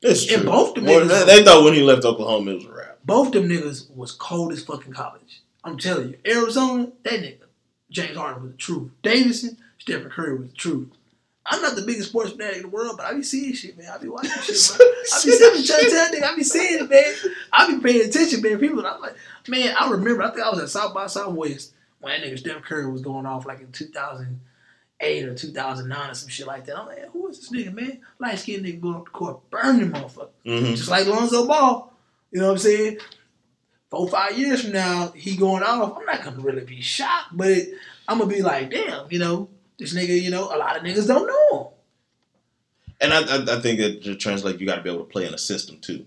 It's 0.00 0.24
true. 0.26 0.36
And 0.38 0.46
both 0.46 0.74
the 0.74 0.82
Well, 0.82 1.00
niggas- 1.06 1.26
they, 1.26 1.38
they 1.38 1.44
thought 1.44 1.64
when 1.64 1.74
he 1.74 1.82
left 1.82 2.04
Oklahoma 2.04 2.52
it 2.52 2.54
was 2.56 2.64
a 2.66 2.72
wrap. 2.72 2.98
Both 3.04 3.28
of 3.28 3.42
them 3.42 3.48
niggas 3.50 3.90
was 3.94 4.12
cold 4.12 4.52
as 4.52 4.64
fucking 4.64 4.92
college. 4.92 5.42
I'm 5.68 5.78
telling 5.78 6.10
you, 6.10 6.18
Arizona, 6.26 6.92
that 7.04 7.20
nigga, 7.20 7.38
James 7.90 8.16
Harden 8.16 8.42
was 8.42 8.52
the 8.52 8.58
truth. 8.58 8.90
Davidson, 9.02 9.56
Stephen 9.78 10.10
Curry 10.10 10.38
was 10.38 10.48
the 10.48 10.56
truth. 10.56 10.88
I'm 11.50 11.62
not 11.62 11.76
the 11.76 11.82
biggest 11.82 12.10
sports 12.10 12.32
fanatic 12.32 12.56
in 12.56 12.62
the 12.64 12.68
world, 12.68 12.96
but 12.98 13.06
I 13.06 13.14
be 13.14 13.22
seeing 13.22 13.54
shit, 13.54 13.78
man. 13.78 13.90
I 13.90 13.96
be 13.96 14.08
watching 14.08 14.30
shit, 14.42 14.76
bro. 14.76 14.86
I 15.12 15.24
be 15.24 15.32
seeing 15.32 15.62
to 15.62 15.90
tell 15.90 16.08
nigga, 16.10 16.22
I 16.24 16.36
be 16.36 16.42
seeing 16.42 16.84
it, 16.84 16.90
man. 16.90 17.14
I 17.52 17.66
be 17.74 17.80
paying 17.80 18.06
attention, 18.06 18.42
man. 18.42 18.58
People, 18.58 18.86
I'm 18.86 19.00
like, 19.00 19.16
man, 19.48 19.74
I 19.78 19.90
remember. 19.90 20.22
I 20.22 20.30
think 20.30 20.42
I 20.44 20.50
was 20.50 20.60
at 20.60 20.68
South 20.68 20.92
by 20.92 21.06
Southwest 21.06 21.72
when 22.00 22.20
that 22.20 22.26
nigga 22.26 22.38
Stephen 22.38 22.62
Curry 22.62 22.90
was 22.90 23.00
going 23.00 23.24
off 23.24 23.46
like 23.46 23.60
in 23.60 23.72
2008 23.72 25.24
or 25.24 25.34
2009 25.34 26.10
or 26.10 26.14
some 26.14 26.28
shit 26.28 26.46
like 26.46 26.66
that. 26.66 26.78
I'm 26.78 26.86
like, 26.86 27.10
who 27.12 27.28
is 27.28 27.38
this 27.40 27.50
nigga, 27.50 27.72
man? 27.72 28.00
Light 28.18 28.38
skinned 28.38 28.66
nigga 28.66 28.82
going 28.82 28.96
up 28.96 29.04
the 29.06 29.10
court, 29.10 29.48
burning 29.50 29.90
motherfucker 29.90 30.28
hmm 30.44 30.74
just 30.74 30.90
like 30.90 31.06
Lonzo 31.06 31.46
Ball. 31.46 31.92
You 32.30 32.40
know 32.40 32.48
what 32.48 32.52
I'm 32.52 32.58
saying? 32.58 32.98
Four, 33.90 34.08
five 34.08 34.38
years 34.38 34.62
from 34.62 34.72
now, 34.72 35.12
he 35.12 35.36
going 35.36 35.62
off. 35.62 35.96
I'm 35.98 36.04
not 36.04 36.22
gonna 36.22 36.40
really 36.40 36.64
be 36.64 36.82
shocked, 36.82 37.36
but 37.36 37.56
I'm 38.06 38.18
gonna 38.18 38.30
be 38.30 38.42
like, 38.42 38.70
damn, 38.70 39.10
you 39.10 39.18
know, 39.18 39.48
this 39.78 39.94
nigga, 39.94 40.20
you 40.20 40.30
know, 40.30 40.44
a 40.44 40.58
lot 40.58 40.76
of 40.76 40.82
niggas 40.82 41.06
don't 41.06 41.26
know 41.26 41.58
him. 41.58 41.66
And 43.00 43.12
I, 43.12 43.20
I, 43.20 43.58
I 43.58 43.60
think 43.60 43.78
that 43.80 44.02
to 44.04 44.16
translate, 44.16 44.60
you 44.60 44.66
got 44.66 44.76
to 44.76 44.82
be 44.82 44.90
able 44.90 45.04
to 45.04 45.10
play 45.10 45.26
in 45.26 45.32
a 45.32 45.38
system 45.38 45.78
too. 45.78 46.04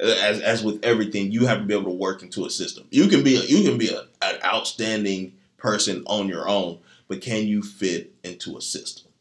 As 0.00 0.40
as 0.40 0.64
with 0.64 0.84
everything, 0.84 1.30
you 1.30 1.46
have 1.46 1.58
to 1.58 1.64
be 1.64 1.74
able 1.74 1.84
to 1.84 1.90
work 1.90 2.22
into 2.22 2.44
a 2.44 2.50
system. 2.50 2.86
You 2.90 3.06
can 3.08 3.22
be 3.22 3.36
a, 3.36 3.40
you 3.40 3.68
can 3.68 3.78
be 3.78 3.88
a, 3.88 4.00
an 4.22 4.40
outstanding 4.44 5.34
person 5.58 6.02
on 6.06 6.26
your 6.28 6.48
own, 6.48 6.78
but 7.06 7.20
can 7.20 7.46
you 7.46 7.62
fit 7.62 8.12
into 8.24 8.56
a 8.56 8.60
system? 8.60 9.12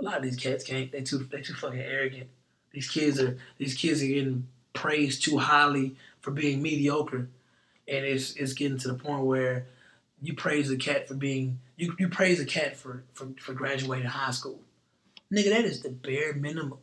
A 0.00 0.04
lot 0.04 0.18
of 0.18 0.22
these 0.22 0.36
cats 0.36 0.64
can't. 0.64 0.92
They 0.92 1.00
too, 1.00 1.26
they 1.30 1.40
too 1.40 1.54
fucking 1.54 1.80
arrogant. 1.80 2.28
These 2.72 2.90
kids 2.90 3.20
are, 3.20 3.38
these 3.56 3.74
kids 3.74 4.02
are 4.02 4.06
getting 4.06 4.46
praised 4.74 5.24
too 5.24 5.38
highly 5.38 5.96
for 6.20 6.30
being 6.30 6.60
mediocre, 6.60 7.28
and 7.88 8.04
it's 8.04 8.34
it's 8.36 8.52
getting 8.52 8.78
to 8.78 8.88
the 8.88 8.94
point 8.94 9.24
where 9.24 9.66
you 10.20 10.34
praise 10.34 10.70
a 10.70 10.76
cat 10.76 11.06
for 11.08 11.14
being, 11.14 11.60
you, 11.76 11.94
you 11.98 12.08
praise 12.08 12.40
a 12.40 12.44
cat 12.44 12.76
for, 12.76 13.04
for 13.14 13.28
for 13.40 13.52
graduating 13.52 14.06
high 14.06 14.30
school. 14.32 14.60
Nigga, 15.32 15.50
that 15.50 15.64
is 15.64 15.82
the 15.82 15.90
bare 15.90 16.34
minimum. 16.34 16.78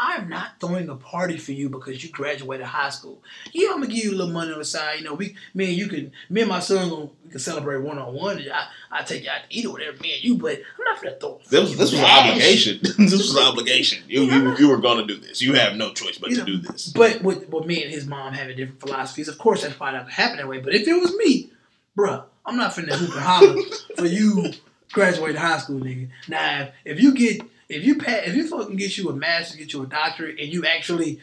I'm 0.00 0.28
not 0.28 0.60
throwing 0.60 0.88
a 0.88 0.94
party 0.94 1.36
for 1.38 1.52
you 1.52 1.68
because 1.68 2.02
you 2.04 2.10
graduated 2.10 2.66
high 2.66 2.90
school. 2.90 3.20
Yeah, 3.52 3.70
I'm 3.70 3.80
gonna 3.80 3.88
give 3.88 4.04
you 4.04 4.10
a 4.12 4.14
little 4.14 4.32
money 4.32 4.52
on 4.52 4.58
the 4.58 4.64
side. 4.64 5.00
You 5.00 5.04
know, 5.04 5.14
we, 5.14 5.34
me 5.54 5.66
and 5.66 5.74
you 5.74 5.88
can, 5.88 6.12
me 6.30 6.42
and 6.42 6.48
my 6.48 6.60
son, 6.60 6.88
gonna, 6.88 7.08
we 7.24 7.30
can 7.30 7.40
celebrate 7.40 7.78
one 7.78 7.98
on 7.98 8.14
one. 8.14 8.38
I, 8.38 8.68
I 8.92 9.02
take 9.02 9.24
you 9.24 9.30
out 9.30 9.50
to 9.50 9.56
eat 9.56 9.66
or 9.66 9.72
whatever, 9.72 9.96
me 9.98 10.14
and 10.14 10.24
you. 10.24 10.36
But 10.36 10.60
I'm 10.78 10.84
not 10.84 11.02
gonna 11.02 11.16
throw. 11.16 11.40
This 11.50 11.60
was, 11.60 11.76
this 11.76 11.90
was 11.92 12.00
an 12.00 12.06
obligation. 12.06 12.78
this 12.82 13.12
was 13.12 13.34
an 13.34 13.42
obligation. 13.42 14.04
You, 14.06 14.22
you, 14.22 14.56
you 14.56 14.68
were 14.68 14.80
to 14.80 15.06
do 15.06 15.18
this. 15.18 15.42
You 15.42 15.54
have 15.54 15.76
no 15.76 15.92
choice 15.92 16.18
but 16.18 16.30
to 16.30 16.36
know, 16.36 16.44
do 16.44 16.58
this. 16.58 16.88
But 16.92 17.22
with, 17.22 17.48
with 17.48 17.66
me 17.66 17.82
and 17.82 17.92
his 17.92 18.06
mom 18.06 18.34
having 18.34 18.56
different 18.56 18.80
philosophies, 18.80 19.26
of 19.26 19.38
course 19.38 19.62
that's 19.62 19.74
probably 19.74 19.98
not 19.98 20.04
gonna 20.04 20.14
happen 20.14 20.36
that 20.36 20.48
way. 20.48 20.60
But 20.60 20.74
if 20.74 20.86
it 20.86 20.94
was 20.94 21.14
me, 21.16 21.50
bruh, 21.96 22.24
I'm 22.46 22.56
not 22.56 22.72
finna 22.72 22.92
hoop 22.92 23.10
and 23.10 23.20
holler 23.20 23.62
for 23.96 24.06
you 24.06 24.52
graduating 24.92 25.40
high 25.40 25.58
school, 25.58 25.80
nigga. 25.80 26.08
Now, 26.28 26.68
if 26.84 27.00
you 27.00 27.14
get, 27.14 27.42
if 27.68 27.84
you 27.84 27.96
if 28.06 28.34
you 28.34 28.48
fucking 28.48 28.76
get 28.76 28.96
you 28.96 29.08
a 29.10 29.14
master, 29.14 29.56
get 29.58 29.72
you 29.72 29.82
a 29.82 29.86
doctorate, 29.86 30.38
and 30.40 30.48
you 30.52 30.64
actually 30.66 31.20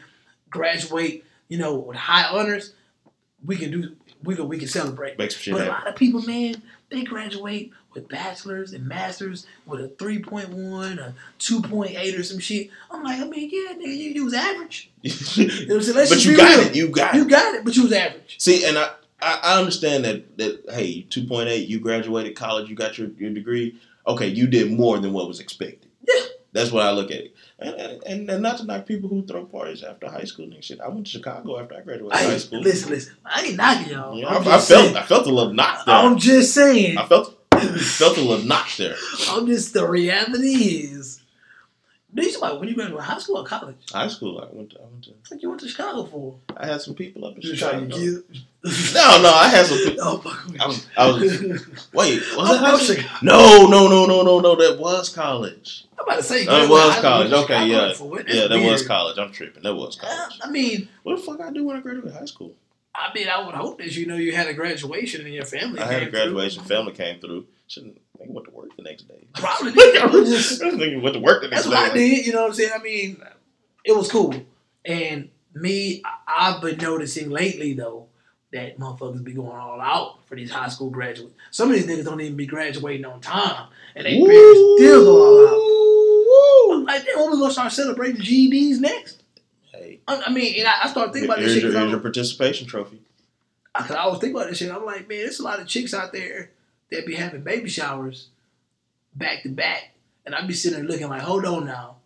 graduate, 0.50 1.24
you 1.48 1.58
know, 1.58 1.74
with 1.74 1.96
high 1.96 2.24
honors, 2.28 2.72
we 3.44 3.56
can 3.56 3.70
do, 3.70 3.96
we 4.22 4.34
can, 4.36 4.48
we 4.48 4.58
can 4.58 4.68
celebrate. 4.68 5.18
Make 5.18 5.30
some 5.32 5.40
shit 5.40 5.52
But 5.54 5.62
a 5.62 5.64
happen. 5.64 5.84
lot 5.84 5.88
of 5.92 5.96
people, 5.96 6.22
man, 6.22 6.62
they 6.90 7.02
graduate 7.02 7.72
with 7.94 8.08
bachelors 8.08 8.72
and 8.72 8.86
masters 8.86 9.46
with 9.64 9.80
a 9.80 9.88
3.1, 9.88 10.98
a 10.98 11.14
2.8 11.38 12.18
or 12.18 12.22
some 12.22 12.38
shit. 12.38 12.70
I'm 12.90 13.02
like, 13.02 13.20
I 13.20 13.24
mean, 13.24 13.50
yeah, 13.52 13.72
nigga, 13.72 13.86
you, 13.96 14.10
you 14.10 14.24
was 14.24 14.34
average. 14.34 14.90
You 15.02 15.66
know 15.66 15.76
what 15.76 15.88
I'm? 15.88 16.08
But 16.08 16.24
you 16.24 16.36
got 16.36 16.58
real. 16.58 16.66
it. 16.68 16.76
You 16.76 16.88
got 16.88 17.14
You 17.14 17.22
it. 17.22 17.28
got 17.30 17.54
it, 17.54 17.64
but 17.64 17.76
you 17.76 17.82
was 17.84 17.92
average. 17.92 18.36
See, 18.38 18.64
and 18.66 18.78
I, 18.78 18.84
I 18.84 18.90
I, 19.18 19.40
I 19.54 19.58
understand 19.58 20.04
that 20.04 20.36
that 20.38 20.64
hey, 20.74 21.02
two 21.08 21.24
point 21.26 21.48
eight, 21.48 21.68
you 21.68 21.80
graduated 21.80 22.36
college, 22.36 22.68
you 22.68 22.76
got 22.76 22.98
your, 22.98 23.08
your 23.18 23.30
degree. 23.30 23.80
Okay, 24.06 24.28
you 24.28 24.46
did 24.46 24.70
more 24.70 24.98
than 24.98 25.12
what 25.14 25.26
was 25.26 25.40
expected. 25.40 25.88
Yeah. 26.06 26.14
That's 26.56 26.72
what 26.72 26.86
I 26.86 26.90
look 26.92 27.10
at 27.10 27.18
it. 27.18 27.34
And, 27.58 27.74
and, 28.06 28.30
and 28.30 28.42
not 28.42 28.56
to 28.58 28.64
knock 28.64 28.86
people 28.86 29.08
who 29.10 29.26
throw 29.26 29.44
parties 29.44 29.82
after 29.82 30.08
high 30.08 30.24
school 30.24 30.46
and 30.46 30.64
shit. 30.64 30.80
I 30.80 30.88
went 30.88 31.06
to 31.06 31.12
Chicago 31.12 31.60
after 31.60 31.76
I 31.76 31.82
graduated 31.82 32.18
Hey, 32.18 32.30
high 32.30 32.38
school. 32.38 32.60
listen, 32.60 32.90
listen. 32.90 33.14
I 33.24 33.42
ain't 33.42 33.56
knocking 33.56 33.92
y'all. 33.92 34.18
Yeah, 34.18 34.26
I, 34.28 34.38
I 34.38 34.42
felt 34.44 34.62
saying. 34.62 34.96
I 34.96 35.02
felt 35.02 35.26
a 35.26 35.30
little 35.30 35.52
knock 35.52 35.84
there. 35.84 35.94
I'm 35.94 36.16
just 36.18 36.54
saying. 36.54 36.96
I 36.96 37.06
felt 37.06 37.36
felt 37.60 38.16
a 38.16 38.20
little 38.22 38.44
knock 38.46 38.68
there. 38.76 38.96
I'm 39.30 39.46
just 39.46 39.74
the 39.74 39.86
reality 39.86 40.54
is. 40.54 41.15
These 42.16 42.38
like 42.40 42.58
when 42.58 42.68
you 42.68 42.74
graduate 42.74 43.02
high 43.02 43.18
school 43.18 43.36
or 43.38 43.44
college? 43.44 43.76
High 43.92 44.08
school, 44.08 44.40
I 44.40 44.46
went 44.56 44.70
to, 44.70 44.78
I 44.80 44.84
went 44.84 45.04
to 45.04 45.10
What 45.28 45.42
you 45.42 45.48
went 45.50 45.60
to 45.60 45.68
Chicago 45.68 46.04
for? 46.04 46.36
I 46.56 46.66
had 46.66 46.80
some 46.80 46.94
people 46.94 47.26
up 47.26 47.36
in 47.36 47.42
You 47.42 47.54
Chicago. 47.54 47.80
to 47.80 47.86
get? 47.88 48.94
No, 48.94 49.22
no, 49.22 49.30
I 49.34 49.48
had 49.48 49.66
some 49.66 49.78
people. 49.84 49.96
Oh, 50.00 50.18
fuck 50.18 50.46
with 50.46 50.60
I 50.60 50.66
was, 50.66 50.86
I 50.96 51.06
was. 51.08 51.88
Wait, 51.92 52.20
was 52.36 52.48
I'm 52.50 52.56
it 52.56 52.58
oh, 52.62 52.64
high 52.64 52.76
school? 52.78 52.96
Chicago. 52.96 53.18
No, 53.22 53.66
no, 53.68 53.88
no, 53.88 54.06
no, 54.06 54.22
no, 54.22 54.40
no. 54.40 54.54
That 54.56 54.78
was 54.80 55.10
college. 55.10 55.84
I'm 55.98 56.06
about 56.06 56.16
to 56.16 56.22
say. 56.22 56.40
you 56.40 56.46
That 56.46 56.66
graduated 56.66 56.70
was 56.70 56.94
high 56.94 57.00
college. 57.02 57.32
Okay, 57.32 57.42
Chicago 57.42 57.64
yeah, 57.66 57.94
for 57.94 58.20
yeah, 58.28 58.46
that 58.48 58.70
was 58.70 58.86
college. 58.86 59.18
I'm 59.18 59.32
tripping. 59.32 59.62
That 59.62 59.74
was 59.74 59.96
college. 59.96 60.38
I 60.42 60.48
mean, 60.50 60.88
What 61.02 61.16
the 61.16 61.22
fuck 61.22 61.40
I 61.42 61.52
do 61.52 61.64
when 61.64 61.76
I 61.76 61.80
graduate 61.80 62.14
high 62.14 62.24
school? 62.24 62.54
I 62.94 63.12
mean, 63.14 63.28
I 63.28 63.44
would 63.44 63.54
hope 63.54 63.76
that 63.78 63.94
you 63.94 64.06
know 64.06 64.16
you 64.16 64.32
had 64.34 64.46
a 64.48 64.54
graduation 64.54 65.20
and 65.26 65.34
your 65.34 65.44
family. 65.44 65.80
I 65.80 65.92
had 65.92 66.02
a 66.04 66.10
graduation. 66.10 66.62
through. 66.64 66.76
Family 66.76 66.92
came 66.94 67.20
through. 67.20 67.46
Shouldn't 67.68 68.00
I 68.22 68.24
went 68.28 68.46
to 68.46 68.52
work 68.52 68.76
the 68.76 68.82
next 68.82 69.08
day. 69.08 69.26
Probably 69.34 69.72
did. 69.74 69.96
I 70.02 70.06
was 70.06 70.28
just- 70.30 70.62
I 70.62 70.70
think 70.70 71.02
went 71.02 71.14
to 71.14 71.20
work 71.20 71.42
the 71.42 71.48
next 71.48 71.64
day. 71.64 71.70
That's 71.70 71.82
what 71.84 71.92
I 71.92 71.94
did. 71.94 72.26
You 72.26 72.32
know 72.32 72.42
what 72.42 72.48
I'm 72.48 72.54
saying? 72.54 72.72
I 72.74 72.82
mean, 72.82 73.22
it 73.84 73.96
was 73.96 74.10
cool. 74.10 74.34
And 74.84 75.30
me, 75.54 76.02
I've 76.26 76.60
been 76.60 76.76
noticing 76.78 77.30
lately 77.30 77.72
though 77.74 78.06
that 78.52 78.78
motherfuckers 78.78 79.22
be 79.24 79.32
going 79.32 79.56
all 79.56 79.80
out 79.80 80.24
for 80.26 80.36
these 80.36 80.50
high 80.50 80.68
school 80.68 80.90
graduates. 80.90 81.34
Some 81.50 81.68
of 81.70 81.74
these 81.76 81.86
niggas 81.86 82.04
don't 82.04 82.20
even 82.20 82.36
be 82.36 82.46
graduating 82.46 83.04
on 83.04 83.20
time, 83.20 83.68
and 83.94 84.06
they 84.06 84.16
parents 84.24 84.60
still 84.78 85.04
go 85.04 85.16
all 85.22 85.48
out. 86.72 86.76
I'm 86.78 86.84
like, 86.84 87.04
then 87.04 87.18
when 87.18 87.32
we 87.32 87.38
gonna 87.38 87.52
start 87.52 87.72
celebrating 87.72 88.20
GEDs 88.20 88.78
next? 88.80 89.22
Hey, 89.72 90.00
I, 90.06 90.22
I 90.26 90.32
mean, 90.32 90.58
and 90.60 90.68
I, 90.68 90.84
I 90.84 90.88
started 90.90 91.12
thinking 91.12 91.28
about 91.30 91.38
this 91.40 91.52
here's 91.52 91.54
shit 91.54 91.62
your, 91.64 91.70
because 91.72 91.80
here's 91.82 91.90
your 91.92 92.00
participation 92.00 92.66
trophy. 92.66 93.00
I, 93.74 93.80
cause 93.82 93.90
I 93.96 94.06
was 94.06 94.18
thinking 94.20 94.36
about 94.36 94.48
this 94.48 94.58
shit. 94.58 94.70
I'm 94.72 94.84
like, 94.84 95.08
man, 95.08 95.18
there's 95.18 95.40
a 95.40 95.44
lot 95.44 95.60
of 95.60 95.66
chicks 95.66 95.92
out 95.92 96.12
there 96.12 96.50
that 96.90 97.06
be 97.06 97.14
having 97.14 97.42
baby 97.42 97.68
showers 97.68 98.28
back 99.14 99.42
to 99.42 99.48
back, 99.48 99.90
and 100.24 100.34
I'd 100.34 100.46
be 100.48 100.54
sitting 100.54 100.78
there 100.78 100.88
looking 100.88 101.08
like, 101.08 101.22
hold 101.22 101.44
on 101.44 101.66
now. 101.66 101.96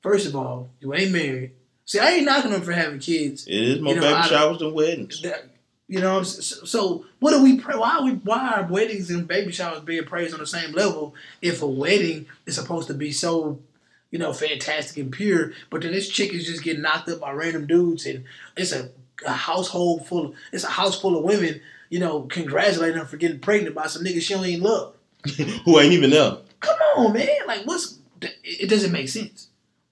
First 0.00 0.26
of 0.26 0.34
all, 0.36 0.68
you 0.80 0.94
ain't 0.94 1.12
married. 1.12 1.52
See, 1.84 1.98
I 1.98 2.10
ain't 2.12 2.24
knocking 2.24 2.50
them 2.52 2.62
for 2.62 2.72
having 2.72 2.98
kids. 3.00 3.46
It 3.46 3.54
is 3.54 3.80
more 3.80 3.94
You 3.94 4.00
know, 4.00 4.06
baby 4.06 4.14
I- 4.14 4.26
showers 4.28 4.58
than 4.58 4.72
weddings. 4.74 5.20
That- 5.22 5.48
you 5.88 6.00
know, 6.00 6.22
so, 6.22 6.64
so 6.64 7.04
what 7.18 7.32
do 7.32 7.42
we? 7.42 7.58
Pray, 7.58 7.76
why 7.76 7.98
are 7.98 8.04
we? 8.04 8.12
Why 8.12 8.54
are 8.54 8.66
weddings 8.66 9.10
and 9.10 9.28
baby 9.28 9.52
showers 9.52 9.80
being 9.80 10.04
praised 10.04 10.32
on 10.32 10.40
the 10.40 10.46
same 10.46 10.72
level? 10.72 11.14
If 11.42 11.60
a 11.60 11.66
wedding 11.66 12.26
is 12.46 12.54
supposed 12.54 12.86
to 12.88 12.94
be 12.94 13.12
so, 13.12 13.58
you 14.10 14.18
know, 14.18 14.32
fantastic 14.32 14.96
and 14.96 15.12
pure, 15.12 15.52
but 15.68 15.82
then 15.82 15.92
this 15.92 16.08
chick 16.08 16.32
is 16.32 16.46
just 16.46 16.62
getting 16.62 16.80
knocked 16.82 17.10
up 17.10 17.20
by 17.20 17.32
random 17.32 17.66
dudes, 17.66 18.06
and 18.06 18.24
it's 18.56 18.72
a, 18.72 18.88
a 19.26 19.32
household 19.32 20.06
full. 20.06 20.26
Of, 20.26 20.34
it's 20.50 20.64
a 20.64 20.68
house 20.68 20.98
full 20.98 21.18
of 21.18 21.24
women, 21.24 21.60
you 21.92 21.98
know, 21.98 22.22
congratulating 22.22 22.96
her 22.96 23.04
for 23.04 23.18
getting 23.18 23.38
pregnant 23.38 23.74
by 23.74 23.86
some 23.86 24.02
nigga 24.02 24.22
she 24.22 24.32
don't 24.32 24.46
even 24.46 24.62
love. 24.62 24.94
Who 25.66 25.78
ain't 25.78 25.92
even 25.92 26.08
there? 26.08 26.38
Come 26.60 26.78
on, 26.96 27.12
man! 27.12 27.28
Like, 27.46 27.66
what's? 27.66 27.98
It 28.42 28.70
doesn't 28.70 28.92
make 28.92 29.10
sense. 29.10 29.48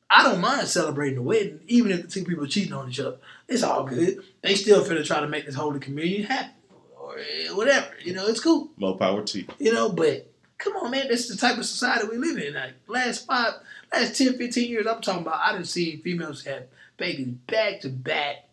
I 0.09 0.22
don't 0.22 0.40
mind 0.40 0.66
celebrating 0.66 1.16
the 1.16 1.22
wedding, 1.22 1.61
even 1.66 1.92
if 1.92 2.01
the 2.01 2.09
two 2.09 2.24
people 2.24 2.44
are 2.44 2.48
cheating 2.48 2.72
on 2.72 2.88
each 2.88 3.01
other. 3.01 3.18
It's 3.48 3.62
all 3.62 3.84
good. 3.84 4.24
They 4.40 4.55
still 4.55 4.82
finna 4.82 5.05
try 5.05 5.20
to 5.20 5.28
make 5.28 5.44
this 5.44 5.55
holy 5.55 5.78
communion 5.78 6.22
happen, 6.22 6.55
or 6.98 7.18
eh, 7.18 7.53
whatever. 7.53 7.90
You 8.03 8.14
know, 8.14 8.26
it's 8.28 8.40
cool. 8.40 8.70
More 8.78 8.96
power 8.96 9.22
to 9.22 9.38
you. 9.38 9.44
You 9.59 9.74
know, 9.74 9.90
but 9.90 10.32
come 10.57 10.76
on, 10.76 10.90
man. 10.92 11.07
This 11.09 11.28
is 11.28 11.36
the 11.36 11.46
type 11.46 11.59
of 11.59 11.66
society 11.66 12.09
we 12.09 12.16
live 12.16 12.38
in. 12.38 12.55
Like 12.55 12.72
last 12.86 13.26
five, 13.26 13.53
last 13.92 14.16
10, 14.16 14.38
15 14.38 14.70
years, 14.70 14.86
I'm 14.86 15.03
talking 15.03 15.20
about. 15.20 15.42
I 15.44 15.53
didn't 15.53 15.66
see 15.66 15.96
females 15.98 16.44
have 16.46 16.62
babies 16.96 17.28
back 17.46 17.82
to 17.82 17.90
back, 17.90 18.48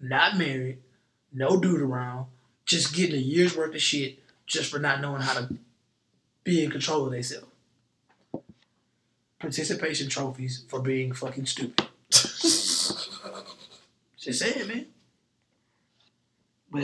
not 0.00 0.36
married, 0.36 0.80
no 1.32 1.58
dude 1.58 1.80
around, 1.80 2.26
just 2.70 2.94
getting 2.94 3.16
a 3.16 3.18
year's 3.18 3.56
worth 3.56 3.74
of 3.74 3.82
shit 3.82 4.20
just 4.46 4.70
for 4.70 4.78
not 4.78 5.00
knowing 5.00 5.20
how 5.20 5.34
to 5.34 5.52
be 6.44 6.64
in 6.64 6.70
control 6.70 7.04
of 7.04 7.10
themselves. 7.12 7.46
Participation 9.40 10.08
trophies 10.08 10.64
for 10.68 10.80
being 10.80 11.12
fucking 11.12 11.46
stupid. 11.46 11.86
Just 12.10 13.08
saying, 14.38 14.68
man. 14.68 14.86
But 16.70 16.82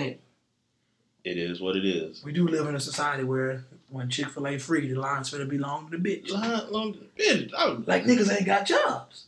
It 1.23 1.37
is 1.37 1.61
what 1.61 1.77
it 1.77 1.85
is. 1.85 2.25
we 2.25 2.33
do 2.33 2.49
live 2.49 2.67
in 2.67 2.75
a 2.75 2.81
society 2.81 3.25
where 3.25 3.65
when 3.91 4.09
Chick 4.09 4.31
Fil 4.31 4.47
A 4.49 4.59
free, 4.59 4.89
the 4.89 4.99
line's 4.99 5.31
finna 5.31 5.47
be 5.49 5.59
long 5.59 5.91
to 5.91 5.99
the 5.99 6.03
bitch. 6.03 6.31
Long- 6.31 6.73
long- 6.73 6.95
bitch, 7.19 7.53
I 7.55 7.69
would- 7.69 7.87
Like 7.87 8.05
niggas 8.05 8.35
ain't 8.35 8.47
got 8.47 8.67
jobs. 8.67 9.27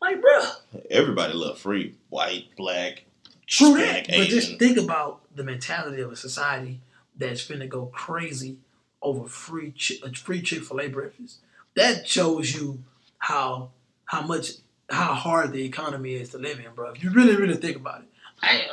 Like, 0.00 0.20
bruh. 0.22 0.56
Everybody 0.90 1.34
love 1.34 1.58
free. 1.58 1.94
White, 2.08 2.46
black. 2.56 3.04
True 3.46 3.76
that. 3.78 4.06
But 4.08 4.28
just 4.28 4.58
think 4.58 4.76
about 4.78 5.20
the 5.34 5.44
mentality 5.44 6.02
of 6.02 6.10
a 6.12 6.16
society 6.16 6.80
that's 7.16 7.44
finna 7.46 7.68
go 7.68 7.86
crazy 7.86 8.56
over 9.02 9.28
free 9.28 9.72
chi- 9.72 9.96
a 10.04 10.12
free 10.12 10.42
Chick 10.42 10.64
Fil 10.64 10.80
A 10.80 10.88
breakfast. 10.88 11.38
That 11.74 12.08
shows 12.08 12.54
you 12.54 12.82
how 13.18 13.70
how 14.06 14.22
much 14.22 14.52
how 14.90 15.14
hard 15.14 15.52
the 15.52 15.64
economy 15.64 16.14
is 16.14 16.30
to 16.30 16.38
live 16.38 16.58
in, 16.58 16.66
bro. 16.74 16.90
If 16.90 17.02
you 17.04 17.10
really 17.10 17.36
really 17.36 17.56
think 17.56 17.76
about 17.76 18.00
it, 18.02 18.06
I 18.42 18.66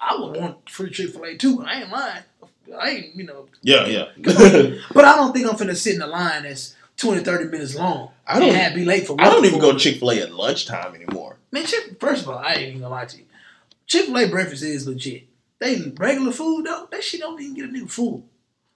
I 0.00 0.16
would 0.20 0.36
want 0.36 0.68
free 0.68 0.90
Chick 0.90 1.10
Fil 1.10 1.24
A 1.24 1.36
too. 1.36 1.62
I 1.66 1.80
ain't 1.82 1.90
lying. 1.90 2.22
I 2.78 2.90
ain't 2.90 3.16
you 3.16 3.24
know, 3.24 3.46
Yeah, 3.62 3.86
yeah. 3.86 4.04
but 4.94 5.04
I 5.04 5.16
don't 5.16 5.32
think 5.32 5.48
I'm 5.48 5.56
finna 5.56 5.74
sit 5.76 5.96
in 5.96 6.02
a 6.02 6.06
line 6.06 6.44
that's 6.44 6.76
20, 6.98 7.24
30 7.24 7.46
minutes 7.46 7.74
long. 7.74 8.10
I 8.26 8.38
don't- 8.38 8.54
have 8.54 8.74
be 8.74 8.84
late 8.84 9.06
for. 9.08 9.16
I 9.18 9.28
don't 9.28 9.44
even 9.44 9.58
go 9.58 9.72
to 9.72 9.78
Chick 9.78 9.98
Fil 9.98 10.12
A 10.12 10.20
at 10.20 10.32
lunchtime 10.32 10.94
anymore. 10.94 11.36
Man, 11.50 11.64
Chick, 11.66 11.98
first 11.98 12.22
of 12.22 12.28
all, 12.28 12.38
I 12.38 12.52
ain't 12.52 12.68
even 12.68 12.80
gonna 12.82 12.94
lie 12.94 13.06
to 13.06 13.16
you. 13.16 13.24
Chick 13.90 14.06
fil 14.06 14.16
A 14.18 14.28
breakfast 14.28 14.62
is 14.62 14.86
legit. 14.86 15.24
They 15.58 15.92
regular 15.98 16.30
food 16.30 16.64
though, 16.66 16.86
that 16.92 17.02
shit 17.02 17.18
don't 17.20 17.40
even 17.42 17.54
get 17.54 17.64
a 17.64 17.68
nigga 17.68 17.90
full. 17.90 18.24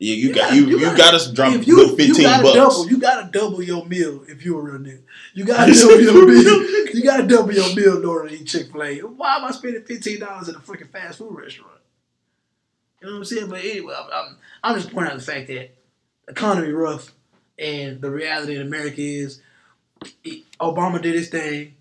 Yeah, 0.00 0.14
you, 0.16 0.28
You 0.28 0.34
got 0.34 0.40
gotta- 0.50 0.56
you 0.56 0.66
you 0.66 0.78
you, 0.80 0.96
gotta- 0.96 1.16
us 1.16 1.30
drop 1.30 1.54
if 1.54 1.68
you, 1.68 1.86
fifteen 1.96 2.16
you 2.16 2.22
gotta 2.24 2.42
bucks. 2.42 2.54
double, 2.56 2.88
you 2.90 2.98
gotta 2.98 3.30
double 3.30 3.62
your 3.62 3.86
meal 3.86 4.24
if 4.28 4.44
you're 4.44 4.58
a 4.58 4.72
real 4.72 4.80
nigga. 4.80 5.02
You 5.34 5.44
gotta 5.44 5.72
double 5.80 6.00
your 6.00 6.26
meal. 6.34 6.86
You 6.94 7.02
gotta 7.04 7.26
double 7.28 7.52
your 7.54 7.74
meal 7.76 7.98
in 7.98 8.04
order 8.04 8.28
to 8.28 8.34
eat 8.34 8.46
Chick 8.48 8.72
fil 8.72 8.82
A. 8.82 8.98
Why 9.02 9.36
am 9.36 9.44
I 9.44 9.52
spending 9.52 9.82
fifteen 9.84 10.18
dollars 10.18 10.48
at 10.48 10.56
a 10.56 10.60
fucking 10.60 10.88
fast 10.88 11.18
food 11.18 11.30
restaurant? 11.38 11.70
You 13.00 13.06
know 13.06 13.12
what 13.14 13.18
I'm 13.20 13.24
saying? 13.24 13.48
But 13.48 13.60
anyway, 13.64 13.94
I'm, 13.96 14.10
I'm, 14.12 14.36
I'm 14.64 14.76
just 14.80 14.92
pointing 14.92 15.12
out 15.12 15.18
the 15.18 15.24
fact 15.24 15.46
that 15.46 15.70
economy 16.28 16.72
rough, 16.72 17.12
and 17.58 18.00
the 18.00 18.10
reality 18.10 18.56
in 18.56 18.62
America 18.62 19.00
is 19.00 19.40
Obama 20.60 21.00
did 21.00 21.14
his 21.14 21.28
thing. 21.28 21.74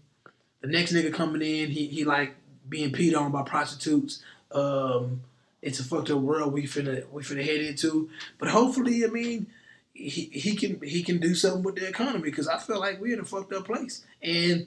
The 0.62 0.68
next 0.68 0.94
nigga 0.94 1.12
coming 1.14 1.42
in, 1.42 1.70
he 1.72 1.88
he 1.88 2.04
like 2.06 2.36
being 2.74 2.92
peed 2.92 3.16
on 3.16 3.32
by 3.32 3.44
prostitutes. 3.44 4.24
Um, 4.52 5.22
it's 5.62 5.80
a 5.80 5.84
fucked 5.84 6.10
up 6.10 6.18
world 6.18 6.52
we 6.52 6.64
finna 6.64 7.08
we 7.12 7.22
finna 7.22 7.46
head 7.46 7.62
into. 7.62 8.10
But 8.40 8.50
hopefully, 8.50 9.06
I 9.06 9.10
mean, 9.10 9.46
he 9.94 10.24
he 10.34 10.56
can 10.56 10.82
he 10.82 11.04
can 11.04 11.20
do 11.20 11.36
something 11.36 11.62
with 11.62 11.76
the 11.76 11.88
economy 11.88 12.24
because 12.24 12.48
I 12.48 12.58
feel 12.58 12.80
like 12.80 13.00
we're 13.00 13.14
in 13.14 13.20
a 13.20 13.26
fucked 13.26 13.54
up 13.54 13.66
place. 13.66 14.04
And 14.24 14.66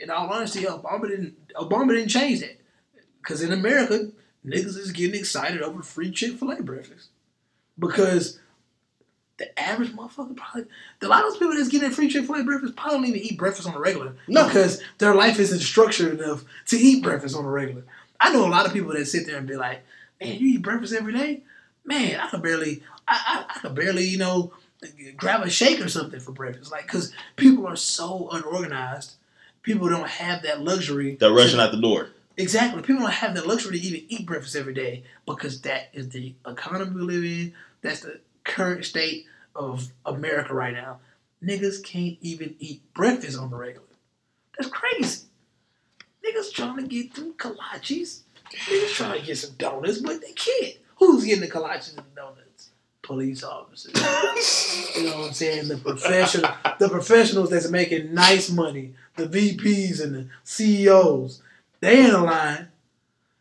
in 0.00 0.10
all 0.10 0.28
honesty, 0.28 0.64
Obama 0.64 1.08
didn't 1.08 1.54
Obama 1.54 1.94
didn't 1.94 2.10
change 2.10 2.40
that 2.40 2.60
because 3.22 3.40
in 3.40 3.52
America, 3.52 4.10
niggas 4.44 4.76
is 4.76 4.92
getting 4.92 5.18
excited 5.18 5.62
over 5.62 5.82
free 5.82 6.10
Chick 6.10 6.38
Fil 6.38 6.50
A 6.50 6.62
breakfast 6.62 7.08
because 7.78 8.38
the 9.36 9.58
average 9.58 9.90
motherfucker 9.92 10.36
probably 10.36 10.64
a 11.02 11.06
lot 11.08 11.24
of 11.24 11.30
those 11.30 11.38
people 11.38 11.54
that's 11.54 11.68
getting 11.68 11.90
free 11.90 12.08
Chick 12.08 12.24
Fil 12.26 12.36
A 12.36 12.44
breakfast 12.44 12.76
probably 12.76 12.98
don't 12.98 13.06
even 13.06 13.20
eat 13.20 13.38
breakfast 13.38 13.68
on 13.68 13.74
a 13.74 13.80
regular. 13.80 14.14
No. 14.28 14.46
because 14.46 14.80
their 14.98 15.14
life 15.14 15.38
isn't 15.40 15.58
structured 15.60 16.20
enough 16.20 16.44
to 16.68 16.76
eat 16.76 17.02
breakfast 17.02 17.36
on 17.36 17.44
a 17.44 17.50
regular. 17.50 17.82
I 18.20 18.32
know 18.32 18.46
a 18.46 18.48
lot 18.48 18.66
of 18.66 18.72
people 18.72 18.92
that 18.92 19.06
sit 19.06 19.26
there 19.26 19.36
and 19.36 19.46
be 19.46 19.56
like, 19.56 19.82
"Man, 20.20 20.38
you 20.38 20.54
eat 20.54 20.62
breakfast 20.62 20.94
every 20.94 21.12
day? 21.12 21.42
Man, 21.84 22.18
I 22.20 22.28
could 22.28 22.42
barely, 22.42 22.82
I, 23.08 23.44
I, 23.48 23.54
I 23.56 23.60
could 23.60 23.74
barely, 23.74 24.04
you 24.04 24.18
know, 24.18 24.52
grab 25.16 25.42
a 25.42 25.50
shake 25.50 25.80
or 25.80 25.88
something 25.88 26.20
for 26.20 26.32
breakfast." 26.32 26.70
Like, 26.70 26.86
because 26.86 27.12
people 27.36 27.66
are 27.66 27.76
so 27.76 28.28
unorganized, 28.30 29.14
people 29.62 29.88
don't 29.88 30.08
have 30.08 30.42
that 30.44 30.62
luxury. 30.62 31.16
They're 31.16 31.32
rushing 31.32 31.56
to- 31.56 31.64
out 31.64 31.72
the 31.72 31.80
door. 31.80 32.10
Exactly. 32.36 32.82
People 32.82 33.02
don't 33.02 33.12
have 33.12 33.34
the 33.34 33.46
luxury 33.46 33.78
to 33.78 33.86
even 33.86 34.02
eat 34.08 34.26
breakfast 34.26 34.56
every 34.56 34.74
day 34.74 35.04
because 35.26 35.60
that 35.62 35.88
is 35.92 36.08
the 36.08 36.34
economy 36.46 36.90
we 36.92 37.02
live 37.02 37.24
in. 37.24 37.54
That's 37.80 38.00
the 38.00 38.20
current 38.44 38.84
state 38.84 39.26
of 39.54 39.90
America 40.04 40.54
right 40.54 40.72
now. 40.74 41.00
Niggas 41.42 41.82
can't 41.84 42.16
even 42.20 42.54
eat 42.58 42.82
breakfast 42.94 43.38
on 43.38 43.50
the 43.50 43.56
regular. 43.56 43.86
That's 44.58 44.70
crazy. 44.70 45.26
Niggas 46.24 46.52
trying 46.52 46.76
to 46.76 46.82
get 46.86 47.14
them 47.14 47.34
kolaches. 47.34 48.20
Niggas 48.52 48.94
trying 48.94 49.20
to 49.20 49.26
get 49.26 49.36
some 49.38 49.54
donuts, 49.58 49.98
but 49.98 50.20
they 50.20 50.32
can't. 50.32 50.76
Who's 50.98 51.24
getting 51.24 51.40
the 51.42 51.48
kolaches 51.48 51.96
and 51.96 51.98
the 52.06 52.20
donuts? 52.20 52.70
Police 53.02 53.44
officers. 53.44 53.92
you 54.96 55.04
know 55.10 55.18
what 55.18 55.26
I'm 55.28 55.32
saying? 55.34 55.68
The 55.68 55.76
professional, 55.76 56.50
the 56.78 56.88
professionals 56.88 57.50
that's 57.50 57.68
making 57.68 58.14
nice 58.14 58.48
money, 58.50 58.94
the 59.16 59.26
VPs 59.26 60.02
and 60.02 60.14
the 60.14 60.26
CEOs. 60.44 61.42
They 61.80 62.02
in 62.06 62.14
a 62.14 62.24
line. 62.24 62.68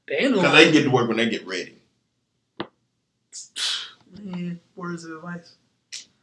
They 0.08 0.20
in 0.20 0.34
a 0.34 0.36
Because 0.36 0.44
line. 0.52 0.66
they 0.66 0.72
get 0.74 0.84
to 0.84 0.90
work 0.90 1.08
when 1.08 1.16
they 1.16 1.30
get 1.30 1.48
ready. 1.48 1.78
Man, 4.22 4.60
words 4.84 5.06
of 5.06 5.12
advice. 5.12 5.56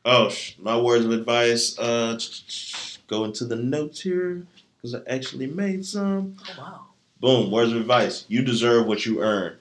Oh, 0.05 0.29
sh- 0.29 0.57
my 0.59 0.79
words 0.79 1.05
of 1.05 1.13
advice. 1.13 1.79
Uh, 1.79 2.19
go 3.07 3.25
into 3.25 3.45
the 3.47 3.57
notes 3.57 4.01
here 4.03 4.47
because 4.77 4.95
I 4.95 5.01
actually 5.09 5.47
made 5.47 5.85
some. 5.85 6.37
Oh 6.49 6.55
wow. 6.59 6.81
Boom. 7.21 7.51
Words 7.51 7.73
of 7.73 7.81
advice. 7.81 8.25
You 8.29 8.43
deserve 8.43 8.87
what 8.87 9.05
you 9.07 9.23
earn. 9.23 9.57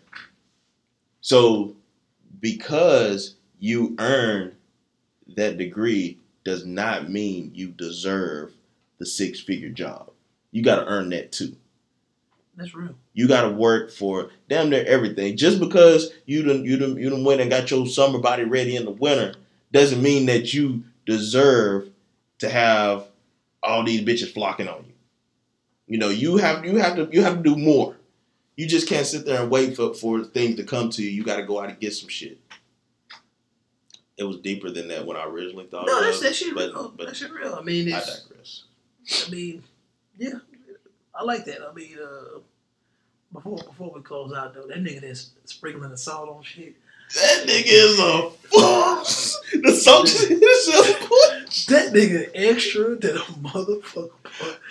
So, 1.22 1.76
because 2.39 3.36
you 3.60 3.95
earned 4.00 4.56
that 5.36 5.58
degree, 5.58 6.18
does 6.43 6.66
not 6.66 7.10
mean 7.10 7.52
you 7.54 7.68
deserve 7.68 8.54
the 8.97 9.06
six 9.06 9.39
figure 9.39 9.70
job. 9.70 10.10
You 10.52 10.64
got 10.64 10.78
to 10.78 10.88
earn 10.88 11.10
that 11.10 11.32
too. 11.32 11.56
That's 12.60 12.76
real. 12.76 12.93
You 13.14 13.30
got 13.30 13.43
to 13.43 13.49
work 13.49 13.89
for 13.89 14.32
damn 14.49 14.70
near 14.70 14.84
everything. 14.86 15.38
Just 15.38 15.62
because 15.62 16.12
you 16.26 16.43
done 16.43 16.66
you 16.66 16.78
done 16.78 16.97
you 16.97 17.10
done 17.10 17.24
went 17.24 17.39
and 17.39 17.49
got 17.49 17.72
your 17.72 17.88
summer 17.88 18.20
body 18.20 18.43
ready 18.43 18.76
in 18.76 18.84
the 18.84 18.91
winter 18.91 19.36
doesn't 19.72 20.03
mean 20.03 20.26
that 20.26 20.53
you 20.53 20.84
deserve 21.05 21.89
to 22.39 22.49
have 22.49 23.07
all 23.64 23.86
these 23.86 24.01
bitches 24.01 24.34
flocking 24.34 24.68
on 24.68 24.84
you. 24.86 24.93
You 25.88 25.99
know, 25.99 26.10
you 26.10 26.36
have 26.36 26.66
you 26.66 26.76
have 26.78 26.97
to 26.97 27.07
you 27.14 27.24
have 27.24 27.38
to 27.38 27.43
do 27.43 27.55
more. 27.55 27.95
You 28.57 28.68
just 28.68 28.89
can't 28.89 29.07
sit 29.07 29.26
there 29.26 29.41
and 29.41 29.49
wait 29.49 29.78
for, 29.78 29.93
for 29.93 30.26
things 30.26 30.57
to 30.57 30.66
come 30.66 30.89
to 30.89 31.01
you. 31.01 31.10
You 31.10 31.24
got 31.24 31.38
to 31.38 31.43
go 31.43 31.62
out 31.62 31.70
and 31.70 31.80
get 31.80 31.93
some 31.93 32.10
shit. 32.10 32.39
It 34.18 34.26
was 34.26 34.36
deeper 34.36 34.70
than 34.70 34.89
that 34.89 35.05
when 35.05 35.16
I 35.16 35.24
originally 35.24 35.68
thought. 35.68 35.88
No, 35.88 35.99
it 35.99 36.03
that's 36.03 36.20
that 36.20 36.36
shit 36.36 36.53
but, 36.53 36.74
real. 36.74 36.93
But 36.95 37.07
that 37.07 37.16
shit 37.16 37.32
real. 37.32 37.55
I 37.55 37.64
mean, 37.64 37.88
I 37.88 37.99
digress. 38.01 38.64
I 39.26 39.30
mean, 39.30 39.64
yeah, 40.18 40.39
I 41.16 41.24
like 41.24 41.45
that. 41.45 41.60
I 41.66 41.74
mean, 41.74 41.97
uh, 42.03 42.39
before 43.32 43.57
before 43.57 43.91
we 43.95 44.01
close 44.01 44.34
out 44.34 44.53
though, 44.53 44.67
that 44.67 44.77
nigga 44.84 45.01
that's 45.01 45.32
sprinkling 45.45 45.89
the 45.89 45.97
salt 45.97 46.30
on 46.30 46.43
shit. 46.43 46.75
That 47.15 47.45
nigga 47.47 47.63
is 47.65 47.99
a 47.99 48.30
fool. 48.30 49.61
the 49.63 49.71
salt 49.73 50.05
is 50.05 51.65
That 51.67 51.91
nigga 51.93 52.30
extra 52.36 52.95
than 52.95 53.17
a 53.17 53.21
motherfucker. 53.21 54.11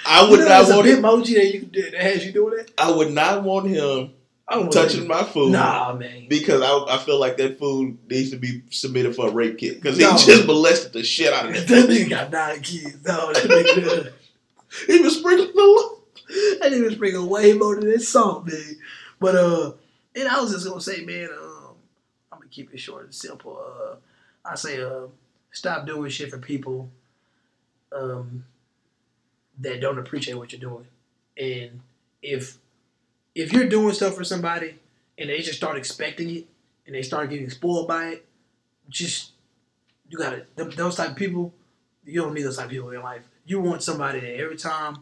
I 0.06 0.24
You 0.24 0.30
would 0.30 0.40
know, 0.40 0.48
not 0.48 0.70
a 0.70 0.72
want 0.74 0.84
bit 0.84 0.98
him. 0.98 1.02
emoji 1.04 1.34
that 1.34 1.52
you 1.54 1.60
did 1.62 1.94
that 1.94 2.00
has 2.00 2.24
you 2.24 2.32
doing 2.32 2.56
that. 2.58 2.70
I 2.78 2.90
would 2.92 3.10
not 3.12 3.42
want 3.42 3.68
him 3.68 4.12
I 4.46 4.54
don't 4.54 4.62
want 4.62 4.72
touching 4.72 5.06
my 5.08 5.24
food. 5.24 5.50
Nah, 5.52 5.92
man. 5.94 6.26
Because 6.28 6.62
I, 6.62 6.94
I 6.94 6.98
feel 6.98 7.18
like 7.18 7.36
that 7.38 7.58
food 7.58 7.98
needs 8.08 8.30
to 8.30 8.36
be 8.36 8.62
submitted 8.70 9.14
for 9.16 9.28
a 9.28 9.30
rape 9.32 9.58
kit. 9.58 9.82
Because 9.82 9.96
he 9.98 10.04
just 10.04 10.46
molested 10.46 10.92
the 10.92 11.02
shit 11.02 11.32
out 11.32 11.46
of 11.48 11.54
That 11.54 11.66
that. 11.66 11.88
nigga 11.90 12.08
got 12.08 12.30
nine 12.30 12.60
kids. 12.60 12.96
No, 13.04 13.32
that 13.32 13.42
nigga, 13.44 14.12
He 14.86 15.00
was 15.00 15.16
sprinkling 15.18 15.52
the. 15.54 15.97
That 16.28 16.72
nigga 16.72 16.92
sprinkling 16.92 17.28
way 17.28 17.52
more 17.54 17.76
than 17.76 17.90
that 17.90 18.02
salt, 18.02 18.46
man. 18.46 18.76
But 19.18 19.34
uh, 19.34 19.72
and 20.14 20.28
I 20.28 20.40
was 20.40 20.52
just 20.52 20.66
gonna 20.66 20.80
say, 20.80 21.04
man, 21.04 21.28
um, 21.32 21.74
I'm 22.32 22.38
gonna 22.38 22.50
keep 22.50 22.72
it 22.72 22.78
short 22.80 23.04
and 23.04 23.14
simple. 23.14 23.58
Uh, 23.58 23.96
I 24.44 24.54
say, 24.54 24.82
uh, 24.82 25.06
stop 25.52 25.86
doing 25.86 26.10
shit 26.10 26.30
for 26.30 26.38
people, 26.38 26.90
um, 27.92 28.44
that 29.60 29.80
don't 29.80 29.98
appreciate 29.98 30.34
what 30.34 30.52
you're 30.52 30.60
doing, 30.60 30.86
and 31.36 31.80
if 32.22 32.58
if 33.34 33.52
you're 33.52 33.68
doing 33.68 33.94
stuff 33.94 34.14
for 34.14 34.24
somebody 34.24 34.74
and 35.16 35.30
they 35.30 35.38
just 35.38 35.56
start 35.56 35.76
expecting 35.76 36.30
it 36.30 36.46
and 36.86 36.94
they 36.94 37.02
start 37.02 37.30
getting 37.30 37.48
spoiled 37.50 37.88
by 37.88 38.08
it, 38.08 38.26
just 38.88 39.32
you 40.08 40.18
gotta 40.18 40.44
those 40.56 40.96
type 40.96 41.10
of 41.10 41.16
people. 41.16 41.52
You 42.04 42.22
don't 42.22 42.34
need 42.34 42.42
those 42.42 42.56
type 42.56 42.66
of 42.66 42.70
people 42.70 42.88
in 42.88 42.94
your 42.94 43.02
life. 43.02 43.22
You 43.46 43.60
want 43.60 43.82
somebody 43.82 44.20
that 44.20 44.36
every 44.36 44.56
time 44.56 44.98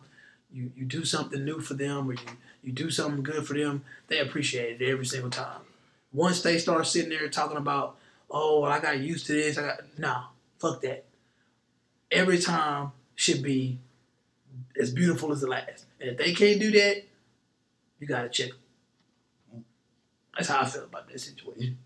you, 0.57 0.73
you 0.75 0.85
do 0.87 1.05
something 1.05 1.45
new 1.45 1.61
for 1.61 1.75
them 1.75 2.09
or 2.09 2.15
you, 2.15 2.21
you 2.65 2.73
do 2.73 2.91
something 2.91 3.23
good 3.23 3.47
for 3.47 3.53
them, 3.53 3.85
they 4.09 4.21
appreciate 4.21 4.81
it 4.81 4.91
every 4.91 5.05
single 5.05 5.31
time. 5.31 5.61
Once 6.15 6.41
they 6.41 6.57
start 6.57 6.87
sitting 6.87 7.11
there 7.11 7.29
talking 7.29 7.59
about, 7.59 7.97
oh, 8.31 8.65
I 8.65 8.81
got 8.81 8.99
used 8.99 9.27
to 9.27 9.35
this, 9.35 9.59
I 9.59 9.63
got 9.63 9.99
nah, 9.99 10.25
fuck 10.59 10.81
that. 10.81 11.05
Every 12.11 12.39
time 12.39 12.93
should 13.15 13.43
be 13.43 13.79
as 14.81 14.91
beautiful 14.91 15.31
as 15.31 15.43
the 15.43 15.47
last. 15.47 15.85
And 16.01 16.11
if 16.11 16.17
they 16.17 16.33
can't 16.33 16.59
do 16.59 16.71
that, 16.71 17.03
you 18.01 18.07
gotta 18.07 18.31
check. 18.31 18.51
That's 20.35 20.49
how 20.49 20.61
I 20.61 20.65
feel 20.65 20.85
about 20.85 21.09
that 21.09 21.21
situation. 21.21 21.77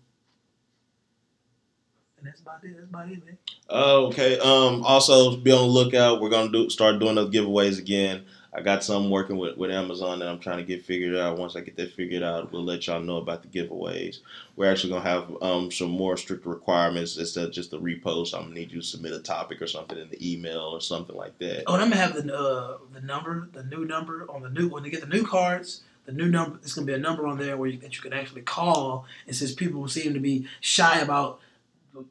And 2.17 2.27
that's 2.27 2.39
about 2.39 2.63
it. 2.63 2.73
That's 2.75 2.87
about 2.87 3.09
it, 3.09 3.25
man. 3.25 3.37
Oh, 3.69 4.07
okay. 4.07 4.37
Um. 4.39 4.83
Also, 4.83 5.37
be 5.37 5.51
on 5.51 5.59
the 5.59 5.65
lookout. 5.65 6.21
We're 6.21 6.29
gonna 6.29 6.51
do 6.51 6.69
start 6.69 6.99
doing 6.99 7.15
those 7.15 7.33
giveaways 7.33 7.79
again. 7.79 8.25
I 8.53 8.61
got 8.61 8.83
some 8.83 9.09
working 9.09 9.37
with, 9.37 9.55
with 9.57 9.71
Amazon 9.71 10.19
that 10.19 10.27
I'm 10.27 10.39
trying 10.39 10.57
to 10.57 10.63
get 10.63 10.83
figured 10.83 11.15
out. 11.15 11.37
Once 11.37 11.55
I 11.55 11.61
get 11.61 11.77
that 11.77 11.93
figured 11.93 12.21
out, 12.21 12.51
we'll 12.51 12.65
let 12.65 12.85
y'all 12.85 12.99
know 12.99 13.17
about 13.17 13.43
the 13.43 13.47
giveaways. 13.47 14.19
We're 14.57 14.69
actually 14.69 14.91
gonna 14.91 15.09
have 15.09 15.31
um 15.41 15.71
some 15.71 15.89
more 15.89 16.17
strict 16.17 16.45
requirements 16.45 17.17
instead 17.17 17.45
of 17.45 17.53
just 17.53 17.71
the 17.71 17.79
repost. 17.79 18.33
I'm 18.33 18.43
gonna 18.43 18.55
need 18.55 18.71
you 18.71 18.81
to 18.81 18.85
submit 18.85 19.13
a 19.13 19.19
topic 19.19 19.61
or 19.61 19.67
something 19.67 19.97
in 19.97 20.09
the 20.09 20.33
email 20.33 20.59
or 20.59 20.81
something 20.81 21.15
like 21.15 21.37
that. 21.39 21.63
Oh, 21.67 21.75
and 21.75 21.83
I'm 21.83 21.89
gonna 21.89 22.01
have 22.01 22.13
the 22.13 22.35
uh, 22.35 22.77
the 22.93 23.01
number, 23.01 23.47
the 23.53 23.63
new 23.63 23.85
number 23.85 24.29
on 24.29 24.41
the 24.41 24.49
new 24.49 24.67
when 24.67 24.83
they 24.83 24.89
get 24.89 25.01
the 25.01 25.07
new 25.07 25.25
cards. 25.25 25.83
The 26.05 26.11
new 26.11 26.27
number, 26.27 26.57
there's 26.57 26.73
gonna 26.73 26.87
be 26.87 26.93
a 26.93 26.97
number 26.97 27.27
on 27.27 27.37
there 27.37 27.55
where 27.55 27.69
you, 27.69 27.77
that 27.77 27.95
you 27.95 28.01
can 28.01 28.11
actually 28.11 28.41
call. 28.41 29.05
And 29.27 29.35
since 29.35 29.53
people 29.53 29.87
seem 29.87 30.13
to 30.13 30.19
be 30.19 30.47
shy 30.59 30.99
about 30.99 31.39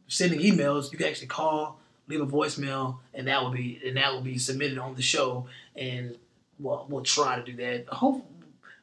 sending 0.09 0.41
emails, 0.41 0.91
you 0.91 0.97
can 0.97 1.09
actually 1.09 1.27
call, 1.27 1.79
leave 2.07 2.21
a 2.21 2.27
voicemail, 2.27 2.99
and 3.13 3.27
that 3.27 3.43
will 3.43 3.51
be 3.51 3.81
and 3.85 3.99
that 3.99 4.13
will 4.13 4.23
be 4.23 4.39
submitted 4.39 4.79
on 4.79 4.95
the 4.95 5.03
show. 5.03 5.47
And 5.77 6.17
well, 6.61 6.87
we'll 6.89 7.03
try 7.03 7.37
to 7.37 7.43
do 7.43 7.57
that. 7.57 7.87
Hope 7.89 8.27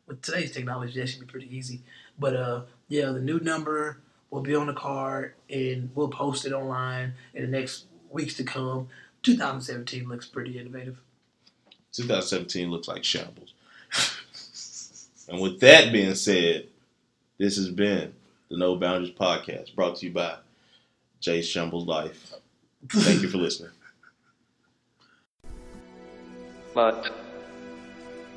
with 0.07 0.21
today's 0.21 0.51
technology, 0.51 0.99
that 0.99 1.07
should 1.07 1.19
be 1.19 1.25
pretty 1.25 1.55
easy. 1.55 1.81
But 2.17 2.35
uh, 2.35 2.61
yeah, 2.87 3.11
the 3.11 3.21
new 3.21 3.39
number 3.39 3.99
will 4.31 4.41
be 4.41 4.55
on 4.55 4.67
the 4.67 4.73
card, 4.73 5.33
and 5.49 5.89
we'll 5.95 6.09
post 6.09 6.45
it 6.45 6.53
online 6.53 7.13
in 7.33 7.43
the 7.43 7.49
next 7.49 7.85
weeks 8.09 8.33
to 8.35 8.43
come. 8.43 8.89
2017 9.23 10.07
looks 10.07 10.25
pretty 10.25 10.57
innovative. 10.57 10.99
2017 11.93 12.69
looks 12.69 12.87
like 12.87 13.03
shambles. 13.03 13.53
and 15.29 15.41
with 15.41 15.59
that 15.59 15.91
being 15.91 16.15
said, 16.15 16.67
this 17.37 17.57
has 17.57 17.69
been 17.69 18.13
the 18.49 18.57
No 18.57 18.75
Boundaries 18.75 19.13
podcast, 19.13 19.75
brought 19.75 19.97
to 19.97 20.05
you 20.05 20.13
by 20.13 20.37
Jay 21.19 21.41
Shambles 21.41 21.85
Life. 21.85 22.33
Thank 22.89 23.21
you 23.21 23.29
for 23.29 23.37
listening. 23.37 23.71
But 26.73 27.11